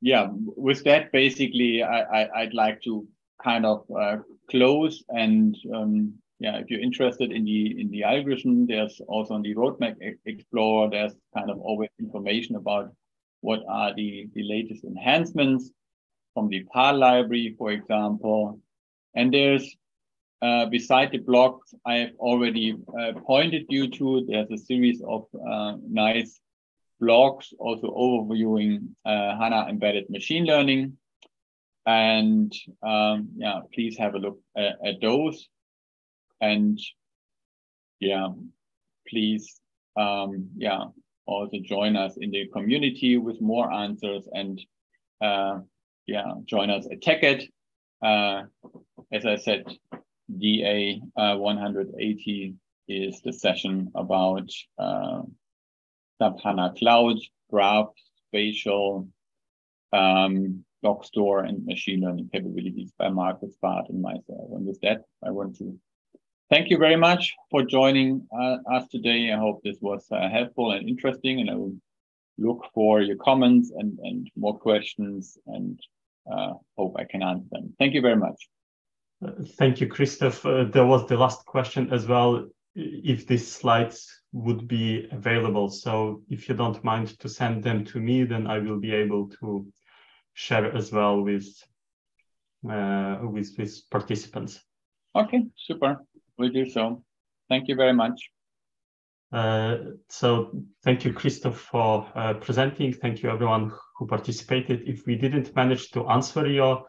yeah, 0.00 0.28
with 0.32 0.82
that, 0.84 1.12
basically, 1.12 1.82
I, 1.82 2.44
would 2.44 2.54
like 2.54 2.82
to 2.82 3.06
kind 3.42 3.64
of 3.64 3.84
uh, 3.90 4.16
close 4.50 5.04
and 5.08 5.56
um, 5.72 6.14
yeah, 6.40 6.56
if 6.56 6.68
you're 6.68 6.80
interested 6.80 7.30
in 7.30 7.44
the 7.44 7.80
in 7.80 7.90
the 7.90 8.02
algorithm, 8.02 8.66
there's 8.66 9.00
also 9.06 9.34
on 9.34 9.42
the 9.42 9.54
roadmap 9.54 9.94
explorer, 10.26 10.90
there's 10.90 11.14
kind 11.36 11.50
of 11.50 11.58
always 11.60 11.90
information 12.00 12.56
about 12.56 12.92
what 13.40 13.60
are 13.68 13.94
the, 13.94 14.28
the 14.34 14.42
latest 14.42 14.84
enhancements 14.84 15.70
from 16.34 16.48
the 16.48 16.64
PAL 16.72 16.98
library, 16.98 17.54
for 17.56 17.70
example. 17.70 18.58
And 19.14 19.32
there's 19.32 19.76
uh, 20.44 20.66
beside 20.66 21.10
the 21.10 21.18
blogs 21.18 21.74
I 21.86 21.94
have 21.94 22.10
already 22.18 22.76
uh, 23.00 23.12
pointed 23.26 23.64
you 23.70 23.88
to, 23.88 24.26
there's 24.28 24.50
a 24.50 24.58
series 24.58 25.00
of 25.08 25.24
uh, 25.34 25.76
nice 25.88 26.38
blogs 27.02 27.46
also 27.58 27.88
overviewing 27.88 28.88
uh, 29.06 29.38
HANA 29.38 29.68
embedded 29.70 30.10
machine 30.10 30.44
learning. 30.44 30.98
And 31.86 32.52
um, 32.82 33.30
yeah, 33.36 33.60
please 33.72 33.96
have 33.96 34.14
a 34.14 34.18
look 34.18 34.38
at, 34.54 34.74
at 34.84 35.00
those 35.00 35.48
and 36.42 36.78
yeah, 38.00 38.28
please, 39.08 39.60
um, 39.96 40.50
yeah, 40.56 40.84
also 41.26 41.56
join 41.62 41.96
us 41.96 42.18
in 42.18 42.30
the 42.30 42.48
community 42.48 43.16
with 43.16 43.40
more 43.40 43.72
answers 43.72 44.28
and 44.32 44.60
uh, 45.22 45.60
yeah, 46.06 46.34
join 46.44 46.68
us 46.68 46.86
at 46.90 47.00
TechEd. 47.00 47.48
Uh, 48.02 48.42
as 49.12 49.24
I 49.24 49.36
said 49.36 49.64
DA 50.38 51.00
uh, 51.16 51.36
180 51.36 52.54
is 52.88 53.20
the 53.22 53.32
session 53.32 53.90
about 53.94 54.48
uh, 54.78 55.22
SAP 56.18 56.40
HANA 56.42 56.74
Cloud, 56.78 57.16
graph, 57.50 57.88
spatial, 58.28 59.08
um, 59.92 60.64
doc 60.82 61.04
store, 61.04 61.40
and 61.40 61.64
machine 61.64 62.00
learning 62.00 62.30
capabilities 62.32 62.92
by 62.98 63.08
Markus 63.08 63.54
Fath 63.60 63.88
and 63.88 64.02
myself. 64.02 64.50
And 64.52 64.66
with 64.66 64.80
that, 64.82 65.04
I 65.22 65.30
want 65.30 65.56
to 65.58 65.78
thank 66.50 66.70
you 66.70 66.78
very 66.78 66.96
much 66.96 67.34
for 67.50 67.62
joining 67.62 68.26
uh, 68.38 68.58
us 68.72 68.86
today. 68.88 69.32
I 69.32 69.38
hope 69.38 69.62
this 69.62 69.78
was 69.80 70.06
uh, 70.10 70.28
helpful 70.28 70.72
and 70.72 70.88
interesting, 70.88 71.40
and 71.40 71.50
I 71.50 71.54
will 71.54 71.74
look 72.38 72.66
for 72.74 73.00
your 73.00 73.16
comments 73.16 73.72
and, 73.76 73.98
and 74.02 74.30
more 74.36 74.58
questions 74.58 75.38
and 75.46 75.78
uh, 76.30 76.54
hope 76.76 76.96
I 76.98 77.04
can 77.04 77.22
answer 77.22 77.46
them. 77.50 77.74
Thank 77.78 77.94
you 77.94 78.00
very 78.00 78.16
much. 78.16 78.48
Thank 79.58 79.80
you, 79.80 79.88
Christoph. 79.88 80.44
Uh, 80.44 80.64
there 80.64 80.86
was 80.86 81.06
the 81.06 81.16
last 81.16 81.44
question 81.46 81.92
as 81.92 82.06
well, 82.06 82.46
if 82.74 83.26
these 83.26 83.50
slides 83.50 84.08
would 84.32 84.66
be 84.66 85.08
available. 85.12 85.68
So 85.68 86.22
if 86.28 86.48
you 86.48 86.54
don't 86.54 86.82
mind 86.82 87.18
to 87.20 87.28
send 87.28 87.62
them 87.62 87.84
to 87.86 88.00
me, 88.00 88.24
then 88.24 88.46
I 88.46 88.58
will 88.58 88.80
be 88.80 88.92
able 88.92 89.28
to 89.40 89.66
share 90.34 90.74
as 90.74 90.90
well 90.92 91.22
with, 91.22 91.46
uh, 92.68 93.18
with, 93.22 93.54
with 93.56 93.80
participants. 93.90 94.60
Okay, 95.14 95.44
super. 95.56 95.98
We'll 96.36 96.50
do 96.50 96.68
so. 96.68 97.04
Thank 97.48 97.68
you 97.68 97.76
very 97.76 97.92
much. 97.92 98.20
Uh, 99.32 99.78
so 100.08 100.50
thank 100.82 101.04
you, 101.04 101.12
Christoph, 101.12 101.58
for 101.58 102.06
uh, 102.14 102.34
presenting. 102.34 102.92
Thank 102.92 103.22
you, 103.22 103.30
everyone 103.30 103.72
who 103.96 104.06
participated. 104.06 104.82
If 104.86 105.06
we 105.06 105.16
didn't 105.16 105.54
manage 105.54 105.90
to 105.90 106.08
answer 106.08 106.46
your 106.46 106.84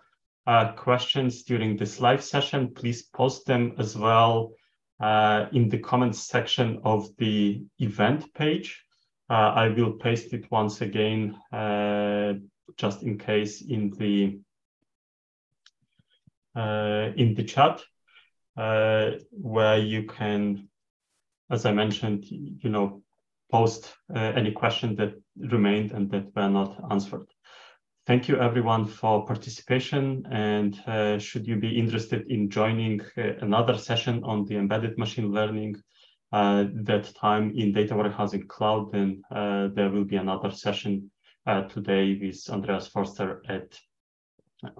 uh, 0.47 0.71
questions 0.73 1.43
during 1.43 1.77
this 1.77 1.99
live 1.99 2.23
session, 2.23 2.73
please 2.73 3.03
post 3.03 3.45
them 3.45 3.73
as 3.77 3.95
well 3.95 4.53
uh, 4.99 5.47
in 5.51 5.69
the 5.69 5.79
comments 5.79 6.19
section 6.19 6.79
of 6.83 7.09
the 7.17 7.63
event 7.79 8.33
page. 8.33 8.83
Uh, 9.29 9.33
I 9.33 9.69
will 9.69 9.93
paste 9.93 10.33
it 10.33 10.49
once 10.51 10.81
again, 10.81 11.35
just 12.77 13.03
in 13.03 13.17
case 13.17 13.61
in 13.61 13.89
the 13.91 14.39
in 16.55 17.33
the 17.35 17.43
chat, 17.43 17.81
where 18.55 19.77
you 19.79 20.03
can 20.03 20.69
as 21.49 21.65
I 21.65 21.71
mentioned, 21.71 22.25
you 22.29 22.69
know, 22.69 23.01
post 23.51 23.93
uh, 24.13 24.19
any 24.19 24.51
question 24.51 24.95
that 24.95 25.13
remained 25.37 25.91
and 25.91 26.09
that 26.11 26.35
were 26.35 26.49
not 26.49 26.91
answered. 26.91 27.27
Thank 28.07 28.27
you 28.27 28.39
everyone 28.39 28.85
for 28.85 29.25
participation 29.25 30.27
and 30.29 30.79
uh, 30.85 31.17
should 31.17 31.47
you 31.47 31.55
be 31.55 31.75
interested 31.75 32.29
in 32.29 32.51
joining 32.51 33.01
uh, 33.17 33.33
another 33.41 33.79
session 33.79 34.23
on 34.23 34.45
the 34.45 34.57
embedded 34.57 34.99
machine 34.99 35.31
learning 35.31 35.75
uh, 36.31 36.65
that 36.83 37.11
time 37.15 37.51
in 37.55 37.73
data 37.73 37.95
warehousing 37.95 38.47
cloud, 38.47 38.91
then 38.91 39.23
uh, 39.31 39.69
there 39.73 39.89
will 39.89 40.03
be 40.03 40.17
another 40.17 40.51
session 40.51 41.09
uh, 41.47 41.63
today 41.63 42.15
with 42.21 42.47
Andreas 42.49 42.87
Forster 42.87 43.41
at 43.49 43.79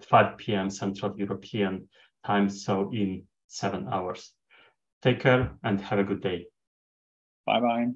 5 0.04 0.38
p.m. 0.38 0.70
Central 0.70 1.18
European 1.18 1.88
time, 2.26 2.48
so 2.48 2.92
in 2.94 3.24
seven 3.48 3.88
hours. 3.92 4.34
Take 5.02 5.22
care 5.22 5.52
and 5.64 5.82
have 5.82 5.98
a 6.00 6.04
good 6.04 6.22
day. 6.22 6.46
Bye 7.46 7.60
bye. 7.60 7.88